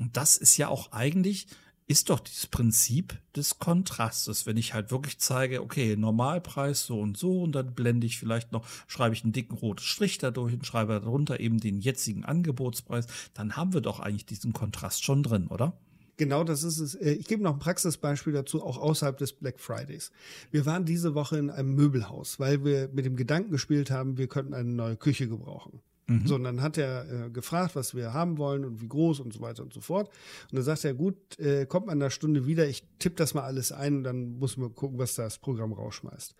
Und 0.00 0.16
das 0.16 0.36
ist 0.36 0.56
ja 0.56 0.68
auch 0.68 0.92
eigentlich 0.92 1.46
ist 1.92 2.08
doch 2.08 2.20
dieses 2.20 2.46
Prinzip 2.46 3.18
des 3.36 3.58
Kontrastes. 3.58 4.46
Wenn 4.46 4.56
ich 4.56 4.72
halt 4.72 4.90
wirklich 4.90 5.18
zeige, 5.18 5.60
okay, 5.60 5.94
Normalpreis 5.94 6.86
so 6.86 6.98
und 6.98 7.18
so 7.18 7.42
und 7.42 7.52
dann 7.52 7.74
blende 7.74 8.06
ich 8.06 8.18
vielleicht 8.18 8.50
noch, 8.50 8.66
schreibe 8.86 9.14
ich 9.14 9.24
einen 9.24 9.34
dicken 9.34 9.54
roten 9.54 9.82
Strich 9.82 10.16
dadurch 10.16 10.54
und 10.54 10.66
schreibe 10.66 10.98
darunter 10.98 11.38
eben 11.38 11.60
den 11.60 11.80
jetzigen 11.80 12.24
Angebotspreis, 12.24 13.06
dann 13.34 13.56
haben 13.56 13.74
wir 13.74 13.82
doch 13.82 14.00
eigentlich 14.00 14.24
diesen 14.24 14.54
Kontrast 14.54 15.04
schon 15.04 15.22
drin, 15.22 15.48
oder? 15.48 15.78
Genau, 16.16 16.44
das 16.44 16.62
ist 16.62 16.78
es. 16.78 16.94
Äh, 16.94 17.12
ich 17.12 17.26
gebe 17.26 17.42
noch 17.42 17.52
ein 17.52 17.58
Praxisbeispiel 17.58 18.32
dazu, 18.32 18.62
auch 18.62 18.78
außerhalb 18.78 19.18
des 19.18 19.34
Black 19.34 19.60
Fridays. 19.60 20.12
Wir 20.50 20.64
waren 20.64 20.86
diese 20.86 21.14
Woche 21.14 21.36
in 21.36 21.50
einem 21.50 21.74
Möbelhaus, 21.74 22.40
weil 22.40 22.64
wir 22.64 22.88
mit 22.94 23.04
dem 23.04 23.16
Gedanken 23.16 23.50
gespielt 23.50 23.90
haben, 23.90 24.16
wir 24.16 24.28
könnten 24.28 24.54
eine 24.54 24.70
neue 24.70 24.96
Küche 24.96 25.28
gebrauchen. 25.28 25.82
Mhm. 26.12 26.26
So, 26.26 26.34
und 26.34 26.44
dann 26.44 26.60
hat 26.60 26.76
er 26.78 27.26
äh, 27.26 27.30
gefragt, 27.30 27.74
was 27.76 27.94
wir 27.94 28.12
haben 28.12 28.38
wollen 28.38 28.64
und 28.64 28.80
wie 28.80 28.88
groß 28.88 29.20
und 29.20 29.32
so 29.32 29.40
weiter 29.40 29.62
und 29.62 29.72
so 29.72 29.80
fort. 29.80 30.08
Und 30.50 30.56
dann 30.56 30.62
sagt 30.62 30.84
er, 30.84 30.94
gut, 30.94 31.38
äh, 31.38 31.66
kommt 31.66 31.86
man 31.86 31.96
in 31.96 32.02
einer 32.02 32.10
Stunde 32.10 32.46
wieder, 32.46 32.66
ich 32.66 32.84
tippe 32.98 33.16
das 33.16 33.34
mal 33.34 33.42
alles 33.42 33.72
ein 33.72 33.98
und 33.98 34.04
dann 34.04 34.38
muss 34.38 34.56
man 34.56 34.74
gucken, 34.74 34.98
was 34.98 35.14
das 35.14 35.38
Programm 35.38 35.72
rausschmeißt. 35.72 36.34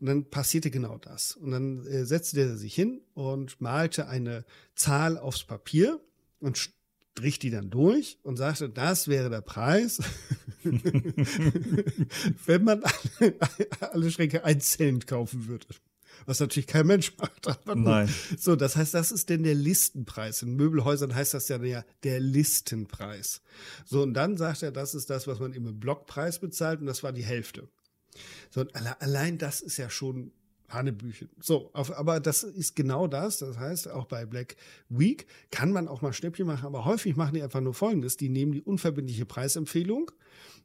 Und 0.00 0.06
dann 0.06 0.24
passierte 0.24 0.70
genau 0.70 0.98
das. 0.98 1.36
Und 1.36 1.50
dann 1.52 1.86
äh, 1.86 2.04
setzte 2.04 2.40
er 2.40 2.56
sich 2.56 2.74
hin 2.74 3.00
und 3.14 3.60
malte 3.60 4.08
eine 4.08 4.44
Zahl 4.74 5.18
aufs 5.18 5.44
Papier 5.44 6.00
und 6.40 6.58
strich 6.58 7.38
die 7.38 7.50
dann 7.50 7.70
durch 7.70 8.18
und 8.22 8.36
sagte, 8.36 8.68
das 8.68 9.08
wäre 9.08 9.30
der 9.30 9.40
Preis, 9.40 10.00
wenn 12.46 12.64
man 12.64 12.82
alle, 12.82 13.34
alle 13.80 14.10
Schränke 14.10 14.44
einzeln 14.44 15.00
kaufen 15.06 15.46
würde 15.46 15.66
was 16.26 16.40
natürlich 16.40 16.66
kein 16.66 16.86
Mensch 16.86 17.12
macht. 17.18 17.66
Nein. 17.74 18.08
So, 18.38 18.56
das 18.56 18.76
heißt, 18.76 18.94
das 18.94 19.12
ist 19.12 19.28
denn 19.28 19.42
der 19.42 19.54
Listenpreis. 19.54 20.42
In 20.42 20.56
Möbelhäusern 20.56 21.14
heißt 21.14 21.34
das 21.34 21.48
ja 21.48 21.58
der, 21.58 21.84
der 22.02 22.20
Listenpreis. 22.20 23.42
So, 23.84 24.02
und 24.02 24.14
dann 24.14 24.36
sagt 24.36 24.62
er, 24.62 24.72
das 24.72 24.94
ist 24.94 25.10
das, 25.10 25.26
was 25.26 25.38
man 25.38 25.52
im 25.52 25.78
Blockpreis 25.78 26.38
bezahlt 26.38 26.80
und 26.80 26.86
das 26.86 27.02
war 27.02 27.12
die 27.12 27.24
Hälfte. 27.24 27.68
So, 28.50 28.60
und 28.60 28.74
allein 28.74 29.38
das 29.38 29.60
ist 29.60 29.76
ja 29.76 29.90
schon 29.90 30.32
Hanebüchen. 30.68 31.30
So, 31.40 31.70
auf, 31.72 31.96
aber 31.96 32.20
das 32.20 32.42
ist 32.42 32.76
genau 32.76 33.06
das. 33.06 33.38
Das 33.38 33.58
heißt, 33.58 33.90
auch 33.90 34.06
bei 34.06 34.26
Black 34.26 34.56
Week 34.88 35.26
kann 35.50 35.72
man 35.72 35.88
auch 35.88 36.02
mal 36.02 36.12
Schnäppchen 36.12 36.46
machen, 36.46 36.66
aber 36.66 36.84
häufig 36.84 37.16
machen 37.16 37.34
die 37.34 37.42
einfach 37.42 37.60
nur 37.60 37.74
Folgendes. 37.74 38.16
Die 38.16 38.28
nehmen 38.28 38.52
die 38.52 38.62
unverbindliche 38.62 39.26
Preisempfehlung, 39.26 40.10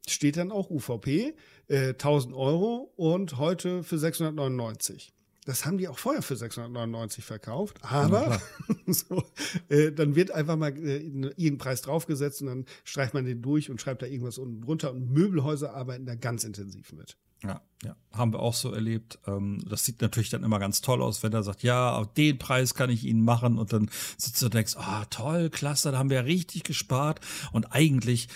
steht 0.08 0.36
dann 0.36 0.52
auch 0.52 0.70
UVP, 0.70 1.34
äh, 1.68 1.94
1000 1.94 2.34
Euro 2.34 2.92
und 2.96 3.38
heute 3.38 3.82
für 3.82 3.98
699. 3.98 5.12
Das 5.50 5.66
haben 5.66 5.78
die 5.78 5.88
auch 5.88 5.98
vorher 5.98 6.22
für 6.22 6.36
699 6.36 7.24
verkauft, 7.24 7.80
aber 7.82 8.40
so, 8.86 9.24
äh, 9.68 9.90
dann 9.90 10.14
wird 10.14 10.30
einfach 10.30 10.54
mal 10.54 10.68
äh, 10.78 10.98
irgendein 10.98 11.58
Preis 11.58 11.82
draufgesetzt 11.82 12.40
und 12.42 12.46
dann 12.46 12.66
streicht 12.84 13.14
man 13.14 13.24
den 13.24 13.42
durch 13.42 13.68
und 13.68 13.80
schreibt 13.80 14.02
da 14.02 14.06
irgendwas 14.06 14.38
unten 14.38 14.60
drunter 14.60 14.92
und 14.92 15.10
Möbelhäuser 15.10 15.74
arbeiten 15.74 16.06
da 16.06 16.14
ganz 16.14 16.44
intensiv 16.44 16.92
mit. 16.92 17.16
Ja, 17.42 17.60
ja, 17.82 17.96
haben 18.12 18.32
wir 18.32 18.38
auch 18.38 18.54
so 18.54 18.70
erlebt. 18.72 19.18
Ähm, 19.26 19.60
das 19.68 19.84
sieht 19.84 20.00
natürlich 20.02 20.30
dann 20.30 20.44
immer 20.44 20.60
ganz 20.60 20.82
toll 20.82 21.02
aus, 21.02 21.24
wenn 21.24 21.32
er 21.32 21.42
sagt, 21.42 21.64
ja, 21.64 22.04
den 22.16 22.38
Preis 22.38 22.74
kann 22.74 22.88
ich 22.88 23.04
Ihnen 23.04 23.24
machen 23.24 23.58
und 23.58 23.72
dann 23.72 23.90
sitzt 24.18 24.40
du 24.40 24.46
und 24.46 24.54
denkst, 24.54 24.76
ah, 24.76 25.00
oh, 25.02 25.06
toll, 25.10 25.50
klasse, 25.50 25.90
da 25.90 25.98
haben 25.98 26.10
wir 26.10 26.18
ja 26.18 26.22
richtig 26.22 26.62
gespart 26.62 27.18
und 27.50 27.72
eigentlich 27.72 28.28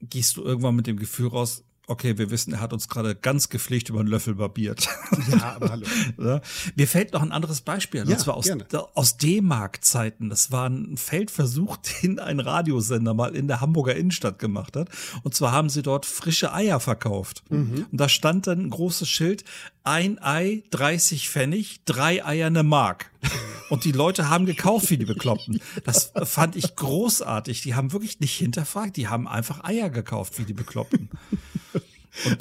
gehst 0.00 0.36
du 0.36 0.42
irgendwann 0.42 0.74
mit 0.74 0.88
dem 0.88 0.98
Gefühl 0.98 1.28
raus, 1.28 1.62
okay, 1.92 2.18
wir 2.18 2.30
wissen, 2.30 2.54
er 2.54 2.60
hat 2.60 2.72
uns 2.72 2.88
gerade 2.88 3.14
ganz 3.14 3.48
gepflegt 3.48 3.88
über 3.88 4.00
einen 4.00 4.08
Löffel 4.08 4.34
barbiert. 4.34 4.88
Ja, 5.30 5.52
aber 5.56 5.70
hallo. 5.70 5.86
ja. 6.18 6.40
Mir 6.74 6.88
fällt 6.88 7.12
noch 7.12 7.22
ein 7.22 7.32
anderes 7.32 7.60
Beispiel 7.60 8.00
an, 8.00 8.08
ja, 8.08 8.14
und 8.14 8.20
zwar 8.20 8.34
aus, 8.34 8.50
aus 8.94 9.16
D-Mark-Zeiten. 9.18 10.28
Das 10.28 10.50
war 10.50 10.68
ein 10.68 10.96
Feldversuch, 10.96 11.76
den 12.02 12.18
ein 12.18 12.40
Radiosender 12.40 13.14
mal 13.14 13.36
in 13.36 13.46
der 13.46 13.60
Hamburger 13.60 13.94
Innenstadt 13.94 14.38
gemacht 14.38 14.76
hat. 14.76 14.88
Und 15.22 15.34
zwar 15.34 15.52
haben 15.52 15.68
sie 15.68 15.82
dort 15.82 16.06
frische 16.06 16.52
Eier 16.52 16.80
verkauft. 16.80 17.44
Mhm. 17.50 17.86
Und 17.90 18.00
da 18.00 18.08
stand 18.08 18.46
dann 18.46 18.60
ein 18.66 18.70
großes 18.70 19.08
Schild, 19.08 19.44
ein 19.84 20.18
Ei 20.20 20.64
30 20.70 21.28
Pfennig, 21.28 21.84
drei 21.84 22.24
Eier 22.24 22.46
eine 22.46 22.62
Mark. 22.62 23.11
Und 23.68 23.84
die 23.84 23.92
Leute 23.92 24.28
haben 24.28 24.44
gekauft 24.44 24.90
wie 24.90 24.98
die 24.98 25.06
Bekloppten. 25.06 25.60
Das 25.84 26.12
fand 26.24 26.56
ich 26.56 26.76
großartig. 26.76 27.62
Die 27.62 27.74
haben 27.74 27.92
wirklich 27.92 28.20
nicht 28.20 28.36
hinterfragt, 28.36 28.96
die 28.96 29.08
haben 29.08 29.26
einfach 29.26 29.64
Eier 29.64 29.88
gekauft 29.88 30.38
wie 30.38 30.44
die 30.44 30.52
Bekloppten. 30.52 31.08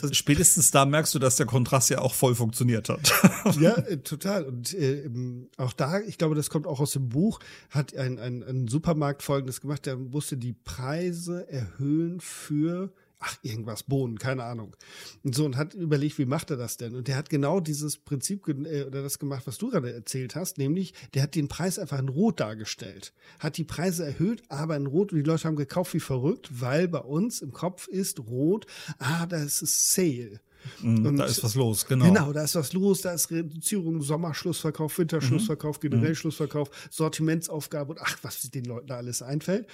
Und 0.02 0.16
spätestens 0.16 0.72
da 0.72 0.86
merkst 0.86 1.16
du, 1.16 1.20
dass 1.20 1.38
der 1.38 1.46
Kontrast 1.46 1.90
ja 1.90 2.00
auch 2.00 2.14
voll 2.14 2.36
funktioniert 2.36 2.90
hat. 2.90 3.14
ja, 3.60 3.78
äh, 3.78 3.98
total. 3.98 4.44
Und 4.44 4.74
äh, 4.74 5.10
auch 5.58 5.74
da, 5.74 6.00
ich 6.02 6.18
glaube, 6.18 6.36
das 6.36 6.50
kommt 6.50 6.68
auch 6.68 6.82
aus 6.82 6.92
dem 6.92 7.10
Buch, 7.10 7.40
hat 7.70 7.96
ein, 7.96 8.20
ein, 8.20 8.44
ein 8.44 8.68
Supermarkt 8.68 9.24
Folgendes 9.24 9.62
gemacht, 9.62 9.86
der 9.86 9.96
musste 9.96 10.36
die 10.38 10.54
Preise 10.54 11.48
erhöhen 11.50 12.20
für 12.20 12.92
ach, 13.22 13.38
irgendwas, 13.44 13.84
Bohnen, 13.84 14.18
keine 14.20 14.44
Ahnung. 14.44 14.76
Und 15.24 15.36
so, 15.36 15.46
und 15.46 15.56
hat 15.56 15.74
überlegt, 15.74 16.18
wie 16.18 16.26
macht 16.26 16.50
er 16.50 16.58
das 16.58 16.78
denn? 16.78 16.96
Und 16.96 17.08
der 17.08 17.16
hat 17.16 17.30
genau 17.30 17.60
dieses 17.60 17.98
Prinzip 17.98 18.48
äh, 18.48 18.84
oder 18.84 19.04
das 19.04 19.20
gemacht, 19.20 19.44
was 19.46 19.58
du 19.58 19.70
gerade 19.70 19.94
erzählt 19.94 20.36
hast, 20.36 20.58
nämlich, 20.58 20.94
der 21.14 21.24
hat 21.24 21.36
den 21.36 21.48
Preis 21.48 21.80
einfach 21.80 22.00
in 22.00 22.10
Rot 22.10 22.40
dargestellt. 22.40 23.14
Hat 23.40 23.58
die 23.58 23.64
Preise 23.64 24.06
erhöht, 24.06 24.44
aber 24.50 24.76
in 24.76 24.88
Rot 24.88 25.12
und 25.12 25.20
die 25.20 25.24
Leute 25.24 25.48
haben 25.48 25.56
gekauft 25.56 25.94
wie 25.94 26.00
verrückt, 26.00 26.50
weil 26.60 26.88
bei 26.88 27.00
uns 27.00 27.42
im 27.42 27.54
Kopf 27.54 27.88
ist 27.88 28.20
Rot, 28.20 28.66
ah, 28.98 29.26
das 29.28 29.62
ist 29.62 29.94
Sale. 29.94 30.42
Mhm, 30.82 31.06
und 31.06 31.18
da 31.18 31.26
ist 31.26 31.44
was 31.44 31.56
los, 31.56 31.86
genau. 31.86 32.06
Genau, 32.06 32.34
da 32.34 32.44
ist 32.44 32.56
was 32.56 32.74
los, 32.74 33.02
da 33.02 33.14
ist 33.14 33.32
Reduzierung, 33.32 34.02
Sommerschlussverkauf, 34.02 34.98
Winterschlussverkauf, 34.98 35.78
mhm. 35.78 35.90
generell 35.90 36.16
Schlussverkauf, 36.16 36.70
Sortimentsaufgabe 36.90 37.92
und 37.92 38.00
ach, 38.02 38.18
was 38.22 38.42
den 38.50 38.66
Leuten 38.66 38.88
da 38.88 38.98
alles 38.98 39.22
einfällt. 39.22 39.68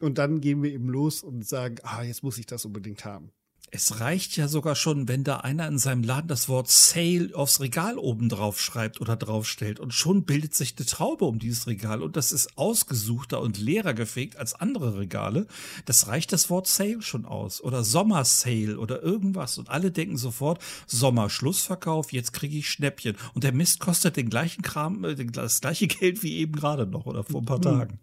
Und 0.00 0.18
dann 0.18 0.40
gehen 0.40 0.62
wir 0.62 0.72
eben 0.72 0.88
los 0.88 1.22
und 1.22 1.46
sagen, 1.46 1.76
ah, 1.82 2.02
jetzt 2.02 2.22
muss 2.22 2.38
ich 2.38 2.46
das 2.46 2.64
unbedingt 2.64 3.04
haben. 3.04 3.30
Es 3.72 4.00
reicht 4.00 4.36
ja 4.36 4.46
sogar 4.46 4.76
schon, 4.76 5.08
wenn 5.08 5.24
da 5.24 5.38
einer 5.38 5.66
in 5.66 5.78
seinem 5.78 6.04
Laden 6.04 6.28
das 6.28 6.48
Wort 6.48 6.70
Sale 6.70 7.30
aufs 7.34 7.60
Regal 7.60 7.98
oben 7.98 8.28
drauf 8.28 8.60
schreibt 8.60 9.00
oder 9.00 9.16
draufstellt 9.16 9.80
und 9.80 9.92
schon 9.92 10.22
bildet 10.22 10.54
sich 10.54 10.74
eine 10.76 10.86
Traube 10.86 11.24
um 11.24 11.40
dieses 11.40 11.66
Regal 11.66 12.00
und 12.00 12.16
das 12.16 12.30
ist 12.30 12.56
ausgesuchter 12.56 13.40
und 13.40 13.58
leerer 13.58 13.92
gefegt 13.92 14.36
als 14.36 14.54
andere 14.54 14.96
Regale. 14.98 15.46
Das 15.84 16.06
reicht 16.06 16.32
das 16.32 16.48
Wort 16.48 16.68
Sale 16.68 17.02
schon 17.02 17.26
aus 17.26 17.60
oder 17.60 17.82
Sommer 17.82 18.24
Sale 18.24 18.78
oder 18.78 19.02
irgendwas 19.02 19.58
und 19.58 19.68
alle 19.68 19.90
denken 19.90 20.16
sofort 20.16 20.62
Sommer 20.86 21.28
Schlussverkauf, 21.28 22.12
jetzt 22.12 22.32
kriege 22.32 22.56
ich 22.56 22.70
Schnäppchen 22.70 23.16
und 23.34 23.42
der 23.42 23.52
Mist 23.52 23.80
kostet 23.80 24.16
den 24.16 24.30
gleichen 24.30 24.62
Kram, 24.62 25.04
äh, 25.04 25.16
das 25.16 25.60
gleiche 25.60 25.86
Geld 25.88 26.22
wie 26.22 26.36
eben 26.36 26.52
gerade 26.52 26.86
noch 26.86 27.06
oder 27.06 27.24
vor 27.24 27.42
ein 27.42 27.46
paar 27.46 27.58
mhm. 27.58 27.62
Tagen. 27.62 27.98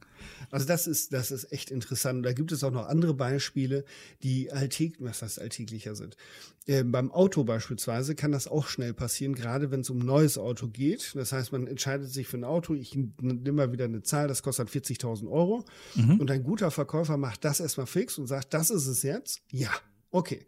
Also 0.54 0.68
das 0.68 0.86
ist, 0.86 1.14
das 1.14 1.32
ist 1.32 1.52
echt 1.52 1.72
interessant. 1.72 2.24
Da 2.24 2.32
gibt 2.32 2.52
es 2.52 2.64
auch 2.64 2.70
noch 2.70 2.86
andere 2.88 3.16
Beispiele, 3.16 3.86
die 4.22 4.52
alltäglich, 4.52 5.02
was 5.02 5.24
heißt 5.24 5.42
alltäglicher 5.42 5.96
sind. 5.96 6.16
Äh, 6.68 6.84
beim 6.84 7.12
Auto 7.12 7.44
beispielsweise 7.44 8.14
kann 8.14 8.32
das 8.32 8.48
auch 8.48 8.68
schnell 8.68 8.94
passieren, 8.94 9.34
gerade 9.34 9.72
wenn 9.72 9.80
es 9.80 9.90
um 9.90 9.98
ein 10.02 10.06
neues 10.06 10.38
Auto 10.38 10.68
geht. 10.68 11.16
Das 11.16 11.32
heißt, 11.32 11.54
man 11.54 11.66
entscheidet 11.66 12.12
sich 12.12 12.28
für 12.28 12.38
ein 12.38 12.44
Auto, 12.44 12.76
ich 12.76 12.96
nehme 12.96 13.52
mal 13.52 13.72
wieder 13.72 13.86
eine 13.86 14.04
Zahl, 14.04 14.28
das 14.28 14.44
kostet 14.44 14.70
40.000 14.70 15.28
Euro. 15.28 15.66
Mhm. 15.96 16.20
Und 16.20 16.30
ein 16.30 16.44
guter 16.44 16.70
Verkäufer 16.70 17.18
macht 17.18 17.44
das 17.44 17.60
erstmal 17.60 17.88
fix 17.88 18.20
und 18.20 18.28
sagt, 18.28 18.54
das 18.54 18.70
ist 18.70 18.86
es 18.86 19.02
jetzt? 19.02 19.42
Ja, 19.50 19.72
okay. 20.12 20.46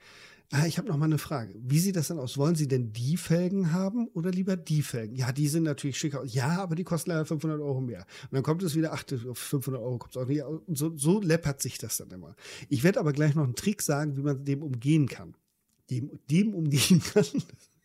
Ah, 0.52 0.68
ich 0.68 0.78
habe 0.78 0.88
noch 0.88 0.98
mal 0.98 1.06
eine 1.06 1.18
Frage. 1.18 1.56
Wie 1.58 1.80
sieht 1.80 1.96
das 1.96 2.10
denn 2.10 2.20
aus? 2.20 2.38
Wollen 2.38 2.56
Sie 2.56 2.68
denn 2.68 2.94
die 2.94 3.18
Felgen 3.18 3.72
haben 3.72 4.08
oder 4.10 4.30
lieber 4.30 4.56
die 4.56 4.84
Felgen? 4.84 5.16
Ja, 5.16 5.32
die 5.32 5.48
sind 5.48 5.64
natürlich 5.64 5.98
schicker. 5.98 6.24
Ja, 6.24 6.62
aber 6.62 6.76
die 6.76 6.84
kosten 6.84 7.10
leider 7.10 7.26
500 7.26 7.60
Euro 7.60 7.82
mehr. 7.82 8.06
Und 8.24 8.34
dann 8.34 8.44
kommt 8.44 8.62
es 8.62 8.76
wieder, 8.76 8.94
ach, 8.94 9.04
500 9.06 9.82
Euro 9.82 9.98
kommt 9.98 10.16
es 10.16 10.22
auch 10.22 10.28
nicht. 10.28 10.44
Und 10.44 10.78
so, 10.78 10.96
so 10.96 11.20
läppert 11.20 11.62
sich 11.62 11.78
das 11.78 11.98
dann 11.98 12.12
immer. 12.12 12.36
Ich 12.70 12.84
werde 12.84 13.00
aber 13.00 13.12
gleich 13.12 13.34
noch 13.34 13.44
einen 13.44 13.56
Trick 13.56 13.82
sagen, 13.82 14.16
wie 14.18 14.22
man 14.22 14.46
dem 14.46 14.62
umgehen 14.62 15.08
kann. 15.08 15.36
Dem, 15.90 16.12
dem 16.30 16.54
umgehen 16.54 17.02
kann. 17.14 17.26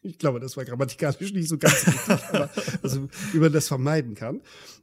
Ich 0.02 0.18
glaube, 0.18 0.40
das 0.40 0.56
war 0.56 0.64
grammatikalisch 0.64 1.32
nicht 1.32 1.48
so 1.48 1.58
ganz 1.58 1.86
richtig, 1.86 2.08
aber 2.32 2.50
also, 2.82 3.08
wie 3.32 3.38
man 3.38 3.52
das 3.52 3.68
vermeiden 3.68 4.14
kann. 4.14 4.40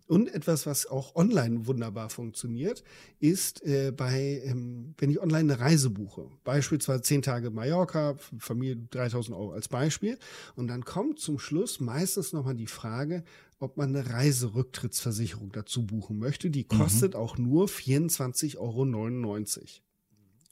Und 0.08 0.34
etwas, 0.34 0.66
was 0.66 0.86
auch 0.86 1.16
online 1.16 1.66
wunderbar 1.66 2.10
funktioniert, 2.10 2.84
ist 3.20 3.66
äh, 3.66 3.92
bei, 3.92 4.42
ähm, 4.46 4.94
wenn 4.98 5.10
ich 5.10 5.20
online 5.20 5.54
eine 5.54 5.60
Reise 5.60 5.90
buche, 5.90 6.30
beispielsweise 6.44 7.02
zehn 7.02 7.22
Tage 7.22 7.50
Mallorca, 7.50 8.16
Familie 8.38 8.78
3000 8.92 9.36
Euro 9.36 9.52
als 9.52 9.68
Beispiel, 9.68 10.18
und 10.56 10.68
dann 10.68 10.86
kommt 10.86 11.20
zum 11.20 11.40
Schluss 11.40 11.80
meistens 11.80 12.32
nochmal 12.32 12.56
die 12.56 12.68
Frage, 12.68 13.24
ob 13.60 13.76
man 13.76 13.96
eine 13.96 14.10
Reiserücktrittsversicherung 14.10 15.52
dazu 15.52 15.86
buchen 15.86 16.20
möchte. 16.20 16.50
Die 16.52 16.66
mhm. 16.72 16.78
kostet 16.78 17.14
mhm. 17.14 17.20
auch 17.20 17.38
nur 17.38 17.66
24,99 17.66 18.58
Euro. 18.58 18.86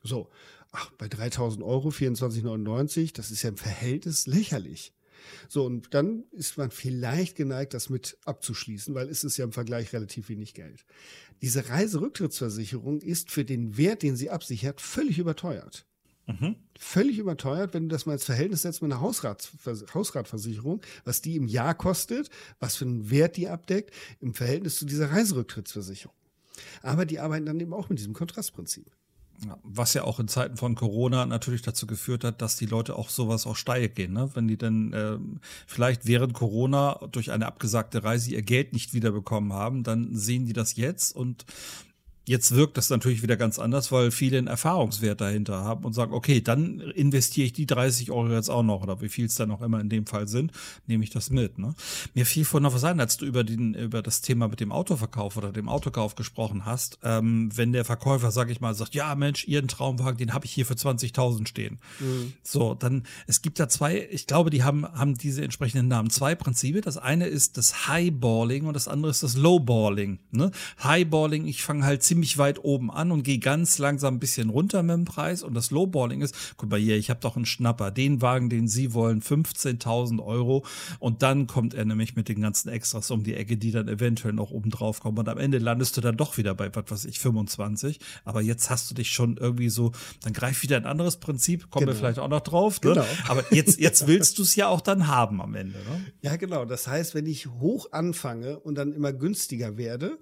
So, 0.04 0.30
ach, 0.76 0.92
bei 0.98 1.08
3000 1.08 1.64
Euro 1.64 1.90
24,99, 1.90 3.14
das 3.14 3.32
ist 3.32 3.44
ja 3.44 3.50
im 3.50 3.58
Verhältnis 3.58 4.28
lächerlich. 4.28 4.94
So, 5.48 5.66
und 5.66 5.94
dann 5.94 6.26
ist 6.32 6.58
man 6.58 6.72
vielleicht 6.72 7.36
geneigt, 7.36 7.74
das 7.74 7.90
mit 7.90 8.18
abzuschließen, 8.26 8.94
weil 8.94 9.10
es 9.10 9.24
ist 9.24 9.38
ja 9.38 9.46
im 9.46 9.54
Vergleich 9.54 9.94
relativ 9.94 10.30
wenig 10.30 10.54
Geld. 10.54 10.86
Diese 11.42 11.70
Reiserücktrittsversicherung 11.70 13.02
ist 13.02 13.32
für 13.32 13.46
den 13.46 13.78
Wert, 13.78 14.04
den 14.04 14.16
sie 14.16 14.30
absichert, 14.30 14.82
völlig 14.82 15.18
überteuert. 15.18 15.86
Mhm. 16.28 16.56
Völlig 16.78 17.20
überteuert, 17.20 17.74
wenn 17.74 17.84
du 17.88 17.94
das 17.94 18.06
mal 18.06 18.14
ins 18.14 18.24
Verhältnis 18.26 18.64
setzt 18.64 18.82
mit 18.82 18.92
einer 18.92 19.02
Hausrat, 19.02 19.52
Hausratversicherung, 19.94 20.82
was 21.04 21.22
die 21.22 21.36
im 21.36 21.48
Jahr 21.48 21.76
kostet, 21.76 22.30
was 22.60 22.76
für 22.76 22.86
einen 22.86 23.10
Wert 23.10 23.38
die 23.38 23.48
abdeckt, 23.48 23.94
im 24.20 24.34
Verhältnis 24.34 24.78
zu 24.78 24.86
dieser 24.86 25.12
Reiserücktrittsversicherung. 25.12 26.16
Aber 26.82 27.06
die 27.06 27.20
arbeiten 27.20 27.46
dann 27.46 27.60
eben 27.60 27.74
auch 27.74 27.90
mit 27.90 28.00
diesem 28.00 28.14
Kontrastprinzip. 28.14 28.92
Was 29.64 29.94
ja 29.94 30.04
auch 30.04 30.20
in 30.20 30.28
Zeiten 30.28 30.58
von 30.58 30.76
Corona 30.76 31.26
natürlich 31.26 31.62
dazu 31.62 31.88
geführt 31.88 32.24
hat, 32.24 32.42
dass 32.42 32.56
die 32.56 32.66
Leute 32.66 32.96
auch 32.96 33.10
sowas 33.10 33.46
auch 33.46 33.56
steil 33.56 33.90
gehen. 33.90 34.14
Ne? 34.14 34.30
Wenn 34.34 34.48
die 34.48 34.58
dann 34.58 34.94
äh, 34.94 35.18
vielleicht 35.68 36.08
während 36.08 36.34
Corona 36.34 37.00
durch 37.12 37.32
eine 37.32 37.46
abgesagte 37.46 38.04
Reise 38.04 38.32
ihr 38.32 38.42
Geld 38.42 38.74
nicht 38.74 38.94
wiederbekommen 38.94 39.54
haben, 39.54 39.84
dann 39.84 40.16
sehen 40.16 40.46
die 40.46 40.54
das 40.54 40.76
jetzt 40.76 41.16
und 41.16 41.46
Jetzt 42.26 42.56
wirkt 42.56 42.78
das 42.78 42.90
natürlich 42.90 43.22
wieder 43.22 43.38
ganz 43.38 43.60
anders, 43.60 43.92
weil 43.92 44.10
viele 44.10 44.40
einen 44.40 44.48
Erfahrungswert 44.48 45.22
dahinter 45.22 45.64
haben 45.64 45.86
und 45.86 45.94
sagen, 45.94 46.12
okay, 46.14 46.42
dann 46.42 46.80
investiere 46.80 47.46
ich 47.46 47.54
die 47.54 47.68
30 47.68 48.12
Euro 48.12 48.32
jetzt 48.32 48.50
auch 48.50 48.64
noch 48.64 48.82
oder 48.82 49.00
wie 49.02 49.10
viel 49.10 49.26
es 49.26 49.36
dann 49.36 49.52
auch 49.52 49.62
immer 49.62 49.80
in 49.80 49.90
dem 49.90 50.08
Fall 50.08 50.28
sind, 50.28 50.52
nehme 50.88 51.04
ich 51.04 51.12
das 51.12 51.30
mit. 51.30 51.60
Ne? 51.60 51.76
Mir 52.16 52.26
fiel 52.26 52.44
vorhin 52.44 52.64
noch 52.64 52.74
was 52.74 52.84
ein, 52.84 53.00
als 53.00 53.18
du 53.18 53.26
über, 53.26 53.44
den, 53.44 53.76
über 53.76 54.02
das 54.02 54.22
Thema 54.22 54.48
mit 54.48 54.60
dem 54.60 54.72
Autoverkauf 54.72 55.38
oder 55.38 55.52
dem 55.52 55.70
Autokauf 55.70 56.16
gesprochen 56.16 56.66
hast. 56.66 56.98
Ähm, 57.04 57.50
wenn 57.56 57.74
der 57.74 57.86
Verkäufer, 57.86 58.32
sag 58.32 58.50
ich 58.50 58.60
mal, 58.60 58.74
sagt, 58.74 58.96
ja 58.96 59.14
Mensch, 59.14 59.48
Ihren 59.48 59.68
Traumwagen, 59.68 60.18
den 60.18 60.34
habe 60.34 60.46
ich 60.46 60.52
hier 60.52 60.66
für 60.66 60.74
20.000 60.74 61.48
stehen. 61.48 61.80
Mhm. 62.00 62.34
So, 62.42 62.74
dann, 62.74 63.04
es 63.28 63.44
gibt 63.44 63.60
da 63.60 63.70
zwei, 63.70 64.08
ich 64.10 64.26
glaube, 64.26 64.50
die 64.50 64.64
haben, 64.64 64.86
haben 64.86 65.16
diese 65.16 65.44
entsprechenden 65.44 65.88
Namen. 65.88 66.10
Zwei 66.10 66.34
Prinzipien. 66.34 66.82
Das 66.82 66.98
eine 66.98 67.28
ist 67.28 67.58
das 67.58 67.88
Highballing 67.88 68.66
und 68.66 68.74
das 68.74 68.88
andere 68.88 69.12
ist 69.12 69.22
das 69.22 69.36
Lowballing. 69.36 70.20
Ne? 70.32 70.52
Highballing, 70.84 71.46
ich 71.46 71.62
fange 71.62 71.86
halt 71.86 72.02
ziemlich 72.02 72.15
ziemlich 72.16 72.38
weit 72.38 72.64
oben 72.64 72.92
an 72.92 73.12
und 73.12 73.24
gehe 73.24 73.40
ganz 73.40 73.78
langsam 73.78 74.16
ein 74.16 74.20
bisschen 74.20 74.50
runter 74.50 74.84
mit 74.84 74.94
dem 74.94 75.04
Preis. 75.04 75.44
Und 75.44 75.54
das 75.54 75.70
Lowballing 75.70 76.22
ist, 76.22 76.56
guck 76.56 76.70
mal 76.70 76.80
hier, 76.80 76.96
ich 76.96 77.10
habe 77.10 77.20
doch 77.20 77.36
einen 77.36 77.46
Schnapper. 77.46 77.92
Den 77.92 78.22
Wagen, 78.22 78.50
den 78.50 78.70
Sie 78.70 78.94
wollen, 78.94 79.22
15.000 79.22 80.24
Euro. 80.24 80.66
Und 81.00 81.24
dann 81.24 81.46
kommt 81.46 81.74
er 81.74 81.84
nämlich 81.84 82.16
mit 82.16 82.30
den 82.30 82.40
ganzen 82.40 82.70
Extras 82.70 83.12
um 83.12 83.24
die 83.26 83.34
Ecke, 83.34 83.58
die 83.58 83.72
dann 83.72 83.90
eventuell 83.90 84.34
noch 84.34 84.52
oben 84.52 84.70
drauf 84.70 85.02
kommen. 85.02 85.18
Und 85.18 85.28
am 85.28 85.38
Ende 85.38 85.58
landest 85.58 85.98
du 85.98 86.02
dann 86.02 86.16
doch 86.16 86.38
wieder 86.38 86.56
bei, 86.56 86.74
was 86.74 86.86
weiß 86.90 87.04
ich, 87.04 87.20
25. 87.20 88.00
Aber 88.24 88.40
jetzt 88.40 88.70
hast 88.70 88.90
du 88.90 88.96
dich 88.96 89.12
schon 89.12 89.36
irgendwie 89.36 89.68
so, 89.68 89.92
dann 90.24 90.32
greift 90.32 90.64
wieder 90.64 90.78
ein 90.78 90.86
anderes 90.86 91.18
Prinzip, 91.18 91.70
kommen 91.70 91.86
genau. 91.86 91.98
wir 91.98 92.00
vielleicht 92.00 92.20
auch 92.20 92.30
noch 92.30 92.40
drauf. 92.40 92.82
Ne? 92.82 92.94
Genau. 92.94 93.06
Aber 93.28 93.44
jetzt, 93.54 93.78
jetzt 93.78 94.08
willst 94.08 94.38
du 94.38 94.44
es 94.44 94.56
ja 94.56 94.70
auch 94.70 94.80
dann 94.80 95.08
haben 95.08 95.42
am 95.42 95.54
Ende. 95.54 95.80
Ne? 95.80 96.06
Ja, 96.22 96.38
genau. 96.38 96.64
Das 96.64 96.88
heißt, 96.88 97.14
wenn 97.14 97.26
ich 97.26 97.48
hoch 97.48 97.92
anfange 97.92 98.58
und 98.60 98.76
dann 98.76 98.94
immer 98.94 99.12
günstiger 99.12 99.76
werde, 99.76 100.18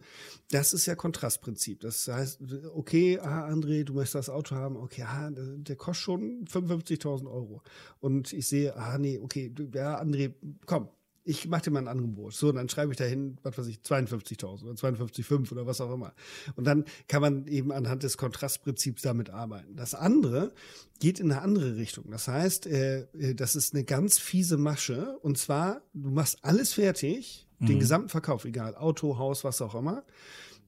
das 0.53 0.71
ist 0.71 0.85
ja 0.85 0.95
Kontrastprinzip. 0.95 1.79
Das 1.79 2.07
heißt, 2.07 2.41
okay, 2.75 3.19
ah, 3.19 3.47
André, 3.47 3.83
du 3.83 3.93
möchtest 3.93 4.15
das 4.15 4.29
Auto 4.29 4.55
haben, 4.55 4.77
okay, 4.77 5.03
ah, 5.03 5.31
der, 5.31 5.75
kostet 5.75 6.03
schon 6.03 6.45
55.000 6.45 7.25
Euro. 7.25 7.61
Und 7.99 8.33
ich 8.33 8.47
sehe, 8.47 8.75
ah, 8.75 8.97
nee, 8.99 9.19
okay, 9.19 9.51
ja, 9.73 9.99
André, 9.99 10.33
komm, 10.65 10.89
ich 11.25 11.47
mache 11.47 11.63
dir 11.63 11.71
mal 11.71 11.79
ein 11.79 11.87
Angebot. 11.87 12.33
So, 12.33 12.49
und 12.49 12.55
dann 12.55 12.69
schreibe 12.69 12.91
ich 12.91 12.97
dahin, 12.97 13.37
was 13.43 13.57
weiß 13.57 13.67
ich, 13.67 13.77
52.000 13.77 14.63
oder 14.63 14.73
52,5 14.73 15.51
oder 15.53 15.65
was 15.65 15.81
auch 15.81 15.93
immer. 15.93 16.13
Und 16.55 16.65
dann 16.65 16.85
kann 17.07 17.21
man 17.21 17.47
eben 17.47 17.71
anhand 17.71 18.03
des 18.03 18.17
Kontrastprinzips 18.17 19.01
damit 19.01 19.29
arbeiten. 19.29 19.75
Das 19.75 19.95
andere 19.95 20.53
geht 20.99 21.19
in 21.19 21.31
eine 21.31 21.41
andere 21.41 21.77
Richtung. 21.77 22.11
Das 22.11 22.27
heißt, 22.27 22.67
äh, 22.67 23.07
äh 23.17 23.33
das 23.35 23.55
ist 23.55 23.73
eine 23.73 23.85
ganz 23.85 24.19
fiese 24.19 24.57
Masche. 24.57 25.17
Und 25.19 25.37
zwar, 25.37 25.81
du 25.93 26.11
machst 26.11 26.39
alles 26.41 26.73
fertig, 26.73 27.47
mhm. 27.63 27.67
den 27.67 27.79
gesamten 27.79 28.09
Verkauf, 28.09 28.45
egal, 28.45 28.75
Auto, 28.75 29.17
Haus, 29.17 29.43
was 29.43 29.61
auch 29.61 29.75
immer 29.75 30.03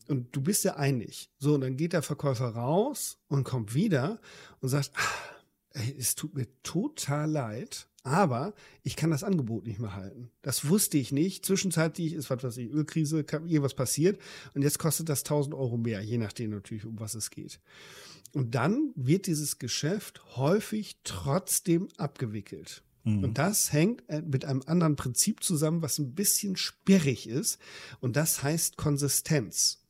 und 0.08 0.36
du 0.36 0.41
bist 0.41 0.64
ja 0.64 0.76
einig. 0.76 1.30
So, 1.39 1.56
und 1.56 1.62
dann 1.62 1.78
geht 1.78 1.93
der 1.93 2.02
Verkäufer 2.02 2.50
raus 2.50 3.18
und 3.28 3.43
kommt 3.43 3.74
wieder 3.74 4.20
und 4.62 4.70
sagt, 4.70 4.91
ah, 4.96 5.80
ey, 5.80 5.96
es 5.98 6.16
tut 6.16 6.36
mir 6.36 6.48
total 6.64 7.30
leid, 7.30 7.88
aber 8.04 8.54
ich 8.84 8.96
kann 8.96 9.10
das 9.10 9.24
Angebot 9.24 9.66
nicht 9.66 9.80
mehr 9.80 9.96
halten. 9.96 10.30
Das 10.41 10.70
wusste 10.70 10.98
ich 10.98 11.12
nicht. 11.12 11.46
Zwischenzeitlich 11.46 12.14
ist, 12.14 12.30
was 12.30 12.43
weiß 12.43 12.58
ich, 12.58 12.70
Ölkrise, 12.70 13.20
irgendwas 13.20 13.74
passiert 13.74 14.20
und 14.54 14.62
jetzt 14.62 14.80
kostet 14.80 15.10
das 15.10 15.22
1000 15.22 15.56
Euro 15.56 15.78
mehr, 15.78 16.02
je 16.02 16.18
nachdem 16.18 16.52
natürlich, 16.52 16.86
um 16.86 17.00
was 17.00 17.16
es 17.16 17.32
geht. 17.32 17.60
Und 18.32 18.54
dann 18.54 18.91
wird 18.96 19.28
dieses 19.28 19.60
Geschäft 19.60 20.22
häufig 20.36 20.98
trotzdem 21.04 21.88
abgewickelt. 21.98 22.84
Mhm. 23.06 23.24
Und 23.24 23.38
das 23.38 23.72
hängt 23.72 24.03
äh, 24.10 24.22
mit 24.22 24.43
einem 24.43 24.62
anderen 24.66 24.97
Prinzip 24.97 25.43
zusammen, 25.43 25.82
was 25.82 25.97
ein 25.99 26.14
bisschen 26.14 26.58
sperrig 26.58 27.30
ist. 27.30 27.60
Und 28.01 28.18
das 28.18 28.43
heißt 28.43 28.76
Konsistenz. 28.76 29.82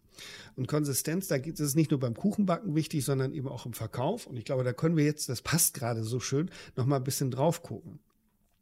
Und 0.55 0.68
Konsistenz, 0.68 1.28
da 1.28 1.38
geht 1.38 1.59
es 1.59 1.76
nicht 1.76 1.91
nur 1.91 1.99
beim 1.99 2.16
Kuchenbacken 2.16 2.76
wichtig, 2.76 3.03
sondern 3.03 3.34
eben 3.34 3.47
auch 3.47 3.66
im 3.66 3.74
Verkauf. 3.74 4.28
Und 4.28 4.38
ich 4.38 4.45
glaube, 4.45 4.63
da 4.63 4.74
können 4.74 4.95
wir 4.95 5.03
jetzt, 5.03 5.28
das 5.28 5.41
passt 5.41 5.74
gerade 5.74 6.03
so 6.03 6.20
schön, 6.20 6.51
noch 6.76 6.86
mal 6.86 6.97
ein 6.97 7.03
bisschen 7.03 7.32
drauf 7.32 7.63
gucken. 7.63 7.99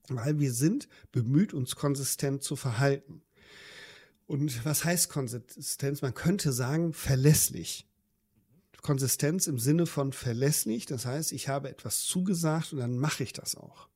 Weil 0.07 0.39
wir 0.39 0.53
sind 0.53 0.87
bemüht, 1.11 1.53
uns 1.53 1.75
konsistent 1.75 2.43
zu 2.43 2.55
verhalten. 2.55 3.21
Und 4.25 4.65
was 4.65 4.85
heißt 4.85 5.09
Konsistenz? 5.09 6.01
Man 6.01 6.13
könnte 6.13 6.51
sagen, 6.51 6.93
verlässlich. 6.93 7.87
Konsistenz 8.81 9.47
im 9.47 9.59
Sinne 9.59 9.85
von 9.85 10.11
verlässlich, 10.11 10.85
das 10.85 11.05
heißt, 11.05 11.31
ich 11.31 11.47
habe 11.47 11.69
etwas 11.69 12.01
zugesagt 12.01 12.73
und 12.73 12.79
dann 12.79 12.97
mache 12.97 13.23
ich 13.23 13.31
das 13.31 13.55
auch. 13.55 13.87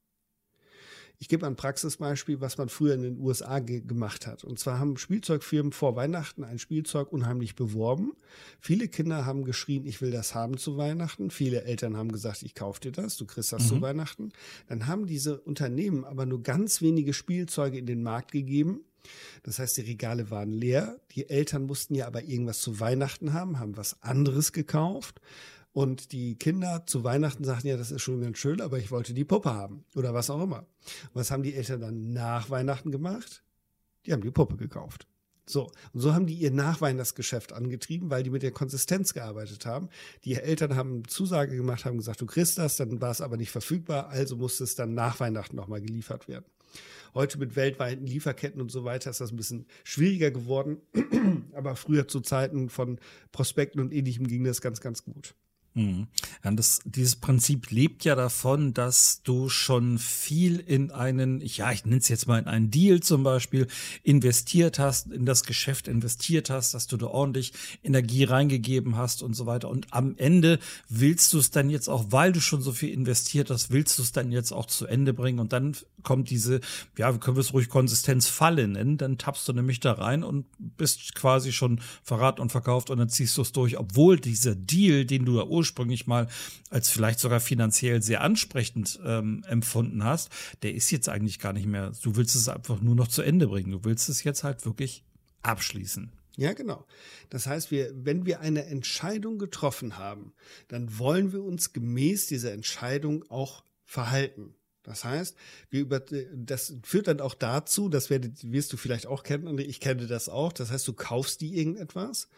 Ich 1.19 1.29
gebe 1.29 1.47
ein 1.47 1.55
Praxisbeispiel, 1.55 2.41
was 2.41 2.57
man 2.59 2.69
früher 2.69 2.93
in 2.93 3.01
den 3.01 3.19
USA 3.19 3.59
ge 3.59 3.81
gemacht 3.81 4.27
hat. 4.27 4.43
Und 4.43 4.59
zwar 4.59 4.77
haben 4.77 4.97
Spielzeugfirmen 4.97 5.71
vor 5.71 5.95
Weihnachten 5.95 6.43
ein 6.43 6.59
Spielzeug 6.59 7.11
unheimlich 7.11 7.55
beworben. 7.55 8.13
Viele 8.59 8.87
Kinder 8.87 9.25
haben 9.25 9.43
geschrien, 9.43 9.85
ich 9.87 9.99
will 10.01 10.11
das 10.11 10.35
haben 10.35 10.57
zu 10.57 10.77
Weihnachten. 10.77 11.31
Viele 11.31 11.63
Eltern 11.63 11.97
haben 11.97 12.11
gesagt, 12.11 12.43
ich 12.43 12.53
kaufe 12.53 12.81
dir 12.81 12.91
das, 12.91 13.17
du 13.17 13.25
kriegst 13.25 13.51
das 13.51 13.63
mhm. 13.63 13.67
zu 13.67 13.81
Weihnachten. 13.81 14.31
Dann 14.67 14.85
haben 14.85 15.07
diese 15.07 15.39
Unternehmen 15.39 16.05
aber 16.05 16.27
nur 16.27 16.43
ganz 16.43 16.81
wenige 16.81 17.13
Spielzeuge 17.13 17.79
in 17.79 17.87
den 17.87 18.03
Markt 18.03 18.31
gegeben. 18.31 18.81
Das 19.43 19.57
heißt, 19.59 19.77
die 19.77 19.81
Regale 19.81 20.29
waren 20.29 20.51
leer. 20.51 20.99
Die 21.11 21.29
Eltern 21.29 21.65
mussten 21.65 21.95
ja 21.95 22.07
aber 22.07 22.23
irgendwas 22.23 22.59
zu 22.59 22.79
Weihnachten 22.79 23.33
haben, 23.33 23.59
haben 23.59 23.77
was 23.77 24.01
anderes 24.03 24.51
gekauft. 24.51 25.21
Und 25.77 26.11
die 26.11 26.33
Kinder 26.39 26.87
zu 26.87 27.03
Weihnachten 27.03 27.43
sagten, 27.43 27.67
ja, 27.67 27.77
das 27.77 27.91
ist 27.91 28.01
schon 28.01 28.19
ganz 28.19 28.39
schön, 28.39 28.61
aber 28.61 28.79
ich 28.79 28.89
wollte 28.89 29.13
die 29.13 29.23
Puppe 29.23 29.53
haben 29.53 29.85
oder 29.93 30.11
was 30.11 30.31
auch 30.31 30.41
immer. 30.41 30.65
Was 31.13 31.29
haben 31.29 31.43
die 31.43 31.53
Eltern 31.53 31.81
dann 31.81 32.13
nach 32.13 32.49
Weihnachten 32.49 32.89
gemacht? 32.89 33.43
Die 34.03 34.11
haben 34.11 34.23
die 34.23 34.31
Puppe 34.31 34.57
gekauft. 34.57 35.05
So, 35.45 35.69
und 35.93 35.99
so 35.99 36.15
haben 36.15 36.25
die 36.25 36.33
ihr 36.33 36.49
Nachweihnachtsgeschäft 36.49 37.53
angetrieben, 37.53 38.09
weil 38.09 38.23
die 38.23 38.31
mit 38.31 38.41
der 38.41 38.53
Konsistenz 38.53 39.13
gearbeitet 39.13 39.67
haben. 39.67 39.89
Die 40.25 40.33
Eltern 40.33 40.75
haben 40.75 41.07
Zusage 41.07 41.55
gemacht, 41.55 41.85
haben 41.85 41.97
gesagt, 41.97 42.21
du 42.21 42.25
kriegst 42.25 42.57
das, 42.57 42.77
dann 42.77 42.99
war 42.99 43.11
es 43.11 43.21
aber 43.21 43.37
nicht 43.37 43.51
verfügbar, 43.51 44.09
also 44.09 44.35
musste 44.35 44.63
es 44.63 44.73
dann 44.73 44.95
nach 44.95 45.19
Weihnachten 45.19 45.55
nochmal 45.55 45.81
geliefert 45.81 46.27
werden. 46.27 46.45
Heute 47.13 47.37
mit 47.37 47.55
weltweiten 47.55 48.07
Lieferketten 48.07 48.61
und 48.61 48.71
so 48.71 48.83
weiter 48.83 49.11
ist 49.11 49.21
das 49.21 49.31
ein 49.31 49.37
bisschen 49.37 49.67
schwieriger 49.83 50.31
geworden, 50.31 50.81
aber 51.53 51.75
früher 51.75 52.07
zu 52.07 52.21
Zeiten 52.21 52.69
von 52.69 52.97
Prospekten 53.31 53.79
und 53.79 53.93
ähnlichem 53.93 54.25
ging 54.25 54.43
das 54.43 54.59
ganz, 54.59 54.81
ganz 54.81 55.03
gut. 55.03 55.35
Mhm. 55.77 56.07
Das, 56.55 56.79
dieses 56.85 57.15
Prinzip 57.15 57.69
lebt 57.69 58.03
ja 58.03 58.15
davon, 58.15 58.73
dass 58.73 59.21
du 59.21 59.47
schon 59.47 59.99
viel 59.99 60.57
in 60.59 60.89
einen, 60.89 61.39
ja, 61.41 61.71
ich 61.71 61.85
nenne 61.85 61.97
es 61.97 62.09
jetzt 62.09 62.27
mal 62.27 62.39
in 62.39 62.47
einen 62.47 62.71
Deal 62.71 62.99
zum 63.01 63.21
Beispiel, 63.21 63.67
investiert 64.03 64.79
hast, 64.79 65.11
in 65.11 65.25
das 65.27 65.43
Geschäft 65.43 65.87
investiert 65.87 66.49
hast, 66.49 66.73
dass 66.73 66.87
du 66.87 66.97
da 66.97 67.05
ordentlich 67.05 67.53
Energie 67.83 68.23
reingegeben 68.23 68.95
hast 68.95 69.21
und 69.21 69.35
so 69.35 69.45
weiter. 69.45 69.69
Und 69.69 69.85
am 69.91 70.15
Ende 70.17 70.57
willst 70.89 71.33
du 71.33 71.37
es 71.37 71.51
dann 71.51 71.69
jetzt 71.69 71.89
auch, 71.89 72.05
weil 72.09 72.31
du 72.31 72.41
schon 72.41 72.61
so 72.61 72.71
viel 72.71 72.89
investiert 72.89 73.51
hast, 73.51 73.69
willst 73.69 73.99
du 73.99 74.01
es 74.01 74.11
dann 74.11 74.31
jetzt 74.31 74.53
auch 74.53 74.65
zu 74.65 74.87
Ende 74.87 75.13
bringen. 75.13 75.39
Und 75.39 75.53
dann 75.53 75.75
kommt 76.01 76.31
diese, 76.31 76.59
ja, 76.97 77.11
können 77.13 77.37
wir 77.37 77.41
es 77.41 77.53
ruhig 77.53 77.69
Konsistenzfalle 77.69 78.67
nennen, 78.67 78.97
dann 78.97 79.19
tappst 79.19 79.47
du 79.47 79.53
nämlich 79.53 79.79
da 79.79 79.91
rein 79.91 80.23
und 80.23 80.45
bist 80.57 81.13
quasi 81.13 81.51
schon 81.51 81.81
verrat 82.01 82.39
und 82.39 82.51
verkauft 82.51 82.89
und 82.89 82.97
dann 82.97 83.09
ziehst 83.09 83.37
du 83.37 83.43
es 83.43 83.51
durch, 83.51 83.77
obwohl 83.77 84.19
dieser 84.19 84.55
Deal, 84.55 85.05
den 85.05 85.25
du 85.25 85.35
da 85.35 85.43
ursprünglich 85.43 85.66
ursprünglich 85.67 86.07
mal 86.07 86.27
als 86.69 86.89
vielleicht 86.89 87.19
sogar 87.19 87.39
finanziell 87.39 88.01
sehr 88.01 88.21
ansprechend 88.21 88.99
ähm, 89.05 89.43
empfunden 89.47 90.03
hast, 90.03 90.29
der 90.63 90.73
ist 90.73 90.91
jetzt 90.91 91.09
eigentlich 91.09 91.39
gar 91.39 91.53
nicht 91.53 91.67
mehr. 91.67 91.91
Du 92.01 92.15
willst 92.15 92.35
es 92.35 92.47
einfach 92.47 92.81
nur 92.81 92.95
noch 92.95 93.07
zu 93.07 93.21
Ende 93.21 93.47
bringen. 93.47 93.71
Du 93.71 93.83
willst 93.83 94.07
es 94.09 94.23
jetzt 94.23 94.43
halt 94.43 94.65
wirklich 94.65 95.03
abschließen. 95.43 96.11
Ja, 96.37 96.53
genau. 96.53 96.85
Das 97.29 97.47
heißt, 97.47 97.71
wir, 97.71 97.91
wenn 97.93 98.25
wir 98.25 98.39
eine 98.39 98.65
Entscheidung 98.65 99.39
getroffen 99.39 99.97
haben, 99.97 100.33
dann 100.67 100.97
wollen 100.99 101.33
wir 101.33 101.43
uns 101.43 101.73
gemäß 101.73 102.27
dieser 102.27 102.53
Entscheidung 102.53 103.25
auch 103.29 103.63
verhalten. 103.83 104.53
Das 104.83 105.03
heißt, 105.03 105.35
wir 105.69 105.81
über, 105.81 105.99
das 105.99 106.75
führt 106.83 107.07
dann 107.07 107.19
auch 107.19 107.33
dazu, 107.33 107.89
das 107.89 108.09
werdet, 108.09 108.51
wirst 108.51 108.71
du 108.71 108.77
vielleicht 108.77 109.07
auch 109.07 109.23
kennen, 109.23 109.47
und 109.47 109.59
ich 109.59 109.81
kenne 109.81 110.07
das 110.07 110.29
auch. 110.29 110.53
Das 110.53 110.71
heißt, 110.71 110.87
du 110.87 110.93
kaufst 110.93 111.41
die 111.41 111.57
irgendetwas 111.57 112.29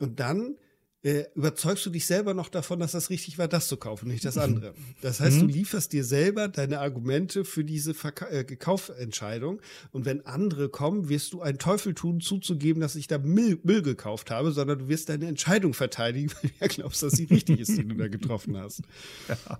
und 0.00 0.18
dann 0.18 0.56
äh, 1.04 1.26
überzeugst 1.34 1.84
du 1.84 1.90
dich 1.90 2.06
selber 2.06 2.32
noch 2.32 2.48
davon, 2.48 2.80
dass 2.80 2.92
das 2.92 3.10
richtig 3.10 3.38
war, 3.38 3.46
das 3.46 3.68
zu 3.68 3.76
kaufen, 3.76 4.08
nicht 4.08 4.24
das 4.24 4.38
andere. 4.38 4.74
Das 5.02 5.20
heißt, 5.20 5.40
du 5.40 5.44
mhm. 5.44 5.50
lieferst 5.50 5.92
dir 5.92 6.02
selber 6.02 6.48
deine 6.48 6.80
Argumente 6.80 7.44
für 7.44 7.62
diese 7.62 7.92
Verka 7.92 8.26
äh, 8.28 8.44
Kaufentscheidung. 8.44 9.60
Und 9.92 10.06
wenn 10.06 10.24
andere 10.24 10.70
kommen, 10.70 11.10
wirst 11.10 11.34
du 11.34 11.42
einen 11.42 11.58
Teufel 11.58 11.94
tun, 11.94 12.20
zuzugeben, 12.20 12.80
dass 12.80 12.96
ich 12.96 13.06
da 13.06 13.18
Müll, 13.18 13.58
Müll 13.64 13.82
gekauft 13.82 14.30
habe, 14.30 14.52
sondern 14.52 14.78
du 14.78 14.88
wirst 14.88 15.10
deine 15.10 15.26
Entscheidung 15.26 15.74
verteidigen, 15.74 16.32
weil 16.42 16.50
du 16.50 16.56
ja 16.60 16.66
glaubst, 16.68 17.02
dass 17.02 17.12
sie 17.12 17.24
richtig 17.24 17.60
ist, 17.60 17.76
die 17.76 17.86
du 17.86 17.94
da 17.94 18.08
getroffen 18.08 18.56
hast. 18.56 18.82
Ja. 19.28 19.58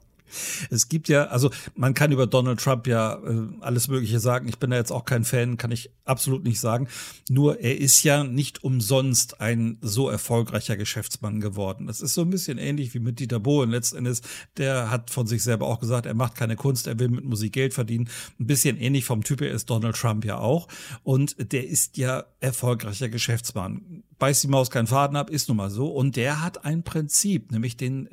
Es 0.71 0.89
gibt 0.89 1.09
ja, 1.09 1.25
also 1.27 1.51
man 1.75 1.95
kann 1.95 2.13
über 2.13 2.27
Donald 2.27 2.61
Trump 2.61 2.87
ja 2.87 3.15
äh, 3.25 3.49
alles 3.61 3.89
Mögliche 3.89 4.21
sagen. 4.21 4.49
Ich 4.49 4.59
bin 4.59 4.71
da 4.71 4.77
jetzt 4.77 4.93
auch 4.93 5.05
kein 5.05 5.25
Fan, 5.25 5.57
kann 5.57 5.71
ich 5.71 5.91
absolut 6.05 6.45
nicht 6.45 6.61
sagen. 6.61 6.89
Nur 7.29 7.61
er 7.61 7.79
ist 7.79 8.03
ja 8.05 8.25
nicht 8.25 8.65
umsonst 8.65 9.41
ein 9.41 9.79
so 9.81 10.09
erfolgreicher 10.09 10.77
Geschäftsmann 10.77 11.41
geworden. 11.41 11.87
Das 11.87 12.01
ist 12.01 12.15
so 12.15 12.23
ein 12.23 12.31
bisschen 12.31 12.59
ähnlich 12.59 12.95
wie 12.95 12.99
mit 12.99 13.21
Dieter 13.21 13.41
Bohlen 13.41 13.71
letztendlich. 13.71 14.21
Der 14.57 14.91
hat 14.91 15.11
von 15.11 15.27
sich 15.27 15.43
selber 15.43 15.67
auch 15.67 15.81
gesagt, 15.81 16.07
er 16.07 16.15
macht 16.15 16.35
keine 16.35 16.57
Kunst, 16.57 16.87
er 16.87 16.99
will 16.99 17.09
mit 17.09 17.25
Musik 17.25 17.53
Geld 17.53 17.75
verdienen. 17.75 18.09
Ein 18.39 18.47
bisschen 18.47 18.79
ähnlich 18.79 19.05
vom 19.05 19.23
Typ 19.23 19.41
her 19.41 19.53
ist 19.53 19.71
Donald 19.71 19.97
Trump 19.97 20.25
ja 20.25 20.39
auch. 20.39 20.69
Und 21.03 21.37
der 21.53 21.67
ist 21.67 21.97
ja 21.97 22.25
erfolgreicher 22.41 23.09
Geschäftsmann 23.09 24.03
beißt 24.19 24.45
die 24.45 24.49
Maus 24.49 24.71
keinen 24.71 24.87
Faden 24.87 25.17
ab, 25.17 25.31
ist 25.31 25.49
nun 25.49 25.57
mal 25.57 25.71
so. 25.71 25.89
Und 25.89 26.17
der 26.17 26.43
hat 26.43 26.65
ein 26.65 26.83
Prinzip, 26.83 27.51
nämlich 27.51 27.77
den, 27.77 28.09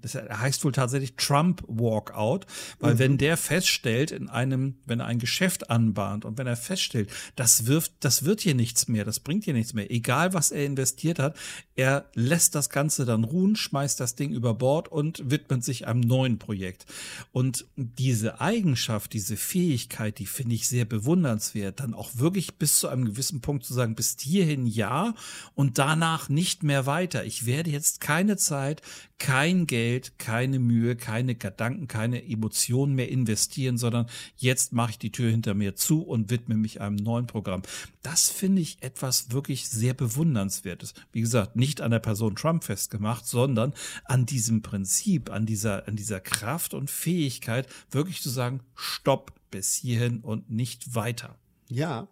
das 0.00 0.14
heißt 0.14 0.64
wohl 0.64 0.72
tatsächlich 0.72 1.16
Trump 1.16 1.62
Walkout, 1.66 2.46
weil 2.78 2.94
mhm. 2.94 2.98
wenn 2.98 3.18
der 3.18 3.36
feststellt 3.36 4.10
in 4.10 4.28
einem, 4.28 4.76
wenn 4.86 5.00
er 5.00 5.06
ein 5.06 5.18
Geschäft 5.18 5.70
anbahnt 5.70 6.24
und 6.24 6.38
wenn 6.38 6.46
er 6.46 6.56
feststellt, 6.56 7.10
das 7.36 7.66
wirft, 7.66 7.92
das 8.00 8.24
wird 8.24 8.40
hier 8.40 8.54
nichts 8.54 8.88
mehr, 8.88 9.04
das 9.04 9.20
bringt 9.20 9.44
hier 9.44 9.54
nichts 9.54 9.74
mehr, 9.74 9.90
egal 9.90 10.34
was 10.34 10.50
er 10.50 10.64
investiert 10.64 11.18
hat, 11.18 11.36
er 11.74 12.06
lässt 12.14 12.54
das 12.54 12.70
Ganze 12.70 13.04
dann 13.04 13.24
ruhen, 13.24 13.56
schmeißt 13.56 14.00
das 14.00 14.14
Ding 14.14 14.32
über 14.32 14.54
Bord 14.54 14.88
und 14.88 15.30
widmet 15.30 15.64
sich 15.64 15.86
einem 15.86 16.00
neuen 16.00 16.38
Projekt. 16.38 16.86
Und 17.32 17.66
diese 17.76 18.40
Eigenschaft, 18.40 19.12
diese 19.12 19.36
Fähigkeit, 19.36 20.18
die 20.18 20.26
finde 20.26 20.54
ich 20.54 20.68
sehr 20.68 20.84
bewundernswert, 20.84 21.80
dann 21.80 21.94
auch 21.94 22.10
wirklich 22.14 22.56
bis 22.56 22.78
zu 22.78 22.88
einem 22.88 23.04
gewissen 23.04 23.40
Punkt 23.40 23.64
zu 23.64 23.74
sagen, 23.74 23.94
bis 23.94 24.16
hierhin 24.18 24.66
ja, 24.66 25.14
und 25.54 25.78
danach 25.78 26.28
nicht 26.28 26.62
mehr 26.62 26.86
weiter. 26.86 27.24
Ich 27.24 27.46
werde 27.46 27.70
jetzt 27.70 28.00
keine 28.00 28.36
Zeit, 28.36 28.82
kein 29.18 29.66
Geld, 29.66 30.18
keine 30.18 30.58
Mühe, 30.58 30.96
keine 30.96 31.34
Gedanken, 31.34 31.88
keine 31.88 32.24
Emotionen 32.24 32.94
mehr 32.94 33.08
investieren, 33.08 33.76
sondern 33.76 34.06
jetzt 34.36 34.72
mache 34.72 34.92
ich 34.92 34.98
die 34.98 35.12
Tür 35.12 35.30
hinter 35.30 35.54
mir 35.54 35.74
zu 35.74 36.02
und 36.02 36.30
widme 36.30 36.56
mich 36.56 36.80
einem 36.80 36.96
neuen 36.96 37.26
Programm. 37.26 37.62
Das 38.02 38.30
finde 38.30 38.62
ich 38.62 38.82
etwas 38.82 39.32
wirklich 39.32 39.68
sehr 39.68 39.94
bewundernswertes. 39.94 40.94
Wie 41.12 41.20
gesagt, 41.20 41.56
nicht 41.56 41.80
an 41.80 41.90
der 41.90 41.98
Person 41.98 42.36
Trump 42.36 42.64
festgemacht, 42.64 43.26
sondern 43.26 43.74
an 44.04 44.24
diesem 44.24 44.62
Prinzip, 44.62 45.30
an 45.30 45.46
dieser, 45.46 45.88
an 45.88 45.96
dieser 45.96 46.20
Kraft 46.20 46.74
und 46.74 46.90
Fähigkeit, 46.90 47.68
wirklich 47.90 48.22
zu 48.22 48.30
sagen, 48.30 48.60
stopp 48.74 49.32
bis 49.50 49.74
hierhin 49.74 50.20
und 50.20 50.50
nicht 50.50 50.94
weiter. 50.94 51.36
Ja, 51.68 52.08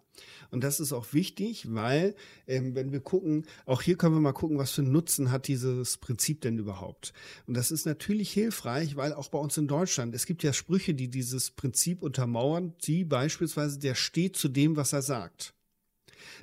und 0.51 0.63
das 0.63 0.79
ist 0.79 0.93
auch 0.93 1.13
wichtig, 1.13 1.73
weil, 1.73 2.15
ähm, 2.47 2.75
wenn 2.75 2.91
wir 2.91 2.99
gucken, 2.99 3.45
auch 3.65 3.81
hier 3.81 3.97
können 3.97 4.15
wir 4.15 4.21
mal 4.21 4.33
gucken, 4.33 4.57
was 4.57 4.71
für 4.71 4.81
einen 4.81 4.91
Nutzen 4.91 5.31
hat 5.31 5.47
dieses 5.47 5.97
Prinzip 5.97 6.41
denn 6.41 6.57
überhaupt. 6.57 7.13
Und 7.45 7.55
das 7.55 7.71
ist 7.71 7.85
natürlich 7.85 8.31
hilfreich, 8.31 8.95
weil 8.95 9.13
auch 9.13 9.29
bei 9.29 9.39
uns 9.39 9.57
in 9.57 9.67
Deutschland, 9.67 10.15
es 10.15 10.25
gibt 10.25 10.43
ja 10.43 10.53
Sprüche, 10.53 10.93
die 10.93 11.09
dieses 11.09 11.51
Prinzip 11.51 12.01
untermauern, 12.01 12.73
die 12.83 13.03
beispielsweise, 13.03 13.79
der 13.79 13.95
steht 13.95 14.35
zu 14.35 14.47
dem, 14.47 14.75
was 14.75 14.93
er 14.93 15.01
sagt. 15.01 15.53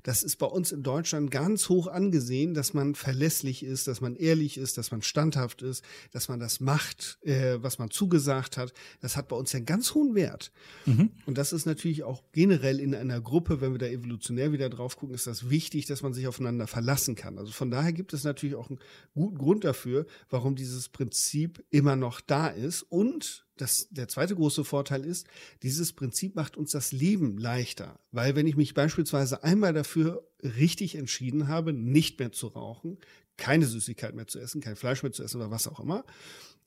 Das 0.03 0.23
ist 0.23 0.37
bei 0.37 0.47
uns 0.47 0.73
in 0.73 0.83
Deutschland 0.83 1.31
ganz 1.31 1.69
hoch 1.69 1.87
angesehen, 1.87 2.55
dass 2.55 2.75
man 2.75 2.95
verlässlich 2.95 3.63
ist, 3.63 3.89
dass 3.89 4.01
man 4.01 4.17
ehrlich 4.17 4.59
ist, 4.59 4.79
dass 4.79 4.91
man 4.91 5.03
standhaft 5.03 5.63
ist, 5.63 5.85
dass 6.13 6.29
man 6.29 6.41
das 6.41 6.61
macht, 6.61 7.19
äh, 7.23 7.59
was 7.63 7.79
man 7.79 7.91
zugesagt 7.91 8.57
hat. 8.57 8.73
Das 9.01 9.17
hat 9.17 9.29
bei 9.29 9.37
uns 9.37 9.53
ja 9.53 9.59
einen 9.59 9.67
ganz 9.67 9.95
hohen 9.95 10.15
Wert. 10.15 10.53
Mhm. 10.87 11.11
Und 11.27 11.39
das 11.39 11.53
ist 11.53 11.67
natürlich 11.67 12.03
auch 12.03 12.23
generell 12.33 12.81
in 12.81 12.95
einer 12.95 13.21
Gruppe, 13.21 13.61
wenn 13.61 13.73
wir 13.73 13.79
da 13.79 13.87
evolutionär 13.87 14.53
wieder 14.53 14.69
drauf 14.69 14.97
gucken, 14.97 15.15
ist 15.15 15.27
das 15.27 15.51
wichtig, 15.51 15.87
dass 15.87 16.03
man 16.03 16.15
sich 16.15 16.27
aufeinander 16.27 16.67
verlassen 16.67 17.15
kann. 17.15 17.39
Also 17.39 17.53
von 17.53 17.71
daher 17.71 17.93
gibt 17.93 18.13
es 18.13 18.25
natürlich 18.25 18.57
auch 18.57 18.69
einen 18.69 18.79
guten 19.15 19.39
Grund 19.39 19.65
dafür, 19.65 20.07
warum 20.31 20.57
dieses 20.57 20.89
Prinzip 20.89 21.65
immer 21.71 21.97
noch 21.97 22.21
da 22.21 22.49
ist 22.49 22.83
und 22.83 23.44
das, 23.57 23.89
der 23.91 24.09
zweite 24.09 24.35
große 24.35 24.65
Vorteil 24.65 25.05
ist, 25.05 25.27
dieses 25.63 25.93
Prinzip 25.93 26.35
macht 26.35 26.57
uns 26.57 26.73
das 26.73 26.93
Leben 26.93 27.39
leichter. 27.39 28.01
Weil 28.11 28.35
wenn 28.37 28.47
ich 28.47 28.57
mich 28.57 28.75
beispielsweise 28.75 29.45
einmal 29.45 29.73
dafür 29.73 30.29
richtig 30.43 30.97
entschieden 30.97 31.49
habe, 31.49 31.73
nicht 31.73 32.19
mehr 32.19 32.33
zu 32.33 32.49
rauchen, 32.49 32.99
keine 33.37 33.67
Süßigkeit 33.67 34.15
mehr 34.15 34.27
zu 34.27 34.39
essen, 34.39 34.61
kein 34.61 34.77
Fleisch 34.77 35.03
mehr 35.03 35.13
zu 35.13 35.23
essen 35.23 35.41
oder 35.41 35.51
was 35.51 35.69
auch 35.69 35.81
immer, 35.81 36.05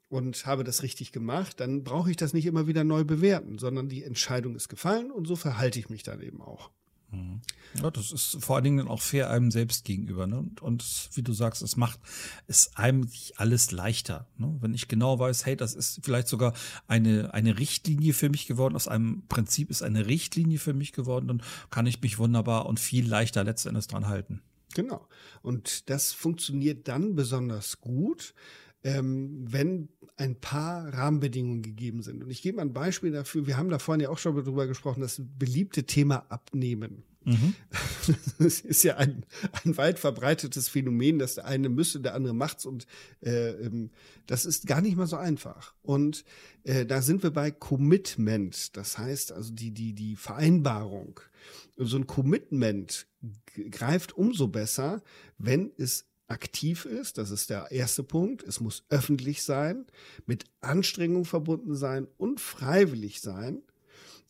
und 0.09 0.45
habe 0.45 0.63
das 0.63 0.83
richtig 0.83 1.11
gemacht, 1.11 1.59
dann 1.59 1.83
brauche 1.83 2.09
ich 2.09 2.15
das 2.15 2.33
nicht 2.33 2.45
immer 2.45 2.67
wieder 2.67 2.83
neu 2.83 3.03
bewerten, 3.03 3.57
sondern 3.57 3.89
die 3.89 4.03
Entscheidung 4.03 4.55
ist 4.55 4.69
gefallen 4.69 5.11
und 5.11 5.27
so 5.27 5.35
verhalte 5.35 5.79
ich 5.79 5.89
mich 5.89 6.03
dann 6.03 6.21
eben 6.21 6.41
auch. 6.41 6.71
Mhm. 7.11 7.41
Ja, 7.81 7.89
das 7.91 8.11
ist 8.11 8.37
vor 8.43 8.55
allen 8.55 8.65
Dingen 8.65 8.87
auch 8.87 9.01
fair 9.01 9.29
einem 9.29 9.51
selbst 9.51 9.85
gegenüber. 9.85 10.27
Ne? 10.27 10.39
Und, 10.39 10.61
und 10.61 11.09
wie 11.13 11.21
du 11.21 11.33
sagst, 11.33 11.61
es 11.61 11.77
macht 11.77 11.99
es 12.47 12.75
einem 12.75 13.09
alles 13.35 13.71
leichter. 13.71 14.27
Ne? 14.37 14.57
Wenn 14.59 14.73
ich 14.73 14.87
genau 14.87 15.19
weiß, 15.19 15.45
hey, 15.45 15.55
das 15.55 15.73
ist 15.75 15.99
vielleicht 16.03 16.27
sogar 16.27 16.53
eine, 16.87 17.33
eine 17.33 17.57
Richtlinie 17.59 18.13
für 18.13 18.29
mich 18.29 18.47
geworden, 18.47 18.75
aus 18.75 18.87
einem 18.87 19.23
Prinzip 19.27 19.69
ist 19.69 19.83
eine 19.83 20.07
Richtlinie 20.07 20.59
für 20.59 20.73
mich 20.73 20.91
geworden, 20.91 21.27
dann 21.27 21.43
kann 21.69 21.87
ich 21.87 22.01
mich 22.01 22.17
wunderbar 22.17 22.65
und 22.65 22.79
viel 22.79 23.07
leichter 23.07 23.43
letztendlich 23.43 23.87
dran 23.87 24.07
halten. 24.07 24.41
Genau. 24.73 25.07
Und 25.41 25.89
das 25.89 26.13
funktioniert 26.13 26.87
dann 26.87 27.15
besonders 27.15 27.79
gut, 27.79 28.33
ähm, 28.83 29.45
wenn 29.49 29.89
ein 30.17 30.39
paar 30.39 30.93
Rahmenbedingungen 30.93 31.61
gegeben 31.61 32.01
sind. 32.01 32.23
Und 32.23 32.31
ich 32.31 32.41
gebe 32.41 32.57
mal 32.57 32.63
ein 32.63 32.73
Beispiel 32.73 33.11
dafür. 33.11 33.45
Wir 33.45 33.57
haben 33.57 33.69
da 33.69 33.79
vorhin 33.79 34.01
ja 34.01 34.09
auch 34.09 34.17
schon 34.17 34.35
darüber 34.35 34.67
gesprochen, 34.67 35.01
das 35.01 35.21
beliebte 35.37 35.83
Thema 35.85 36.25
Abnehmen. 36.29 37.03
Mhm. 37.27 37.55
Das 38.39 38.61
ist 38.61 38.83
ja 38.83 38.95
ein, 38.95 39.25
ein 39.65 39.75
weit 39.75 39.99
verbreitetes 39.99 40.69
Phänomen, 40.69 41.19
dass 41.19 41.35
der 41.35 41.45
eine 41.45 41.67
müsste, 41.67 41.99
der 41.99 42.13
andere 42.13 42.33
macht's 42.33 42.65
und 42.65 42.87
äh, 43.21 43.49
ähm, 43.49 43.91
das 44.27 44.45
ist 44.45 44.65
gar 44.65 44.79
nicht 44.79 44.95
mal 44.95 45.07
so 45.07 45.17
einfach. 45.17 45.73
Und 45.81 46.23
äh, 46.63 46.85
da 46.85 47.01
sind 47.01 47.21
wir 47.23 47.31
bei 47.31 47.51
Commitment, 47.51 48.77
das 48.77 48.97
heißt 48.97 49.33
also 49.33 49.53
die 49.53 49.71
die 49.71 49.93
die 49.93 50.15
Vereinbarung. 50.15 51.19
Und 51.75 51.87
so 51.87 51.97
ein 51.97 52.07
Commitment 52.07 53.07
greift 53.71 54.13
umso 54.13 54.47
besser, 54.47 55.03
wenn 55.37 55.71
es 55.77 56.05
aktiv 56.27 56.85
ist, 56.85 57.17
das 57.17 57.31
ist 57.31 57.49
der 57.49 57.71
erste 57.71 58.03
Punkt. 58.03 58.43
Es 58.43 58.59
muss 58.59 58.85
öffentlich 58.89 59.43
sein, 59.43 59.85
mit 60.25 60.45
Anstrengung 60.61 61.25
verbunden 61.25 61.75
sein 61.75 62.07
und 62.17 62.39
freiwillig 62.39 63.21
sein. 63.21 63.63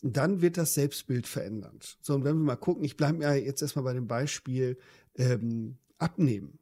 Dann 0.03 0.41
wird 0.41 0.57
das 0.57 0.75
Selbstbild 0.75 1.25
verändert. 1.25 1.97
So, 2.01 2.13
und 2.13 2.23
wenn 2.23 2.37
wir 2.37 2.43
mal 2.43 2.55
gucken, 2.55 2.83
ich 2.83 2.97
bleibe 2.97 3.23
ja 3.23 3.33
jetzt 3.33 3.61
erstmal 3.61 3.85
bei 3.85 3.93
dem 3.93 4.07
Beispiel 4.07 4.77
ähm, 5.15 5.77
Abnehmen. 5.97 6.59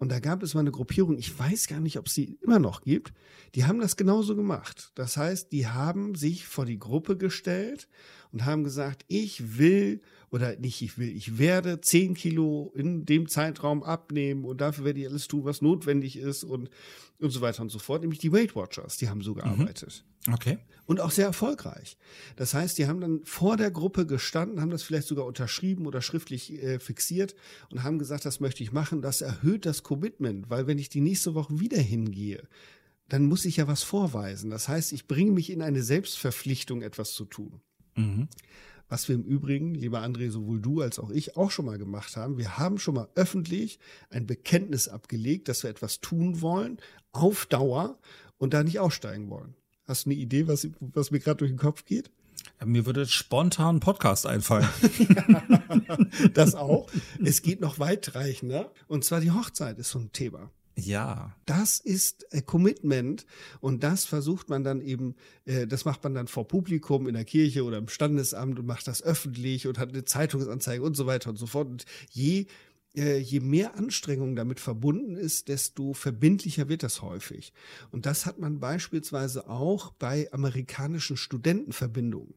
Und 0.00 0.08
da 0.08 0.18
gab 0.18 0.42
es 0.42 0.54
mal 0.54 0.60
eine 0.60 0.70
Gruppierung, 0.70 1.18
ich 1.18 1.38
weiß 1.38 1.66
gar 1.66 1.78
nicht, 1.78 1.98
ob 1.98 2.06
es 2.06 2.14
sie 2.14 2.38
immer 2.40 2.58
noch 2.58 2.80
gibt, 2.80 3.12
die 3.54 3.66
haben 3.66 3.80
das 3.80 3.98
genauso 3.98 4.34
gemacht. 4.34 4.92
Das 4.94 5.18
heißt, 5.18 5.52
die 5.52 5.66
haben 5.66 6.14
sich 6.14 6.46
vor 6.46 6.64
die 6.64 6.78
Gruppe 6.78 7.18
gestellt 7.18 7.86
und 8.32 8.46
haben 8.46 8.64
gesagt, 8.64 9.04
ich 9.08 9.58
will 9.58 10.00
oder 10.30 10.56
nicht 10.56 10.80
ich 10.80 10.96
will, 10.96 11.14
ich 11.14 11.36
werde 11.38 11.82
zehn 11.82 12.14
Kilo 12.14 12.72
in 12.74 13.04
dem 13.04 13.28
Zeitraum 13.28 13.82
abnehmen 13.82 14.46
und 14.46 14.62
dafür 14.62 14.86
werde 14.86 15.00
ich 15.00 15.06
alles 15.06 15.28
tun, 15.28 15.44
was 15.44 15.60
notwendig 15.60 16.16
ist 16.16 16.44
und, 16.44 16.70
und 17.18 17.30
so 17.30 17.42
weiter 17.42 17.60
und 17.60 17.68
so 17.68 17.78
fort. 17.78 18.00
Nämlich 18.00 18.20
die 18.20 18.32
Weight 18.32 18.56
Watchers, 18.56 18.96
die 18.96 19.10
haben 19.10 19.20
so 19.20 19.32
mhm. 19.32 19.40
gearbeitet. 19.40 20.02
Mhm. 20.06 20.09
Okay. 20.28 20.58
Und 20.86 21.00
auch 21.00 21.12
sehr 21.12 21.26
erfolgreich. 21.26 21.96
Das 22.36 22.52
heißt, 22.52 22.76
die 22.76 22.86
haben 22.86 23.00
dann 23.00 23.20
vor 23.24 23.56
der 23.56 23.70
Gruppe 23.70 24.06
gestanden, 24.06 24.60
haben 24.60 24.70
das 24.70 24.82
vielleicht 24.82 25.06
sogar 25.06 25.24
unterschrieben 25.24 25.86
oder 25.86 26.02
schriftlich 26.02 26.52
äh, 26.62 26.78
fixiert 26.78 27.36
und 27.70 27.84
haben 27.84 27.98
gesagt, 27.98 28.24
das 28.24 28.40
möchte 28.40 28.62
ich 28.62 28.72
machen. 28.72 29.00
Das 29.00 29.20
erhöht 29.20 29.66
das 29.66 29.82
Commitment, 29.82 30.50
weil 30.50 30.66
wenn 30.66 30.78
ich 30.78 30.88
die 30.88 31.00
nächste 31.00 31.34
Woche 31.34 31.60
wieder 31.60 31.78
hingehe, 31.78 32.42
dann 33.08 33.26
muss 33.26 33.44
ich 33.44 33.56
ja 33.56 33.68
was 33.68 33.82
vorweisen. 33.82 34.50
Das 34.50 34.68
heißt, 34.68 34.92
ich 34.92 35.06
bringe 35.06 35.32
mich 35.32 35.50
in 35.50 35.62
eine 35.62 35.82
Selbstverpflichtung, 35.82 36.82
etwas 36.82 37.12
zu 37.12 37.24
tun. 37.24 37.60
Mhm. 37.96 38.28
Was 38.88 39.08
wir 39.08 39.14
im 39.14 39.22
Übrigen, 39.22 39.74
lieber 39.74 40.02
André, 40.02 40.30
sowohl 40.30 40.60
du 40.60 40.80
als 40.80 40.98
auch 40.98 41.10
ich 41.10 41.36
auch 41.36 41.52
schon 41.52 41.66
mal 41.66 41.78
gemacht 41.78 42.16
haben. 42.16 42.38
Wir 42.38 42.58
haben 42.58 42.78
schon 42.78 42.94
mal 42.94 43.08
öffentlich 43.14 43.78
ein 44.10 44.26
Bekenntnis 44.26 44.88
abgelegt, 44.88 45.48
dass 45.48 45.62
wir 45.62 45.70
etwas 45.70 46.00
tun 46.00 46.40
wollen, 46.40 46.78
auf 47.12 47.46
Dauer 47.46 47.98
und 48.38 48.54
da 48.54 48.64
nicht 48.64 48.80
aussteigen 48.80 49.30
wollen. 49.30 49.54
Hast 49.90 50.06
du 50.06 50.10
eine 50.10 50.20
Idee, 50.20 50.46
was, 50.46 50.68
was 50.78 51.10
mir 51.10 51.18
gerade 51.18 51.38
durch 51.38 51.50
den 51.50 51.58
Kopf 51.58 51.84
geht? 51.84 52.12
Ja, 52.60 52.66
mir 52.66 52.86
würde 52.86 53.06
spontan 53.06 53.76
ein 53.76 53.80
Podcast 53.80 54.24
einfallen. 54.24 54.68
das 56.34 56.54
auch. 56.54 56.88
Es 57.20 57.42
geht 57.42 57.60
noch 57.60 57.80
weitreichender. 57.80 58.70
Und 58.86 59.04
zwar 59.04 59.18
die 59.20 59.32
Hochzeit 59.32 59.80
ist 59.80 59.90
so 59.90 59.98
ein 59.98 60.12
Thema. 60.12 60.48
Ja. 60.76 61.34
Das 61.44 61.80
ist 61.80 62.24
äh, 62.32 62.40
Commitment 62.40 63.26
und 63.60 63.82
das 63.82 64.04
versucht 64.04 64.48
man 64.48 64.62
dann 64.62 64.80
eben, 64.80 65.16
äh, 65.44 65.66
das 65.66 65.84
macht 65.84 66.04
man 66.04 66.14
dann 66.14 66.28
vor 66.28 66.46
Publikum 66.46 67.08
in 67.08 67.14
der 67.14 67.24
Kirche 67.24 67.64
oder 67.64 67.78
im 67.78 67.88
Standesamt 67.88 68.60
und 68.60 68.66
macht 68.66 68.86
das 68.86 69.02
öffentlich 69.02 69.66
und 69.66 69.76
hat 69.76 69.88
eine 69.88 70.04
Zeitungsanzeige 70.04 70.84
und 70.84 70.96
so 70.96 71.06
weiter 71.06 71.30
und 71.30 71.36
so 71.36 71.46
fort. 71.46 71.66
Und 71.66 71.84
je 72.10 72.46
äh, 72.96 73.18
je 73.18 73.40
mehr 73.40 73.76
Anstrengung 73.76 74.36
damit 74.36 74.60
verbunden 74.60 75.16
ist, 75.16 75.48
desto 75.48 75.92
verbindlicher 75.92 76.68
wird 76.68 76.82
das 76.82 77.02
häufig. 77.02 77.52
Und 77.90 78.06
das 78.06 78.26
hat 78.26 78.38
man 78.38 78.60
beispielsweise 78.60 79.48
auch 79.48 79.92
bei 79.92 80.32
amerikanischen 80.32 81.16
Studentenverbindungen. 81.16 82.34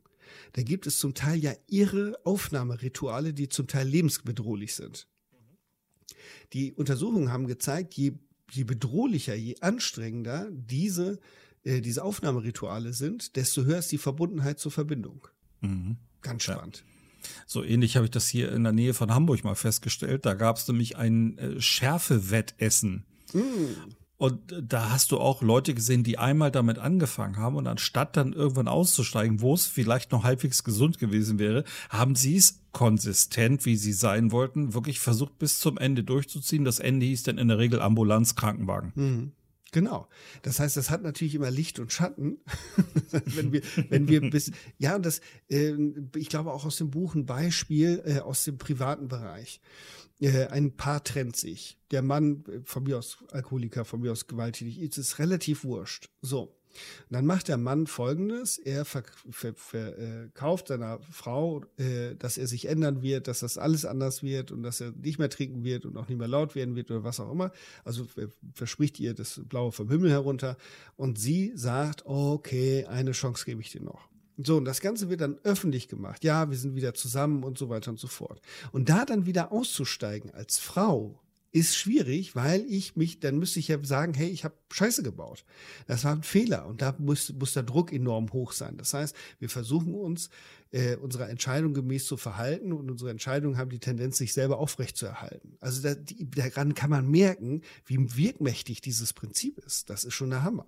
Da 0.54 0.64
gibt 0.64 0.88
es 0.88 0.99
zum 0.99 1.14
Teil 1.14 1.39
ja 1.39 1.54
irre 1.68 2.18
Aufnahmerituale, 2.24 3.34
die 3.34 3.49
zum 3.49 3.68
Teil 3.68 3.88
lebensbedrohlich 3.88 4.74
sind. 4.74 5.08
Die 6.54 6.74
Untersuchungen 6.74 7.32
haben 7.32 7.47
gezeigt, 7.47 7.95
je 7.95 8.14
je 8.56 8.64
bedrohlicher, 8.64 9.36
je 9.36 9.56
anstrengender 9.62 10.49
diese, 10.51 11.20
äh, 11.64 11.82
diese 11.82 12.04
Aufnahmerituale 12.04 12.93
sind, 12.93 13.36
desto 13.36 13.64
höher 13.64 13.80
ist 13.80 13.91
die 13.91 13.97
Verbundenheit 13.97 14.60
zur 14.60 14.72
Verbindung. 14.72 15.28
Mhm. 15.62 15.97
Ganz 16.22 16.43
spannend. 16.43 16.84
Ja. 16.86 16.93
So 17.45 17.63
ähnlich 17.63 17.95
habe 17.95 18.05
ich 18.05 18.11
das 18.11 18.28
hier 18.28 18.51
in 18.51 18.63
der 18.63 18.74
Nähe 18.74 18.93
von 18.93 19.13
Hamburg 19.13 19.43
mal 19.43 19.55
festgestellt. 19.55 20.26
Da 20.26 20.34
gab 20.34 20.57
es 20.57 20.67
nämlich 20.67 20.97
ein 20.97 21.38
äh, 21.38 21.61
Schärfewettessen. 21.61 23.05
Mhm. 23.34 23.95
Und 24.17 24.39
da 24.61 24.89
hast 24.89 25.11
du 25.11 25.19
auch 25.19 25.41
Leute 25.41 25.74
gesehen, 25.74 26.03
die 26.03 26.17
einmal 26.17 26.49
damit 26.49 26.80
angefangen 26.80 27.36
haben 27.36 27.57
und 27.57 27.67
anstatt 27.67 28.15
dann 28.15 28.32
irgendwann 28.32 28.69
auszusteigen, 28.69 29.41
wo 29.41 29.53
es 29.53 29.65
vielleicht 29.65 30.13
noch 30.13 30.24
halbwegs 30.24 30.63
gesund 30.63 30.97
gewesen 30.97 31.39
wäre, 31.39 31.65
haben 31.89 32.15
sie 32.15 32.38
es 32.38 32.61
konsistent, 32.71 33.65
wie 33.65 33.76
sie 33.76 33.91
sein 33.91 34.32
wollten, 34.32 34.74
wirklich 34.74 35.01
versucht 35.01 35.39
bis 35.39 35.59
zum 35.59 35.78
Ende 35.78 36.05
durchzuziehen. 36.05 36.63
Das 36.63 36.80
Ende 36.80 37.05
hieß 37.05 37.24
dann 37.24 37.38
in 37.38 37.49
der 37.49 37.57
Regel 37.57 37.82
Ambulanz, 37.82 38.36
Krankenwagen. 38.36 38.93
Mhm. 38.95 39.32
Genau. 39.74 40.07
Das 40.43 40.59
heißt, 40.59 40.78
das 40.78 40.91
hat 40.91 41.01
natürlich 41.01 41.34
immer 41.36 41.51
Licht 41.51 41.80
und 41.80 41.91
Schatten. 41.91 42.38
wenn 43.11 43.51
wir, 43.51 43.61
wenn 43.89 44.07
wir 44.07 44.21
bis, 44.21 44.51
ja, 44.78 44.95
und 44.95 45.05
das, 45.05 45.19
äh, 45.49 45.74
ich 46.15 46.30
glaube 46.30 46.53
auch 46.53 46.63
aus 46.63 46.78
dem 46.78 46.91
Buch 46.91 47.15
ein 47.15 47.26
Beispiel 47.26 48.01
äh, 48.05 48.19
aus 48.19 48.45
dem 48.45 48.57
privaten 48.57 49.07
Bereich. 49.07 49.59
Äh, 50.19 50.45
ein 50.47 50.78
Paar 50.78 51.03
trennt 51.03 51.36
sich. 51.36 51.80
Der 51.89 52.03
Mann, 52.03 52.45
äh, 52.47 52.59
von 52.63 52.84
mir 52.84 52.99
aus 52.99 53.17
Alkoholiker, 53.32 53.84
von 53.84 54.01
mir 54.01 54.11
aus 54.11 54.28
gewalttätig, 54.28 54.80
ist 54.80 54.99
es 54.99 55.17
relativ 55.17 55.63
wurscht. 55.63 56.09
So. 56.21 56.55
Und 57.09 57.13
dann 57.13 57.26
macht 57.26 57.47
der 57.47 57.57
Mann 57.57 57.88
Folgendes. 57.88 58.57
Er 58.57 58.86
verkauft 58.86 60.67
seiner 60.67 60.99
Frau, 61.11 61.63
äh, 61.78 62.15
dass 62.15 62.38
er 62.38 62.47
sich 62.47 62.67
ändern 62.67 63.01
wird, 63.01 63.28
dass 63.28 63.39
das 63.39 63.57
alles 63.57 63.86
anders 63.86 64.24
wird 64.24 64.51
und 64.51 64.63
dass 64.63 64.82
er 64.82 64.91
nicht 64.91 65.19
mehr 65.19 65.30
trinken 65.30 65.63
wird 65.63 65.86
und 65.86 65.97
auch 65.97 66.07
nicht 66.07 66.17
mehr 66.17 66.28
laut 66.28 66.55
werden 66.55 66.76
wird 66.76 66.91
oder 66.91 67.03
was 67.03 67.19
auch 67.19 67.32
immer. 67.32 67.51
Also 67.84 68.05
verspricht 68.53 68.99
ihr 68.99 69.13
das 69.13 69.41
Blaue 69.45 69.71
vom 69.71 69.89
Himmel 69.89 70.11
herunter. 70.11 70.57
Und 70.95 71.19
sie 71.19 71.51
sagt, 71.55 72.05
okay, 72.05 72.86
eine 72.86 73.11
Chance 73.11 73.45
gebe 73.45 73.61
ich 73.61 73.71
dir 73.71 73.82
noch. 73.82 74.09
So, 74.38 74.57
und 74.57 74.65
das 74.65 74.82
Ganze 74.82 75.09
wird 75.09 75.21
dann 75.21 75.38
öffentlich 75.43 75.88
gemacht. 75.88 76.24
Ja, 76.24 76.49
wir 76.49 76.57
sind 76.57 76.76
wieder 76.76 76.93
zusammen 76.95 77.43
und 77.43 77.57
so 77.57 77.69
weiter 77.69 77.91
und 77.91 77.99
so 77.99 78.07
fort. 78.07 78.41
Und 78.71 78.89
da 78.89 79.05
dann 79.05 79.26
wieder 79.26 79.51
auszusteigen 79.51 80.32
als 80.32 80.57
Frau 80.57 81.19
ist 81.54 81.78
schwierig, 81.78 82.36
weil 82.36 82.66
ich 82.68 82.95
mich, 82.95 83.20
dann 83.20 83.38
müsste 83.38 83.60
ich 83.60 83.68
ja 83.68 83.78
sagen, 83.84 84.16
hey, 84.16 84.28
ich 84.28 84.43
habe 84.43 84.56
Scheiße 84.72 85.04
gebaut. 85.04 85.45
Das 85.86 86.04
war 86.04 86.14
ein 86.14 86.24
Fehler 86.24 86.66
und 86.66 86.82
da 86.82 86.95
muss, 86.97 87.32
muss 87.32 87.54
der 87.54 87.62
Druck 87.62 87.93
enorm 87.93 88.34
hoch 88.34 88.54
sein. 88.54 88.76
Das 88.76 88.93
heißt, 88.95 89.16
wir 89.38 89.49
versuchen 89.49 89.93
uns 89.93 90.32
äh, 90.72 90.95
unserer 90.95 91.30
Entscheidung 91.30 91.76
gemäß 91.76 92.08
zu 92.08 92.18
verhalten 92.18 92.74
und 92.74 92.89
unsere 92.89 93.12
Entscheidungen 93.12 93.58
haben 93.58 93.70
die 93.70 93.80
Tendenz, 93.80 94.18
sich 94.18 94.34
selber 94.34 94.58
aufrecht 94.58 94.97
zu 94.97 95.06
erhalten. 95.06 95.56
Also 95.60 95.84
da, 95.84 95.93
die, 95.93 96.28
daran 96.28 96.74
kann 96.74 96.89
man 96.89 97.10
merken, 97.10 97.62
wie 97.86 97.99
wirkmächtig 98.18 98.82
dieses 98.82 99.14
Prinzip 99.14 99.60
ist. 99.60 99.91
Das 99.91 100.06
ist 100.06 100.16
schon 100.16 100.32
der 100.32 100.41
Hammer. 100.41 100.66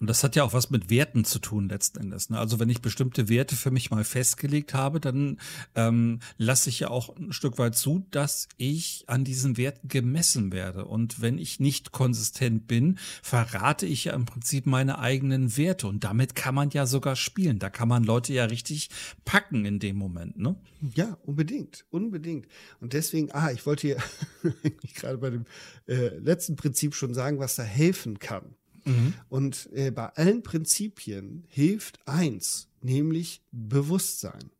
Und 0.00 0.08
das 0.08 0.22
hat 0.22 0.36
ja 0.36 0.44
auch 0.44 0.52
was 0.52 0.70
mit 0.70 0.90
Werten 0.90 1.24
zu 1.24 1.38
tun 1.38 1.68
letzten 1.68 2.00
Endes. 2.00 2.30
Ne? 2.30 2.38
Also 2.38 2.58
wenn 2.58 2.68
ich 2.68 2.82
bestimmte 2.82 3.28
Werte 3.28 3.56
für 3.56 3.70
mich 3.70 3.90
mal 3.90 4.04
festgelegt 4.04 4.74
habe, 4.74 5.00
dann 5.00 5.38
ähm, 5.74 6.20
lasse 6.38 6.68
ich 6.68 6.80
ja 6.80 6.88
auch 6.88 7.16
ein 7.16 7.32
Stück 7.32 7.58
weit 7.58 7.76
zu, 7.76 8.06
dass 8.10 8.48
ich 8.56 9.04
an 9.06 9.24
diesen 9.24 9.56
Werten 9.56 9.88
gemessen 9.88 10.52
werde. 10.52 10.84
Und 10.84 11.20
wenn 11.20 11.38
ich 11.38 11.60
nicht 11.60 11.92
konsistent 11.92 12.66
bin, 12.66 12.98
verrate 13.22 13.86
ich 13.86 14.04
ja 14.04 14.14
im 14.14 14.26
Prinzip 14.26 14.66
meine 14.66 14.98
eigenen 14.98 15.56
Werte. 15.56 15.86
Und 15.86 16.04
damit 16.04 16.34
kann 16.34 16.54
man 16.54 16.70
ja 16.70 16.86
sogar 16.86 17.16
spielen. 17.16 17.58
Da 17.58 17.70
kann 17.70 17.88
man 17.88 18.04
Leute 18.04 18.32
ja 18.32 18.44
richtig 18.44 18.90
packen 19.24 19.64
in 19.64 19.78
dem 19.78 19.96
Moment. 19.96 20.38
Ne? 20.38 20.56
Ja, 20.94 21.16
unbedingt, 21.24 21.84
unbedingt. 21.90 22.46
Und 22.80 22.92
deswegen, 22.92 23.30
ah, 23.32 23.50
ich 23.52 23.64
wollte 23.66 23.86
hier 23.88 23.96
gerade 24.94 25.18
bei 25.18 25.30
dem 25.30 25.44
äh, 25.86 26.08
letzten 26.18 26.56
Prinzip 26.56 26.94
schon 26.94 27.14
sagen, 27.14 27.38
was 27.38 27.54
da 27.54 27.62
helfen 27.62 28.18
kann. 28.18 28.54
Mhm. 28.84 29.14
Und 29.28 29.68
äh, 29.72 29.90
bei 29.90 30.06
allen 30.08 30.42
Prinzipien 30.42 31.44
hilft 31.48 32.00
eins, 32.06 32.68
nämlich 32.80 33.42
Bewusstsein. 33.50 34.50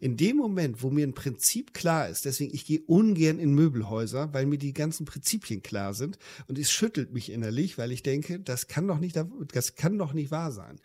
In 0.00 0.16
dem 0.16 0.36
Moment, 0.36 0.82
wo 0.82 0.90
mir 0.90 1.06
ein 1.06 1.14
Prinzip 1.14 1.74
klar 1.74 2.08
ist, 2.08 2.24
deswegen 2.24 2.54
ich 2.54 2.64
gehe 2.66 2.82
ungern 2.86 3.38
in 3.38 3.54
Möbelhäuser, 3.54 4.32
weil 4.32 4.46
mir 4.46 4.58
die 4.58 4.72
ganzen 4.72 5.06
Prinzipien 5.06 5.62
klar 5.62 5.94
sind 5.94 6.18
und 6.46 6.58
es 6.58 6.70
schüttelt 6.70 7.12
mich 7.12 7.30
innerlich, 7.30 7.78
weil 7.78 7.92
ich 7.92 8.02
denke, 8.02 8.38
das 8.38 8.68
kann 8.68 8.86
doch 8.86 8.98
nicht, 8.98 9.18
das 9.52 9.74
kann 9.74 9.98
doch 9.98 10.12
nicht 10.12 10.30
wahr 10.30 10.52
sein. 10.52 10.78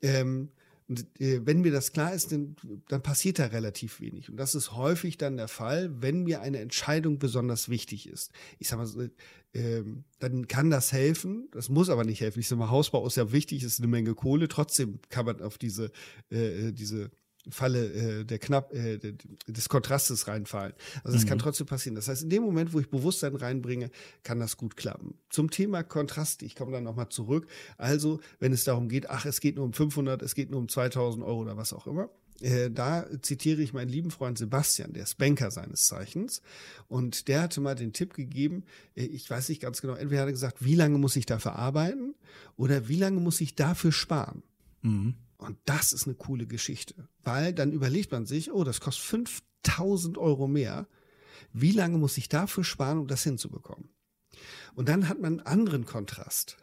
Ähm, 0.00 0.48
Und 0.88 1.06
äh, 1.20 1.40
wenn 1.44 1.60
mir 1.60 1.72
das 1.72 1.92
klar 1.92 2.12
ist, 2.12 2.32
dann, 2.32 2.56
dann 2.88 3.02
passiert 3.02 3.38
da 3.38 3.46
relativ 3.46 4.00
wenig. 4.00 4.30
Und 4.30 4.36
das 4.36 4.54
ist 4.54 4.72
häufig 4.72 5.16
dann 5.16 5.36
der 5.36 5.48
Fall, 5.48 5.90
wenn 6.02 6.24
mir 6.24 6.40
eine 6.40 6.58
Entscheidung 6.58 7.18
besonders 7.18 7.68
wichtig 7.68 8.08
ist. 8.08 8.32
Ich 8.58 8.68
sag 8.68 8.78
mal 8.78 9.10
äh, 9.54 9.82
dann 10.18 10.48
kann 10.48 10.70
das 10.70 10.92
helfen. 10.92 11.48
Das 11.52 11.68
muss 11.68 11.90
aber 11.90 12.04
nicht 12.04 12.20
helfen. 12.20 12.40
Ich 12.40 12.48
sag 12.48 12.58
mal, 12.58 12.70
Hausbau 12.70 13.06
ist 13.06 13.16
ja 13.16 13.32
wichtig, 13.32 13.62
ist 13.62 13.80
eine 13.80 13.88
Menge 13.88 14.14
Kohle. 14.14 14.48
Trotzdem 14.48 15.00
kann 15.08 15.26
man 15.26 15.42
auf 15.42 15.58
diese, 15.58 15.90
äh, 16.30 16.72
diese 16.72 17.10
Falle 17.50 18.20
äh, 18.20 18.24
der 18.24 18.38
knapp 18.38 18.72
äh, 18.72 18.98
des 19.46 19.68
Kontrastes 19.68 20.28
reinfallen. 20.28 20.74
Also 21.02 21.16
das 21.16 21.24
mhm. 21.24 21.28
kann 21.28 21.38
trotzdem 21.38 21.66
passieren. 21.66 21.96
Das 21.96 22.08
heißt, 22.08 22.22
in 22.22 22.30
dem 22.30 22.42
Moment, 22.42 22.72
wo 22.72 22.80
ich 22.80 22.88
Bewusstsein 22.88 23.34
reinbringe, 23.34 23.90
kann 24.22 24.38
das 24.38 24.56
gut 24.56 24.76
klappen. 24.76 25.14
Zum 25.28 25.50
Thema 25.50 25.82
Kontrast, 25.82 26.42
ich 26.42 26.54
komme 26.54 26.72
dann 26.72 26.84
nochmal 26.84 27.08
zurück. 27.08 27.48
Also, 27.78 28.20
wenn 28.38 28.52
es 28.52 28.64
darum 28.64 28.88
geht, 28.88 29.10
ach, 29.10 29.26
es 29.26 29.40
geht 29.40 29.56
nur 29.56 29.64
um 29.64 29.72
500, 29.72 30.22
es 30.22 30.34
geht 30.34 30.50
nur 30.50 30.60
um 30.60 30.68
2000 30.68 31.24
Euro 31.24 31.40
oder 31.40 31.56
was 31.56 31.72
auch 31.72 31.86
immer, 31.86 32.10
äh, 32.42 32.70
da 32.70 33.06
zitiere 33.22 33.62
ich 33.62 33.72
meinen 33.72 33.88
lieben 33.88 34.10
Freund 34.10 34.38
Sebastian, 34.38 34.92
der 34.92 35.04
ist 35.04 35.18
Banker 35.18 35.50
seines 35.50 35.86
Zeichens. 35.86 36.42
Und 36.88 37.28
der 37.28 37.42
hatte 37.42 37.60
mal 37.60 37.74
den 37.74 37.92
Tipp 37.92 38.14
gegeben, 38.14 38.64
äh, 38.96 39.04
ich 39.04 39.28
weiß 39.28 39.48
nicht 39.48 39.62
ganz 39.62 39.80
genau, 39.80 39.94
entweder 39.94 40.22
hat 40.22 40.28
er 40.28 40.32
gesagt, 40.32 40.64
wie 40.64 40.74
lange 40.74 40.98
muss 40.98 41.16
ich 41.16 41.26
dafür 41.26 41.56
arbeiten 41.56 42.14
oder 42.56 42.88
wie 42.88 42.96
lange 42.96 43.20
muss 43.20 43.40
ich 43.40 43.54
dafür 43.54 43.92
sparen? 43.92 44.42
Mhm. 44.82 45.14
Und 45.42 45.58
das 45.64 45.92
ist 45.92 46.06
eine 46.06 46.14
coole 46.14 46.46
Geschichte, 46.46 47.08
weil 47.24 47.52
dann 47.52 47.72
überlegt 47.72 48.12
man 48.12 48.26
sich, 48.26 48.52
oh, 48.52 48.64
das 48.64 48.80
kostet 48.80 49.04
5000 49.62 50.18
Euro 50.18 50.46
mehr. 50.46 50.86
Wie 51.52 51.72
lange 51.72 51.98
muss 51.98 52.16
ich 52.16 52.28
dafür 52.28 52.64
sparen, 52.64 52.98
um 52.98 53.08
das 53.08 53.24
hinzubekommen? 53.24 53.88
Und 54.74 54.88
dann 54.88 55.08
hat 55.08 55.20
man 55.20 55.40
einen 55.40 55.46
anderen 55.46 55.84
Kontrast. 55.84 56.56